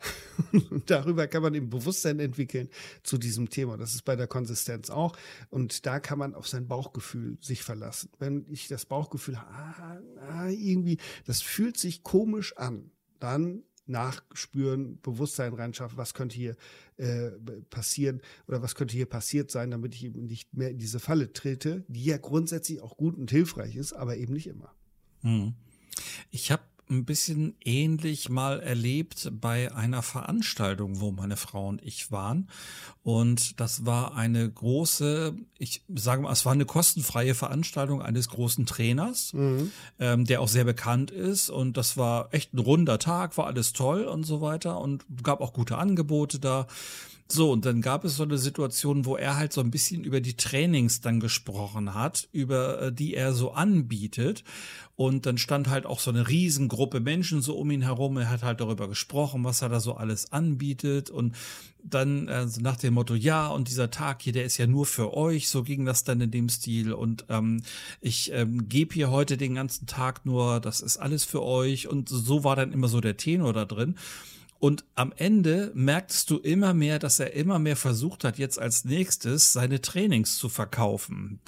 Und 0.52 0.90
darüber 0.90 1.28
kann 1.28 1.44
man 1.44 1.54
eben 1.54 1.70
Bewusstsein 1.70 2.20
entwickeln 2.20 2.70
zu 3.04 3.18
diesem 3.18 3.50
Thema. 3.50 3.78
Das 3.78 3.94
ist 3.94 4.04
bei 4.04 4.16
der 4.16 4.28
Konsistenz 4.28 4.90
auch. 4.90 5.16
Und 5.50 5.86
da 5.86 6.00
kann 6.00 6.18
man 6.18 6.34
auf 6.34 6.48
sein 6.48 6.68
Bauchgefühl 6.68 7.38
sich 7.42 7.64
verlassen. 7.64 8.10
Wenn 8.18 8.46
ich 8.50 8.68
das 8.68 8.86
Bauchgefühl 8.86 9.40
habe, 9.40 9.54
ah, 9.54 10.02
ah, 10.30 10.50
irgendwie, 10.50 10.98
das 11.26 11.42
fühlt 11.42 11.78
sich 11.78 12.02
komisch 12.02 12.58
an, 12.58 12.92
dann 13.20 13.64
nachspüren, 13.90 15.00
Bewusstsein 15.02 15.54
reinschaffen, 15.54 15.98
was 15.98 16.14
könnte 16.14 16.36
hier 16.36 16.56
äh, 16.98 17.32
passieren 17.70 18.22
oder 18.48 18.62
was 18.62 18.76
könnte 18.76 18.96
hier 18.96 19.08
passiert 19.08 19.52
sein, 19.52 19.72
damit 19.72 19.96
ich 19.96 20.06
eben 20.06 20.26
nicht 20.26 20.54
mehr 20.54 20.70
in 20.70 20.78
diese 20.78 21.00
Falle 21.00 21.34
trete, 21.34 21.84
die 21.88 22.06
ja 22.06 22.18
grundsätzlich 22.18 22.82
auch 22.82 22.98
gut 22.98 23.18
und 23.18 23.32
hilfreich 23.32 23.76
ist, 23.76 23.94
aber 23.94 24.18
eben 24.18 24.34
nicht 24.34 24.48
immer. 24.48 24.74
Hm. 25.22 25.54
Ich 26.32 26.52
habe 26.52 26.64
ein 26.90 27.06
bisschen 27.06 27.56
ähnlich 27.64 28.30
mal 28.30 28.60
erlebt 28.60 29.32
bei 29.40 29.74
einer 29.74 30.02
Veranstaltung, 30.02 31.00
wo 31.00 31.12
meine 31.12 31.38
Frau 31.38 31.68
und 31.68 31.84
ich 31.84 32.12
waren. 32.12 32.50
Und 33.04 33.60
das 33.60 33.86
war 33.86 34.16
eine 34.16 34.50
große, 34.50 35.36
ich 35.58 35.84
sage 35.94 36.24
mal, 36.24 36.32
es 36.32 36.46
war 36.46 36.54
eine 36.54 36.66
kostenfreie 36.66 37.36
Veranstaltung 37.36 38.02
eines 38.02 38.30
großen 38.30 38.66
Trainers, 38.66 39.34
mhm. 39.34 39.72
ähm, 40.00 40.26
der 40.26 40.42
auch 40.42 40.48
sehr 40.48 40.66
bekannt 40.66 41.12
ist. 41.12 41.50
Und 41.50 41.78
das 41.78 41.96
war 41.96 42.34
echt 42.34 42.54
ein 42.54 42.60
runder 42.60 42.98
Tag, 42.98 43.38
war 43.38 43.46
alles 43.46 43.74
toll 43.74 44.04
und 44.06 44.24
so 44.24 44.42
weiter 44.42 44.80
und 44.80 45.06
gab 45.24 45.42
auch 45.42 45.54
gute 45.54 45.78
Angebote 45.78 46.40
da. 46.40 46.68
So, 47.32 47.52
und 47.52 47.64
dann 47.64 47.82
gab 47.82 48.06
es 48.06 48.16
so 48.16 48.24
eine 48.24 48.40
Situation, 48.40 49.06
wo 49.06 49.16
er 49.16 49.38
halt 49.38 49.54
so 49.54 49.62
ein 49.62 49.70
bisschen 49.70 50.04
über 50.04 50.20
die 50.20 50.36
Trainings 50.36 51.00
dann 51.00 51.20
gesprochen 51.20 51.94
hat, 51.94 52.28
über 52.32 52.82
äh, 52.82 52.92
die 52.92 53.14
er 53.14 53.34
so 53.34 53.52
anbietet. 53.52 54.44
Und 54.96 55.28
dann 55.28 55.38
stand 55.38 55.70
halt 55.70 55.86
auch 55.86 56.00
so 56.00 56.10
eine 56.10 56.28
Riesengruppe 56.80 57.00
Menschen 57.02 57.42
so 57.42 57.56
um 57.58 57.72
ihn 57.72 57.82
herum. 57.82 58.18
Er 58.18 58.30
hat 58.30 58.44
halt 58.44 58.62
darüber 58.62 58.88
gesprochen, 58.88 59.44
was 59.44 59.62
er 59.62 59.70
da 59.70 59.80
so 59.80 59.96
alles 59.96 60.32
anbietet. 60.32 61.10
Und 61.10 61.36
dann 61.84 62.28
äh, 62.28 62.46
nach 62.62 62.78
dem 62.78 62.94
Motto, 62.94 63.16
ja, 63.16 63.48
und 63.48 63.68
dieser 63.68 63.92
Tag 63.92 64.22
hier, 64.22 64.34
der 64.34 64.46
ist 64.46 64.58
ja 64.58 64.66
nur 64.66 64.86
für 64.86 65.14
euch. 65.14 65.50
So 65.50 65.64
ging 65.64 65.86
das 65.86 66.04
dann 66.04 66.22
in 66.22 66.32
dem 66.32 66.48
Stil. 66.48 66.94
Und 66.94 67.26
ähm, 67.30 67.62
ich 68.00 68.32
ähm, 68.32 68.70
gebe 68.70 68.94
hier 68.94 69.12
heute 69.12 69.38
den 69.38 69.56
ganzen 69.56 69.88
Tag 69.88 70.26
nur, 70.26 70.62
das 70.62 70.80
ist 70.80 70.98
alles 70.98 71.26
für 71.26 71.44
euch. 71.44 71.88
Und 71.88 72.08
so 72.08 72.44
war 72.44 72.56
dann 72.56 72.72
immer 72.72 72.88
so 72.88 73.02
der 73.02 73.18
Tenor 73.18 73.54
da 73.54 73.66
drin. 73.66 73.96
Und 74.60 74.84
am 74.96 75.14
Ende 75.16 75.72
merktest 75.74 76.30
du 76.30 76.38
immer 76.38 76.74
mehr, 76.74 77.00
dass 77.00 77.20
er 77.20 77.34
immer 77.34 77.60
mehr 77.60 77.78
versucht 77.78 78.26
hat, 78.26 78.38
jetzt 78.38 78.60
als 78.60 78.84
nächstes 78.84 79.54
seine 79.54 79.80
Trainings 79.82 80.38
zu 80.38 80.50
verkaufen. 80.50 81.40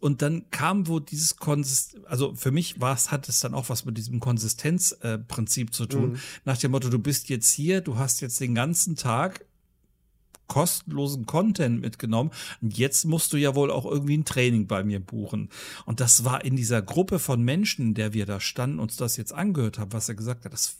Und 0.00 0.20
dann 0.20 0.50
kam 0.50 0.86
wo 0.86 1.00
dieses 1.00 1.36
Konsist, 1.36 1.96
also 2.06 2.34
für 2.34 2.50
mich 2.50 2.80
war 2.80 2.94
es, 2.94 3.10
hat 3.10 3.28
es 3.28 3.40
dann 3.40 3.54
auch 3.54 3.70
was 3.70 3.86
mit 3.86 3.96
diesem 3.96 4.20
Konsistenzprinzip 4.20 5.68
äh, 5.68 5.72
zu 5.72 5.86
tun. 5.86 6.12
Mhm. 6.12 6.18
Nach 6.44 6.58
dem 6.58 6.72
Motto, 6.72 6.90
du 6.90 6.98
bist 6.98 7.30
jetzt 7.30 7.50
hier, 7.50 7.80
du 7.80 7.96
hast 7.96 8.20
jetzt 8.20 8.38
den 8.38 8.54
ganzen 8.54 8.96
Tag 8.96 9.46
kostenlosen 10.52 11.24
Content 11.24 11.80
mitgenommen. 11.80 12.30
Und 12.60 12.76
jetzt 12.76 13.06
musst 13.06 13.32
du 13.32 13.38
ja 13.38 13.54
wohl 13.54 13.70
auch 13.70 13.86
irgendwie 13.86 14.18
ein 14.18 14.26
Training 14.26 14.66
bei 14.66 14.84
mir 14.84 15.00
buchen. 15.00 15.48
Und 15.86 16.00
das 16.00 16.26
war 16.26 16.44
in 16.44 16.56
dieser 16.56 16.82
Gruppe 16.82 17.18
von 17.18 17.42
Menschen, 17.42 17.86
in 17.86 17.94
der 17.94 18.12
wir 18.12 18.26
da 18.26 18.38
standen, 18.38 18.78
uns 18.78 18.96
das 18.96 19.16
jetzt 19.16 19.32
angehört 19.32 19.78
haben, 19.78 19.94
was 19.94 20.10
er 20.10 20.14
gesagt 20.14 20.44
hat, 20.44 20.52
das 20.52 20.76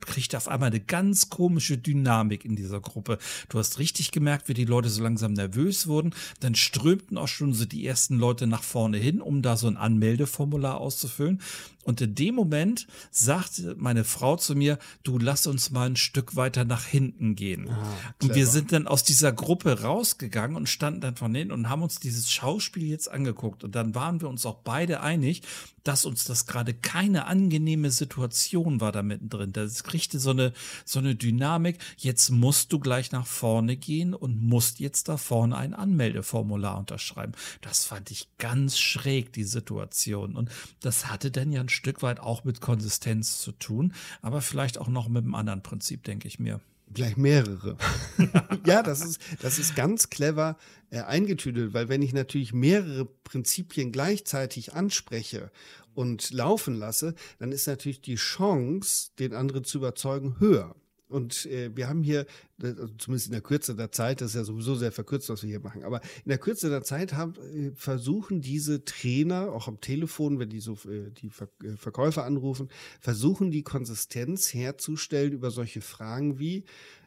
kriegt 0.00 0.34
auf 0.34 0.48
einmal 0.48 0.70
eine 0.70 0.80
ganz 0.80 1.30
komische 1.30 1.78
Dynamik 1.78 2.44
in 2.44 2.56
dieser 2.56 2.80
Gruppe. 2.80 3.18
Du 3.48 3.58
hast 3.58 3.78
richtig 3.78 4.10
gemerkt, 4.10 4.48
wie 4.48 4.54
die 4.54 4.64
Leute 4.64 4.88
so 4.88 5.02
langsam 5.02 5.32
nervös 5.32 5.86
wurden. 5.86 6.14
Dann 6.40 6.54
strömten 6.54 7.18
auch 7.18 7.28
schon 7.28 7.54
so 7.54 7.64
die 7.64 7.86
ersten 7.86 8.18
Leute 8.18 8.46
nach 8.46 8.62
vorne 8.62 8.98
hin, 8.98 9.20
um 9.20 9.42
da 9.42 9.56
so 9.56 9.66
ein 9.66 9.76
Anmeldeformular 9.76 10.80
auszufüllen. 10.80 11.40
Und 11.84 12.00
in 12.00 12.14
dem 12.14 12.34
Moment 12.34 12.86
sagte 13.10 13.76
meine 13.78 14.04
Frau 14.04 14.36
zu 14.36 14.54
mir, 14.54 14.78
du 15.02 15.18
lass 15.18 15.46
uns 15.46 15.70
mal 15.70 15.86
ein 15.86 15.96
Stück 15.96 16.34
weiter 16.34 16.64
nach 16.64 16.84
hinten 16.84 17.36
gehen. 17.36 17.68
Ah, 17.68 18.14
und 18.22 18.34
wir 18.34 18.46
sind 18.46 18.72
dann 18.72 18.86
aus 18.86 19.04
dieser 19.04 19.32
Gruppe 19.32 19.82
rausgegangen 19.82 20.56
und 20.56 20.68
standen 20.68 21.02
dann 21.02 21.16
von 21.16 21.34
hinten 21.34 21.52
und 21.52 21.68
haben 21.68 21.82
uns 21.82 22.00
dieses 22.00 22.32
Schauspiel 22.32 22.84
jetzt 22.84 23.10
angeguckt. 23.10 23.64
Und 23.64 23.74
dann 23.74 23.94
waren 23.94 24.20
wir 24.20 24.28
uns 24.28 24.46
auch 24.46 24.60
beide 24.64 25.00
einig, 25.02 25.42
dass 25.84 26.04
uns 26.04 26.24
das 26.24 26.46
gerade 26.46 26.74
keine 26.74 27.26
angenehme 27.26 27.90
Situation 27.90 28.80
war 28.80 28.90
da 28.90 29.02
mittendrin. 29.02 29.52
Das 29.52 29.84
kriegte 29.84 30.18
so 30.18 30.30
eine, 30.30 30.52
so 30.84 30.98
eine 30.98 31.14
Dynamik. 31.14 31.78
Jetzt 31.96 32.30
musst 32.30 32.72
du 32.72 32.80
gleich 32.80 33.12
nach 33.12 33.26
vorne 33.26 33.76
gehen 33.76 34.14
und 34.14 34.42
musst 34.42 34.80
jetzt 34.80 35.08
da 35.08 35.16
vorne 35.16 35.56
ein 35.56 35.74
Anmeldeformular 35.74 36.78
unterschreiben. 36.78 37.32
Das 37.60 37.84
fand 37.84 38.10
ich 38.10 38.28
ganz 38.38 38.78
schräg, 38.78 39.32
die 39.32 39.44
Situation. 39.44 40.34
Und 40.36 40.50
das 40.80 41.06
hatte 41.06 41.30
dann 41.30 41.52
ja 41.52 41.60
ein 41.60 41.68
Stück 41.68 42.02
weit 42.02 42.18
auch 42.18 42.44
mit 42.44 42.60
Konsistenz 42.60 43.38
zu 43.40 43.52
tun, 43.52 43.92
aber 44.22 44.40
vielleicht 44.40 44.78
auch 44.78 44.88
noch 44.88 45.08
mit 45.08 45.24
einem 45.24 45.34
anderen 45.34 45.62
Prinzip, 45.62 46.02
denke 46.04 46.26
ich 46.26 46.38
mir. 46.38 46.60
Gleich 46.94 47.16
mehrere. 47.16 47.76
ja, 48.66 48.82
das 48.82 49.04
ist, 49.04 49.20
das 49.42 49.58
ist 49.58 49.74
ganz 49.74 50.10
clever 50.10 50.56
äh, 50.90 51.00
eingetütet, 51.00 51.74
weil 51.74 51.88
wenn 51.88 52.02
ich 52.02 52.12
natürlich 52.12 52.54
mehrere 52.54 53.04
Prinzipien 53.04 53.90
gleichzeitig 53.90 54.74
anspreche 54.74 55.50
und 55.94 56.30
laufen 56.30 56.74
lasse, 56.74 57.14
dann 57.38 57.52
ist 57.52 57.66
natürlich 57.66 58.00
die 58.00 58.14
Chance, 58.14 59.10
den 59.18 59.34
anderen 59.34 59.64
zu 59.64 59.78
überzeugen, 59.78 60.36
höher. 60.38 60.74
Und 61.14 61.46
äh, 61.46 61.70
wir 61.74 61.88
haben 61.88 62.02
hier, 62.02 62.26
also 62.60 62.88
zumindest 62.98 63.26
in 63.26 63.32
der 63.32 63.40
Kürze 63.40 63.76
der 63.76 63.92
Zeit, 63.92 64.20
das 64.20 64.30
ist 64.30 64.34
ja 64.34 64.42
sowieso 64.42 64.74
sehr 64.74 64.90
verkürzt, 64.90 65.28
was 65.28 65.44
wir 65.44 65.48
hier 65.48 65.60
machen, 65.60 65.84
aber 65.84 66.00
in 66.24 66.28
der 66.28 66.38
Kürze 66.38 66.68
der 66.68 66.82
Zeit 66.82 67.12
haben, 67.12 67.34
äh, 67.54 67.70
versuchen 67.76 68.40
diese 68.40 68.84
Trainer, 68.84 69.52
auch 69.52 69.68
am 69.68 69.80
Telefon, 69.80 70.40
wenn 70.40 70.50
die 70.50 70.58
so 70.58 70.72
äh, 70.90 71.12
die 71.12 71.30
Ver 71.30 71.48
äh, 71.62 71.76
Verkäufer 71.76 72.24
anrufen, 72.24 72.68
versuchen 73.00 73.52
die 73.52 73.62
Konsistenz 73.62 74.52
herzustellen 74.52 75.32
über 75.32 75.52
solche 75.52 75.80
Fragen 75.80 76.40
wie, 76.40 76.64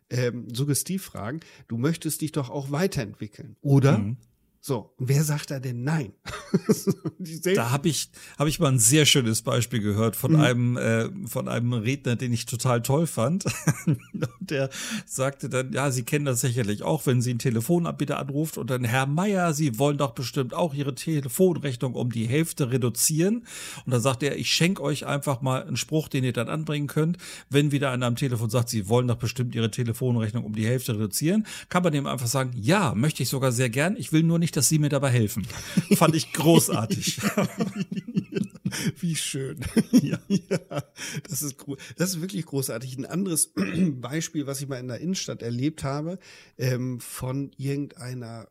ähm, 0.09 0.47
Suggestivfragen, 0.53 1.41
du 1.67 1.77
möchtest 1.77 2.21
dich 2.21 2.31
doch 2.31 2.49
auch 2.49 2.71
weiterentwickeln, 2.71 3.57
oder? 3.61 3.97
Mhm. 3.97 4.17
So, 4.59 4.93
und 4.97 5.07
wer 5.07 5.23
sagt 5.23 5.51
da 5.51 5.59
denn 5.59 5.83
nein? 5.83 6.13
da 7.55 7.71
habe 7.71 7.87
ich, 7.87 8.09
hab 8.37 8.47
ich 8.47 8.59
mal 8.59 8.71
ein 8.71 8.79
sehr 8.79 9.05
schönes 9.05 9.41
Beispiel 9.41 9.79
gehört 9.79 10.15
von 10.15 10.33
mhm. 10.33 10.39
einem, 10.39 10.77
äh, 10.77 11.09
von 11.27 11.47
einem 11.47 11.73
Redner, 11.73 12.15
den 12.15 12.33
ich 12.33 12.45
total 12.45 12.81
toll 12.81 13.07
fand. 13.07 13.45
und 13.85 13.99
der 14.39 14.69
sagte 15.05 15.49
dann, 15.49 15.71
ja, 15.71 15.91
Sie 15.91 16.03
kennen 16.03 16.25
das 16.25 16.41
sicherlich 16.41 16.83
auch, 16.83 17.05
wenn 17.05 17.21
Sie 17.21 17.29
einen 17.29 17.39
Telefonanbieter 17.39 18.19
anruft 18.19 18.57
und 18.57 18.69
dann, 18.69 18.83
Herr 18.83 19.05
Meier, 19.05 19.53
Sie 19.53 19.77
wollen 19.79 19.97
doch 19.97 20.11
bestimmt 20.11 20.53
auch 20.53 20.73
Ihre 20.73 20.95
Telefonrechnung 20.95 21.93
um 21.93 22.11
die 22.11 22.27
Hälfte 22.27 22.71
reduzieren. 22.71 23.45
Und 23.85 23.91
dann 23.91 24.01
sagt 24.01 24.23
er, 24.23 24.37
ich 24.37 24.51
schenke 24.51 24.81
euch 24.81 25.05
einfach 25.05 25.41
mal 25.41 25.63
einen 25.63 25.77
Spruch, 25.77 26.09
den 26.09 26.23
ihr 26.23 26.33
dann 26.33 26.49
anbringen 26.49 26.87
könnt. 26.87 27.17
Wenn 27.49 27.71
wieder 27.71 27.91
einer 27.91 28.05
am 28.05 28.15
Telefon 28.15 28.49
sagt, 28.49 28.69
Sie 28.69 28.89
wollen 28.89 29.07
doch 29.07 29.15
bestimmt 29.15 29.55
Ihre 29.55 29.71
Telefonrechnung 29.71 30.43
um 30.43 30.55
die 30.55 30.67
Hälfte 30.67 30.95
reduzieren, 30.95 31.45
kann 31.69 31.83
man 31.83 31.93
dem 31.93 32.07
einfach 32.07 32.27
sagen, 32.27 32.51
ja, 32.55 32.93
möchte 32.95 33.23
ich 33.23 33.29
sogar 33.29 33.51
sehr 33.51 33.69
gern. 33.69 33.95
Ich 33.97 34.11
will 34.11 34.23
nur 34.23 34.39
nicht 34.39 34.46
dass 34.51 34.69
Sie 34.69 34.79
mir 34.79 34.89
dabei 34.89 35.09
helfen. 35.09 35.45
Fand 35.95 36.15
ich 36.15 36.33
großartig. 36.33 37.19
Wie 38.99 39.15
schön. 39.15 39.59
Ja. 39.91 40.19
ja, 40.27 40.83
das 41.27 41.41
ist 41.41 41.55
das 41.95 42.09
ist 42.11 42.21
wirklich 42.21 42.45
großartig. 42.45 42.97
Ein 42.97 43.05
anderes 43.05 43.53
Beispiel, 43.91 44.47
was 44.47 44.61
ich 44.61 44.67
mal 44.67 44.79
in 44.79 44.87
der 44.87 44.99
Innenstadt 44.99 45.41
erlebt 45.41 45.83
habe, 45.83 46.19
ähm, 46.57 46.99
von 46.99 47.51
irgendeiner 47.57 48.47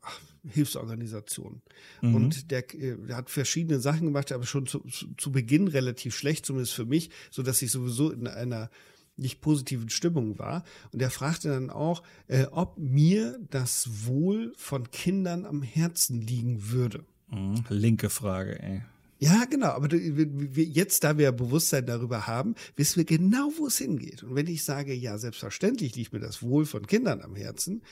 Hilfsorganisation. 0.49 1.63
Mhm. 2.03 2.15
Und 2.15 2.51
der, 2.51 2.75
äh, 2.75 2.97
der, 2.97 3.17
hat 3.17 3.31
verschiedene 3.31 3.81
Sachen 3.81 4.07
gemacht, 4.07 4.33
aber 4.33 4.47
schon 4.47 4.67
zu, 4.67 4.85
zu 5.17 5.33
Beginn 5.33 5.69
relativ 5.69 6.17
schlecht, 6.17 6.47
zumindest 6.47 6.75
für 6.75 6.87
mich, 6.87 7.11
so 7.31 7.43
dass 7.43 7.63
ich 7.63 7.71
sowieso 7.71 8.11
in 8.11 8.27
einer 8.27 8.71
nicht 9.17 9.41
positiven 9.41 9.89
Stimmung 9.89 10.39
war. 10.39 10.65
Und 10.93 11.01
er 11.03 11.11
fragte 11.11 11.49
dann 11.49 11.71
auch, 11.71 12.03
äh, 12.29 12.47
ob 12.51 12.79
mir 12.79 13.39
das 13.51 14.07
Wohl 14.07 14.53
von 14.57 14.91
Kindern 14.91 15.47
am 15.47 15.63
Herzen 15.63 16.21
liegen 16.21 16.71
würde. 16.71 17.05
Mhm, 17.29 17.65
linke 17.69 18.11
Frage, 18.11 18.63
ey. 18.63 18.83
Ja, 19.19 19.45
genau. 19.49 19.69
Aber 19.69 19.95
jetzt, 19.95 21.03
da 21.05 21.17
wir 21.17 21.33
Bewusstsein 21.33 21.87
darüber 21.87 22.27
haben, 22.27 22.55
wissen 22.77 22.97
wir 22.97 23.05
genau, 23.05 23.51
wo 23.57 23.67
es 23.67 23.79
hingeht. 23.79 24.23
Und 24.23 24.35
wenn 24.35 24.47
ich 24.47 24.65
sage, 24.65 24.93
ja, 24.93 25.17
selbstverständlich 25.17 25.97
liegt 25.97 26.13
mir 26.13 26.21
das 26.21 26.43
Wohl 26.43 26.67
von 26.67 26.87
Kindern 26.87 27.23
am 27.23 27.35
Herzen, 27.35 27.83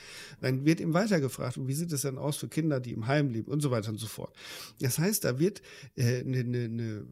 dann 0.41 0.65
wird 0.65 0.79
ihm 0.79 0.93
weiter 0.93 1.19
gefragt, 1.19 1.57
und 1.57 1.67
wie 1.67 1.73
sieht 1.73 1.91
es 1.91 2.01
denn 2.01 2.19
aus 2.19 2.37
für 2.37 2.47
Kinder, 2.47 2.79
die 2.79 2.91
im 2.91 3.07
Heim 3.07 3.29
leben 3.29 3.51
und 3.51 3.61
so 3.61 3.71
weiter 3.71 3.89
und 3.89 3.97
so 3.97 4.07
fort. 4.07 4.35
Das 4.79 4.99
heißt, 4.99 5.23
da 5.23 5.39
wird 5.39 5.61
äh, 5.95 6.23
ne, 6.23 6.43
ne, 6.43 6.69
ne, 6.69 7.05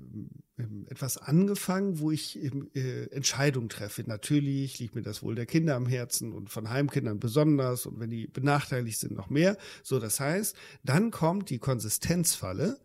etwas 0.89 1.17
angefangen, 1.17 1.99
wo 1.99 2.11
ich 2.11 2.39
äh, 2.75 3.05
Entscheidungen 3.09 3.69
treffe. 3.69 4.03
Natürlich 4.05 4.77
liegt 4.77 4.93
mir 4.93 5.01
das 5.01 5.23
Wohl 5.23 5.33
der 5.33 5.47
Kinder 5.47 5.75
am 5.75 5.87
Herzen 5.87 6.31
und 6.31 6.51
von 6.51 6.69
Heimkindern 6.69 7.19
besonders 7.19 7.87
und 7.87 7.99
wenn 7.99 8.11
die 8.11 8.27
benachteiligt 8.27 8.99
sind, 8.99 9.13
noch 9.13 9.31
mehr. 9.31 9.57
So, 9.81 9.99
das 9.99 10.19
heißt, 10.19 10.55
dann 10.83 11.09
kommt 11.09 11.49
die 11.49 11.57
Konsistenzfalle. 11.57 12.77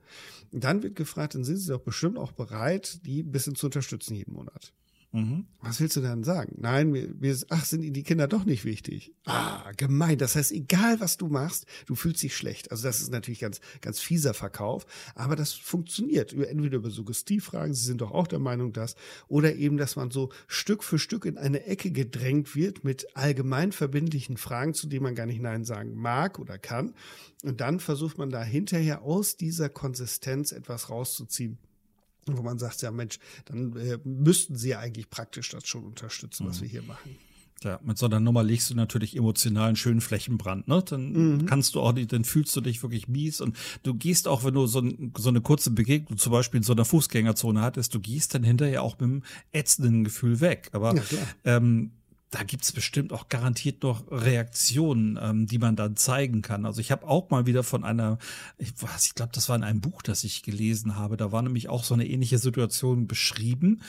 Dann 0.52 0.82
wird 0.82 0.96
gefragt, 0.96 1.34
dann 1.34 1.44
sind 1.44 1.56
Sie 1.56 1.70
doch 1.70 1.80
bestimmt 1.80 2.18
auch 2.18 2.32
bereit, 2.32 3.04
die 3.06 3.22
ein 3.22 3.32
bisschen 3.32 3.54
zu 3.54 3.66
unterstützen 3.66 4.14
jeden 4.14 4.32
Monat. 4.32 4.72
Mhm. 5.12 5.46
Was 5.60 5.80
willst 5.80 5.96
du 5.96 6.02
dann 6.02 6.22
sagen? 6.22 6.56
Nein, 6.58 6.92
wir, 6.92 7.08
wir, 7.18 7.36
ach, 7.48 7.64
sind 7.64 7.80
die 7.80 8.02
Kinder 8.02 8.28
doch 8.28 8.44
nicht 8.44 8.66
wichtig. 8.66 9.14
Ah, 9.24 9.72
gemein. 9.76 10.18
Das 10.18 10.36
heißt, 10.36 10.52
egal 10.52 11.00
was 11.00 11.16
du 11.16 11.28
machst, 11.28 11.66
du 11.86 11.94
fühlst 11.94 12.22
dich 12.22 12.36
schlecht. 12.36 12.70
Also 12.70 12.86
das 12.86 13.00
ist 13.00 13.10
natürlich 13.10 13.40
ganz, 13.40 13.60
ganz 13.80 14.00
fieser 14.00 14.34
Verkauf, 14.34 14.84
aber 15.14 15.34
das 15.34 15.52
funktioniert. 15.54 16.34
Entweder 16.34 16.76
über 16.76 16.90
Suggestivfragen, 16.90 17.72
sie 17.72 17.86
sind 17.86 18.02
doch 18.02 18.10
auch 18.10 18.26
der 18.26 18.38
Meinung, 18.38 18.74
dass, 18.74 18.96
oder 19.28 19.54
eben, 19.54 19.78
dass 19.78 19.96
man 19.96 20.10
so 20.10 20.30
Stück 20.46 20.84
für 20.84 20.98
Stück 20.98 21.24
in 21.24 21.38
eine 21.38 21.64
Ecke 21.64 21.90
gedrängt 21.90 22.54
wird 22.54 22.84
mit 22.84 23.16
allgemein 23.16 23.72
verbindlichen 23.72 24.36
Fragen, 24.36 24.74
zu 24.74 24.88
denen 24.88 25.04
man 25.04 25.14
gar 25.14 25.26
nicht 25.26 25.40
Nein 25.40 25.64
sagen 25.64 25.94
mag 25.94 26.38
oder 26.38 26.58
kann. 26.58 26.94
Und 27.44 27.62
dann 27.62 27.80
versucht 27.80 28.18
man 28.18 28.28
da 28.28 28.42
hinterher 28.42 29.02
aus 29.02 29.36
dieser 29.36 29.70
Konsistenz 29.70 30.52
etwas 30.52 30.90
rauszuziehen 30.90 31.58
wo 32.36 32.42
man 32.42 32.58
sagt, 32.58 32.82
ja 32.82 32.90
Mensch, 32.90 33.18
dann 33.46 33.76
äh, 33.76 33.98
müssten 34.04 34.56
sie 34.56 34.70
ja 34.70 34.80
eigentlich 34.80 35.08
praktisch 35.08 35.48
das 35.50 35.66
schon 35.66 35.84
unterstützen, 35.84 36.46
was 36.46 36.58
mhm. 36.58 36.62
wir 36.62 36.68
hier 36.68 36.82
machen. 36.82 37.16
Ja, 37.64 37.80
mit 37.82 37.98
so 37.98 38.06
einer 38.06 38.20
Nummer 38.20 38.44
legst 38.44 38.70
du 38.70 38.76
natürlich 38.76 39.16
emotionalen 39.16 39.74
schönen 39.74 40.00
Flächenbrand, 40.00 40.68
ne? 40.68 40.82
Dann 40.86 41.12
mhm. 41.12 41.46
kannst 41.46 41.74
du 41.74 41.80
auch 41.80 41.92
nicht, 41.92 42.12
dann 42.12 42.24
fühlst 42.24 42.54
du 42.54 42.60
dich 42.60 42.82
wirklich 42.84 43.08
mies 43.08 43.40
und 43.40 43.56
du 43.82 43.94
gehst 43.94 44.28
auch, 44.28 44.44
wenn 44.44 44.54
du 44.54 44.66
so, 44.68 44.80
ein, 44.80 45.12
so 45.18 45.28
eine 45.28 45.40
kurze 45.40 45.72
Begegnung 45.72 46.18
zum 46.18 46.30
Beispiel 46.30 46.58
in 46.58 46.64
so 46.64 46.72
einer 46.72 46.84
Fußgängerzone 46.84 47.60
hattest, 47.60 47.94
du 47.94 48.00
gehst 48.00 48.34
dann 48.34 48.44
hinterher 48.44 48.84
auch 48.84 48.94
mit 49.00 49.10
einem 49.10 49.22
ätzenden 49.52 50.04
Gefühl 50.04 50.40
weg. 50.40 50.68
Aber 50.72 50.94
ja, 50.94 51.02
ähm, 51.44 51.97
da 52.30 52.42
gibt's 52.42 52.72
bestimmt 52.72 53.12
auch 53.12 53.30
garantiert 53.30 53.82
noch 53.82 54.04
Reaktionen, 54.10 55.18
ähm, 55.20 55.46
die 55.46 55.58
man 55.58 55.76
dann 55.76 55.96
zeigen 55.96 56.42
kann. 56.42 56.66
Also 56.66 56.80
ich 56.80 56.90
habe 56.90 57.06
auch 57.08 57.30
mal 57.30 57.46
wieder 57.46 57.62
von 57.62 57.84
einer, 57.84 58.18
ich 58.58 58.74
weiß, 58.80 59.06
ich 59.06 59.14
glaube, 59.14 59.32
das 59.34 59.48
war 59.48 59.56
in 59.56 59.62
einem 59.62 59.80
Buch, 59.80 60.02
das 60.02 60.24
ich 60.24 60.42
gelesen 60.42 60.96
habe. 60.96 61.16
Da 61.16 61.32
war 61.32 61.40
nämlich 61.40 61.70
auch 61.70 61.84
so 61.84 61.94
eine 61.94 62.06
ähnliche 62.06 62.36
Situation 62.36 63.06
beschrieben. 63.06 63.80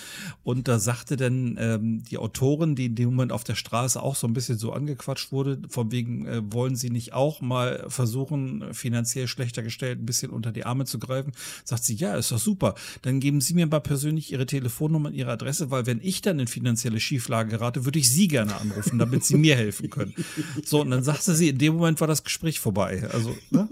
Und 0.44 0.70
da 0.70 0.80
sagte 0.80 1.18
dann 1.18 1.58
ähm, 1.60 2.04
die 2.06 2.18
Autorin, 2.18 2.76
die 2.76 2.86
in 2.86 2.96
dem 2.96 3.10
Moment 3.10 3.34
auf 3.34 3.44
der 3.44 3.56
Straße 3.56 4.02
auch 4.02 4.16
so 4.16 4.26
ein 4.26 4.34
bisschen 4.34 4.58
so 4.58 4.72
angequatscht 4.72 5.34
wurde, 5.34 5.62
von 5.68 5.92
wegen, 5.92 6.26
äh, 6.26 6.42
wollen 6.46 6.78
Sie 6.78 6.92
nicht 6.92 7.12
auch 7.12 7.42
mal 7.42 7.86
versuchen, 7.90 8.74
finanziell 8.74 9.28
schlechter 9.28 9.64
gestellt 9.64 10.00
ein 10.00 10.06
bisschen 10.06 10.32
unter 10.32 10.54
die 10.54 10.66
Arme 10.66 10.86
zu 10.86 10.98
greifen? 10.98 11.34
Sagt 11.66 11.84
sie, 11.84 11.96
ja, 11.96 12.16
ist 12.16 12.32
doch 12.32 12.40
super. 12.40 12.76
Dann 13.02 13.20
geben 13.20 13.42
Sie 13.42 13.54
mir 13.54 13.68
mal 13.68 13.82
persönlich 13.82 14.32
Ihre 14.32 14.46
Telefonnummer 14.46 15.10
und 15.10 15.16
Ihre 15.16 15.32
Adresse, 15.32 15.72
weil 15.72 15.86
wenn 15.86 16.00
ich 16.02 16.22
dann 16.22 16.40
in 16.40 16.48
finanzielle 16.48 17.02
Schieflage 17.02 17.50
gerate, 17.50 17.84
würde 17.84 18.00
ich 18.00 18.10
Sie 18.10 18.29
gerne 18.30 18.56
anrufen, 18.56 18.98
damit 19.00 19.26
sie 19.26 19.36
mir 19.36 19.56
helfen 19.56 19.90
können. 19.90 20.14
So, 20.66 20.82
und 20.82 20.92
dann 20.92 21.04
sagte 21.04 21.36
sie, 21.36 21.50
in 21.50 21.58
dem 21.58 21.76
Moment 21.76 22.00
war 22.00 22.08
das 22.08 22.24
Gespräch 22.24 22.60
vorbei. 22.60 23.04
Also, 23.12 23.36
ne? 23.50 23.68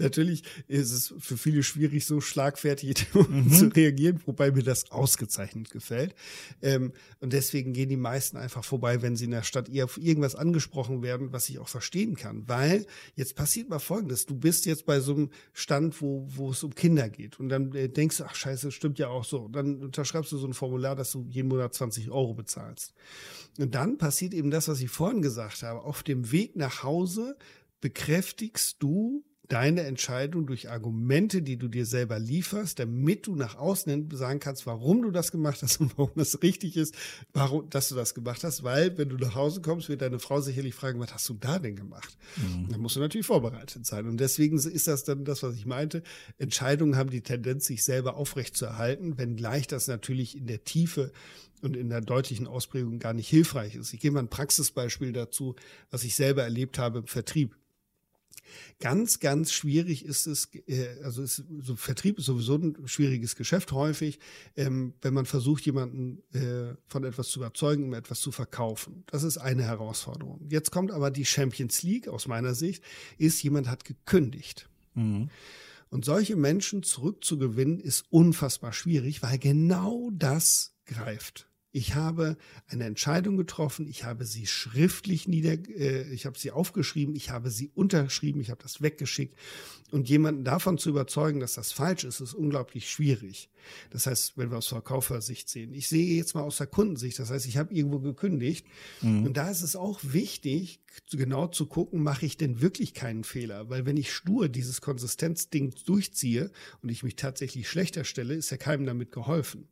Natürlich 0.00 0.42
ist 0.68 0.92
es 0.92 1.14
für 1.18 1.36
viele 1.36 1.62
schwierig, 1.62 2.06
so 2.06 2.20
schlagfertig 2.20 3.06
mhm. 3.14 3.52
zu 3.52 3.66
reagieren, 3.68 4.20
wobei 4.26 4.50
mir 4.50 4.62
das 4.62 4.90
ausgezeichnet 4.90 5.70
gefällt. 5.70 6.14
Ähm, 6.62 6.92
und 7.20 7.32
deswegen 7.32 7.72
gehen 7.72 7.88
die 7.88 7.96
meisten 7.96 8.36
einfach 8.36 8.64
vorbei, 8.64 9.02
wenn 9.02 9.16
sie 9.16 9.24
in 9.24 9.30
der 9.30 9.42
Stadt 9.42 9.68
eher 9.68 9.84
auf 9.84 9.98
irgendwas 9.98 10.34
angesprochen 10.34 11.02
werden, 11.02 11.32
was 11.32 11.48
ich 11.48 11.58
auch 11.58 11.68
verstehen 11.68 12.16
kann. 12.16 12.48
Weil 12.48 12.86
jetzt 13.14 13.36
passiert 13.36 13.68
mal 13.68 13.78
Folgendes. 13.78 14.26
Du 14.26 14.34
bist 14.34 14.66
jetzt 14.66 14.86
bei 14.86 15.00
so 15.00 15.14
einem 15.14 15.30
Stand, 15.52 16.00
wo, 16.00 16.26
wo 16.28 16.50
es 16.50 16.62
um 16.62 16.74
Kinder 16.74 17.08
geht. 17.08 17.38
Und 17.40 17.48
dann 17.48 17.74
äh, 17.74 17.88
denkst 17.88 18.18
du, 18.18 18.24
ach 18.24 18.34
scheiße, 18.34 18.72
stimmt 18.72 18.98
ja 18.98 19.08
auch 19.08 19.24
so. 19.24 19.40
Und 19.42 19.56
dann 19.56 19.82
unterschreibst 19.82 20.32
du 20.32 20.38
so 20.38 20.46
ein 20.46 20.54
Formular, 20.54 20.96
dass 20.96 21.12
du 21.12 21.26
jeden 21.28 21.48
Monat 21.48 21.74
20 21.74 22.10
Euro 22.10 22.34
bezahlst. 22.34 22.94
Und 23.58 23.74
dann 23.74 23.98
passiert 23.98 24.34
eben 24.34 24.50
das, 24.50 24.68
was 24.68 24.80
ich 24.80 24.90
vorhin 24.90 25.22
gesagt 25.22 25.62
habe. 25.62 25.82
Auf 25.82 26.02
dem 26.02 26.32
Weg 26.32 26.56
nach 26.56 26.82
Hause 26.82 27.36
bekräftigst 27.80 28.76
du 28.80 29.24
deine 29.48 29.82
Entscheidung 29.82 30.46
durch 30.46 30.70
Argumente, 30.70 31.42
die 31.42 31.56
du 31.56 31.68
dir 31.68 31.84
selber 31.84 32.18
lieferst, 32.18 32.78
damit 32.78 33.26
du 33.26 33.36
nach 33.36 33.56
außen 33.56 34.10
sagen 34.12 34.40
kannst, 34.40 34.66
warum 34.66 35.02
du 35.02 35.10
das 35.10 35.32
gemacht 35.32 35.62
hast 35.62 35.80
und 35.80 35.96
warum 35.98 36.12
das 36.16 36.42
richtig 36.42 36.76
ist, 36.76 36.94
warum, 37.32 37.68
dass 37.70 37.88
du 37.88 37.94
das 37.94 38.14
gemacht 38.14 38.42
hast, 38.44 38.64
weil 38.64 38.96
wenn 38.96 39.08
du 39.08 39.16
nach 39.16 39.34
Hause 39.34 39.60
kommst, 39.60 39.88
wird 39.88 40.02
deine 40.02 40.18
Frau 40.18 40.40
sicherlich 40.40 40.74
fragen, 40.74 41.00
was 41.00 41.12
hast 41.12 41.28
du 41.28 41.34
da 41.34 41.58
denn 41.58 41.76
gemacht? 41.76 42.16
Mhm. 42.36 42.68
Dann 42.70 42.80
musst 42.80 42.96
du 42.96 43.00
natürlich 43.00 43.26
vorbereitet 43.26 43.84
sein. 43.84 44.06
Und 44.06 44.18
deswegen 44.18 44.56
ist 44.56 44.86
das 44.86 45.04
dann 45.04 45.24
das, 45.24 45.42
was 45.42 45.56
ich 45.56 45.66
meinte. 45.66 46.02
Entscheidungen 46.38 46.96
haben 46.96 47.10
die 47.10 47.22
Tendenz, 47.22 47.66
sich 47.66 47.84
selber 47.84 48.16
aufrecht 48.16 48.56
zu 48.56 48.64
erhalten, 48.64 49.18
wenngleich 49.18 49.66
das 49.66 49.86
natürlich 49.86 50.36
in 50.36 50.46
der 50.46 50.64
Tiefe 50.64 51.12
und 51.62 51.76
in 51.76 51.88
der 51.88 52.00
deutlichen 52.00 52.46
Ausprägung 52.46 52.98
gar 52.98 53.14
nicht 53.14 53.28
hilfreich 53.28 53.74
ist. 53.74 53.92
Ich 53.92 54.00
gebe 54.00 54.14
mal 54.14 54.20
ein 54.20 54.28
Praxisbeispiel 54.28 55.12
dazu, 55.12 55.54
was 55.90 56.04
ich 56.04 56.14
selber 56.14 56.42
erlebt 56.42 56.78
habe 56.78 57.00
im 57.00 57.06
Vertrieb. 57.06 57.56
Ganz, 58.80 59.20
ganz 59.20 59.52
schwierig 59.52 60.04
ist 60.04 60.26
es, 60.26 60.48
äh, 60.66 61.02
also 61.02 61.22
ist, 61.22 61.44
so 61.60 61.76
Vertrieb 61.76 62.18
ist 62.18 62.26
sowieso 62.26 62.56
ein 62.56 62.76
schwieriges 62.86 63.36
Geschäft 63.36 63.72
häufig, 63.72 64.18
ähm, 64.56 64.94
wenn 65.02 65.14
man 65.14 65.26
versucht, 65.26 65.64
jemanden 65.66 66.22
äh, 66.32 66.74
von 66.86 67.04
etwas 67.04 67.28
zu 67.28 67.40
überzeugen, 67.40 67.84
um 67.84 67.94
etwas 67.94 68.20
zu 68.20 68.32
verkaufen. 68.32 69.04
Das 69.06 69.22
ist 69.22 69.38
eine 69.38 69.62
Herausforderung. 69.62 70.46
Jetzt 70.48 70.70
kommt 70.70 70.90
aber 70.90 71.10
die 71.10 71.24
Champions 71.24 71.82
League 71.82 72.08
aus 72.08 72.26
meiner 72.26 72.54
Sicht, 72.54 72.84
ist 73.18 73.42
jemand 73.42 73.68
hat 73.68 73.84
gekündigt. 73.84 74.68
Mhm. 74.94 75.30
Und 75.90 76.04
solche 76.04 76.34
Menschen 76.34 76.82
zurückzugewinnen, 76.82 77.78
ist 77.78 78.04
unfassbar 78.10 78.72
schwierig, 78.72 79.22
weil 79.22 79.38
genau 79.38 80.10
das 80.12 80.74
greift. 80.86 81.48
Ich 81.76 81.96
habe 81.96 82.36
eine 82.68 82.84
Entscheidung 82.84 83.36
getroffen, 83.36 83.88
ich 83.88 84.04
habe 84.04 84.24
sie 84.26 84.46
schriftlich 84.46 85.26
nieder, 85.26 85.54
äh, 85.70 86.08
ich 86.14 86.24
habe 86.24 86.38
sie 86.38 86.52
aufgeschrieben, 86.52 87.16
ich 87.16 87.30
habe 87.30 87.50
sie 87.50 87.72
unterschrieben, 87.74 88.40
ich 88.40 88.50
habe 88.50 88.62
das 88.62 88.80
weggeschickt. 88.80 89.36
Und 89.90 90.08
jemanden 90.08 90.44
davon 90.44 90.78
zu 90.78 90.88
überzeugen, 90.88 91.40
dass 91.40 91.54
das 91.54 91.72
falsch 91.72 92.04
ist, 92.04 92.20
ist 92.20 92.32
unglaublich 92.32 92.88
schwierig. 92.88 93.50
Das 93.90 94.06
heißt, 94.06 94.38
wenn 94.38 94.52
wir 94.52 94.58
aus 94.58 94.68
Verkäufersicht 94.68 95.48
sehen. 95.48 95.74
Ich 95.74 95.88
sehe 95.88 96.16
jetzt 96.16 96.36
mal 96.36 96.42
aus 96.42 96.58
der 96.58 96.68
Kundensicht, 96.68 97.18
das 97.18 97.30
heißt, 97.30 97.44
ich 97.46 97.56
habe 97.56 97.74
irgendwo 97.74 97.98
gekündigt. 97.98 98.64
Mhm. 99.02 99.24
Und 99.24 99.36
da 99.36 99.50
ist 99.50 99.62
es 99.62 99.74
auch 99.74 99.98
wichtig, 100.04 100.80
genau 101.10 101.48
zu 101.48 101.66
gucken, 101.66 102.04
mache 102.04 102.24
ich 102.24 102.36
denn 102.36 102.60
wirklich 102.60 102.94
keinen 102.94 103.24
Fehler? 103.24 103.68
Weil 103.68 103.84
wenn 103.84 103.96
ich 103.96 104.12
stur 104.12 104.48
dieses 104.48 104.80
Konsistenzding 104.80 105.74
durchziehe 105.86 106.52
und 106.82 106.88
ich 106.88 107.02
mich 107.02 107.16
tatsächlich 107.16 107.68
schlechter 107.68 108.04
stelle, 108.04 108.34
ist 108.34 108.50
ja 108.50 108.58
keinem 108.58 108.86
damit 108.86 109.10
geholfen 109.10 109.66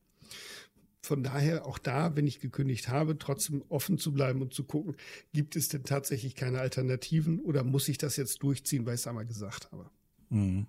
von 1.03 1.25
daher 1.25 1.67
auch 1.67 1.79
da, 1.79 2.15
wenn 2.17 2.27
ich 2.27 2.41
gekündigt 2.41 2.89
habe, 2.89 3.19
trotzdem 3.19 3.65
offen 3.69 3.99
zu 3.99 4.13
bleiben 4.13 4.41
und 4.41 4.55
zu 4.55 4.65
gucken, 4.65 4.97
gibt 5.33 5.57
es 5.57 5.69
denn 5.69 5.83
tatsächlich 5.83 6.37
keine 6.37 6.61
Alternativen 6.61 7.41
oder 7.41 7.65
muss 7.65 7.89
ich 7.89 7.99
das 7.99 8.17
jetzt 8.17 8.43
durchziehen, 8.43 8.87
weil 8.87 8.95
ich 8.95 9.01
es 9.01 9.07
einmal 9.07 9.27
gesagt 9.27 9.71
habe. 9.73 9.91
Mhm. 10.31 10.67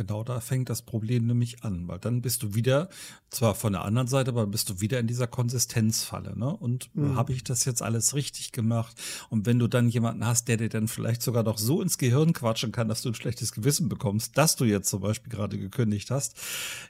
Genau 0.00 0.24
da 0.24 0.40
fängt 0.40 0.70
das 0.70 0.80
Problem 0.80 1.26
nämlich 1.26 1.62
an, 1.62 1.86
weil 1.86 1.98
dann 1.98 2.22
bist 2.22 2.42
du 2.42 2.54
wieder, 2.54 2.88
zwar 3.28 3.54
von 3.54 3.74
der 3.74 3.84
anderen 3.84 4.08
Seite, 4.08 4.30
aber 4.30 4.46
bist 4.46 4.70
du 4.70 4.80
wieder 4.80 4.98
in 4.98 5.06
dieser 5.06 5.26
Konsistenzfalle. 5.26 6.38
Ne? 6.38 6.56
Und 6.56 6.88
mhm. 6.96 7.16
habe 7.16 7.34
ich 7.34 7.44
das 7.44 7.66
jetzt 7.66 7.82
alles 7.82 8.14
richtig 8.14 8.52
gemacht? 8.52 8.96
Und 9.28 9.44
wenn 9.44 9.58
du 9.58 9.68
dann 9.68 9.90
jemanden 9.90 10.24
hast, 10.24 10.48
der 10.48 10.56
dir 10.56 10.70
dann 10.70 10.88
vielleicht 10.88 11.20
sogar 11.20 11.42
noch 11.42 11.58
so 11.58 11.82
ins 11.82 11.98
Gehirn 11.98 12.32
quatschen 12.32 12.72
kann, 12.72 12.88
dass 12.88 13.02
du 13.02 13.10
ein 13.10 13.14
schlechtes 13.14 13.52
Gewissen 13.52 13.90
bekommst, 13.90 14.38
dass 14.38 14.56
du 14.56 14.64
jetzt 14.64 14.88
zum 14.88 15.02
Beispiel 15.02 15.30
gerade 15.30 15.58
gekündigt 15.58 16.10
hast, 16.10 16.34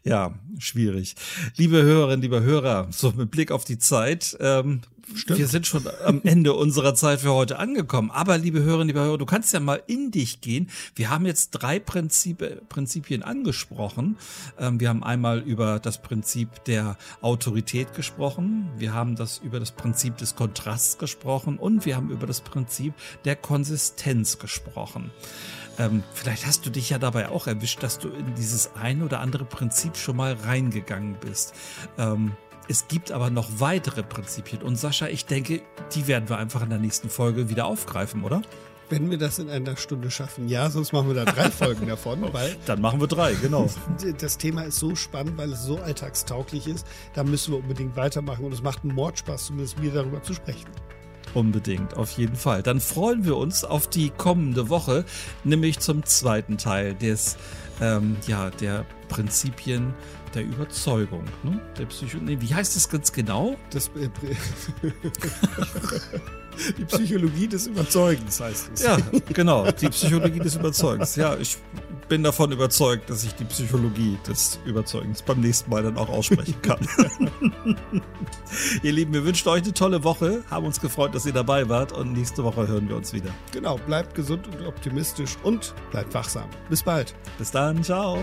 ja, 0.04 0.38
schwierig. 0.58 1.16
Liebe 1.56 1.82
Hörerinnen, 1.82 2.22
liebe 2.22 2.42
Hörer, 2.42 2.86
so 2.92 3.10
mit 3.10 3.32
Blick 3.32 3.50
auf 3.50 3.64
die 3.64 3.78
Zeit, 3.78 4.36
ähm, 4.38 4.82
Stimmt. 5.14 5.38
Wir 5.38 5.48
sind 5.48 5.66
schon 5.66 5.84
am 6.04 6.20
Ende 6.24 6.54
unserer 6.54 6.94
Zeit 6.94 7.20
für 7.20 7.32
heute 7.32 7.58
angekommen. 7.58 8.10
Aber 8.10 8.38
liebe 8.38 8.62
Hörerinnen, 8.62 8.88
liebe 8.88 9.00
Hörer, 9.00 9.18
du 9.18 9.26
kannst 9.26 9.52
ja 9.52 9.60
mal 9.60 9.82
in 9.86 10.10
dich 10.10 10.40
gehen. 10.40 10.70
Wir 10.94 11.10
haben 11.10 11.26
jetzt 11.26 11.50
drei 11.50 11.78
Prinzip, 11.78 12.68
Prinzipien 12.68 13.22
angesprochen. 13.22 14.16
Ähm, 14.58 14.80
wir 14.80 14.88
haben 14.88 15.02
einmal 15.02 15.40
über 15.40 15.78
das 15.78 16.00
Prinzip 16.00 16.64
der 16.64 16.96
Autorität 17.20 17.94
gesprochen. 17.94 18.68
Wir 18.76 18.94
haben 18.94 19.16
das 19.16 19.38
über 19.38 19.58
das 19.60 19.72
Prinzip 19.72 20.16
des 20.16 20.36
Kontrasts 20.36 20.98
gesprochen 20.98 21.58
und 21.58 21.86
wir 21.86 21.96
haben 21.96 22.10
über 22.10 22.26
das 22.26 22.40
Prinzip 22.40 22.94
der 23.24 23.36
Konsistenz 23.36 24.38
gesprochen. 24.38 25.10
Ähm, 25.78 26.02
vielleicht 26.12 26.46
hast 26.46 26.66
du 26.66 26.70
dich 26.70 26.90
ja 26.90 26.98
dabei 26.98 27.28
auch 27.30 27.46
erwischt, 27.46 27.82
dass 27.82 27.98
du 27.98 28.08
in 28.08 28.34
dieses 28.34 28.74
ein 28.74 29.02
oder 29.02 29.20
andere 29.20 29.44
Prinzip 29.44 29.96
schon 29.96 30.16
mal 30.16 30.34
reingegangen 30.34 31.16
bist. 31.20 31.54
Ähm, 31.96 32.32
Es 32.70 32.86
gibt 32.86 33.10
aber 33.10 33.30
noch 33.30 33.48
weitere 33.58 34.04
Prinzipien. 34.04 34.62
Und 34.62 34.76
Sascha, 34.76 35.08
ich 35.08 35.26
denke, 35.26 35.60
die 35.92 36.06
werden 36.06 36.28
wir 36.28 36.38
einfach 36.38 36.62
in 36.62 36.70
der 36.70 36.78
nächsten 36.78 37.10
Folge 37.10 37.48
wieder 37.48 37.66
aufgreifen, 37.66 38.22
oder? 38.22 38.42
Wenn 38.88 39.10
wir 39.10 39.18
das 39.18 39.40
in 39.40 39.50
einer 39.50 39.76
Stunde 39.76 40.08
schaffen, 40.08 40.48
ja, 40.48 40.70
sonst 40.70 40.92
machen 40.92 41.08
wir 41.08 41.16
da 41.16 41.24
drei 41.24 41.50
Folgen 41.50 41.88
davon, 41.88 42.32
weil. 42.32 42.54
Dann 42.66 42.80
machen 42.80 43.00
wir 43.00 43.08
drei, 43.08 43.34
genau. 43.34 43.68
Das 44.20 44.38
Thema 44.38 44.62
ist 44.62 44.78
so 44.78 44.94
spannend, 44.94 45.36
weil 45.36 45.52
es 45.52 45.64
so 45.64 45.78
alltagstauglich 45.78 46.68
ist. 46.68 46.86
Da 47.14 47.24
müssen 47.24 47.54
wir 47.54 47.58
unbedingt 47.58 47.96
weitermachen 47.96 48.44
und 48.44 48.52
es 48.52 48.62
macht 48.62 48.84
einen 48.84 48.94
Mordspaß, 48.94 49.46
zumindest 49.46 49.80
mir 49.80 49.90
darüber 49.90 50.22
zu 50.22 50.32
sprechen. 50.32 50.70
Unbedingt, 51.34 51.96
auf 51.96 52.12
jeden 52.12 52.36
Fall. 52.36 52.62
Dann 52.62 52.80
freuen 52.80 53.24
wir 53.24 53.36
uns 53.36 53.64
auf 53.64 53.88
die 53.88 54.10
kommende 54.10 54.68
Woche, 54.68 55.04
nämlich 55.42 55.80
zum 55.80 56.04
zweiten 56.04 56.56
Teil 56.56 56.94
des, 56.94 57.36
ähm, 57.80 58.16
ja, 58.28 58.50
der 58.50 58.86
Prinzipien 59.08 59.92
der 60.34 60.44
Überzeugung. 60.44 61.24
Ne? 61.42 61.60
Der 61.78 61.86
Psycho 61.86 62.18
nee, 62.18 62.36
wie 62.40 62.54
heißt 62.54 62.76
das 62.76 62.88
ganz 62.88 63.12
genau? 63.12 63.56
Das, 63.70 63.88
äh, 63.88 64.08
die 66.78 66.84
Psychologie 66.84 67.48
des 67.48 67.66
Überzeugens 67.66 68.40
heißt 68.40 68.70
es. 68.74 68.82
Ja, 68.82 68.98
genau. 69.32 69.70
Die 69.70 69.88
Psychologie 69.88 70.40
des 70.40 70.56
Überzeugens. 70.56 71.16
Ja, 71.16 71.36
ich 71.36 71.56
bin 72.08 72.22
davon 72.24 72.50
überzeugt, 72.50 73.08
dass 73.08 73.24
ich 73.24 73.34
die 73.34 73.44
Psychologie 73.44 74.18
des 74.26 74.58
Überzeugens 74.64 75.22
beim 75.22 75.40
nächsten 75.40 75.70
Mal 75.70 75.84
dann 75.84 75.96
auch 75.96 76.08
aussprechen 76.08 76.60
kann. 76.60 76.78
ihr 78.82 78.92
Lieben, 78.92 79.12
wir 79.12 79.24
wünschen 79.24 79.48
euch 79.48 79.62
eine 79.62 79.72
tolle 79.72 80.02
Woche, 80.02 80.42
haben 80.50 80.66
uns 80.66 80.80
gefreut, 80.80 81.14
dass 81.14 81.24
ihr 81.24 81.32
dabei 81.32 81.68
wart 81.68 81.92
und 81.92 82.12
nächste 82.12 82.42
Woche 82.42 82.66
hören 82.66 82.88
wir 82.88 82.96
uns 82.96 83.12
wieder. 83.12 83.30
Genau, 83.52 83.76
bleibt 83.78 84.14
gesund 84.14 84.48
und 84.48 84.66
optimistisch 84.66 85.36
und 85.44 85.72
bleibt 85.92 86.12
wachsam. 86.12 86.48
Bis 86.68 86.82
bald. 86.82 87.14
Bis 87.38 87.52
dann, 87.52 87.82
ciao. 87.82 88.18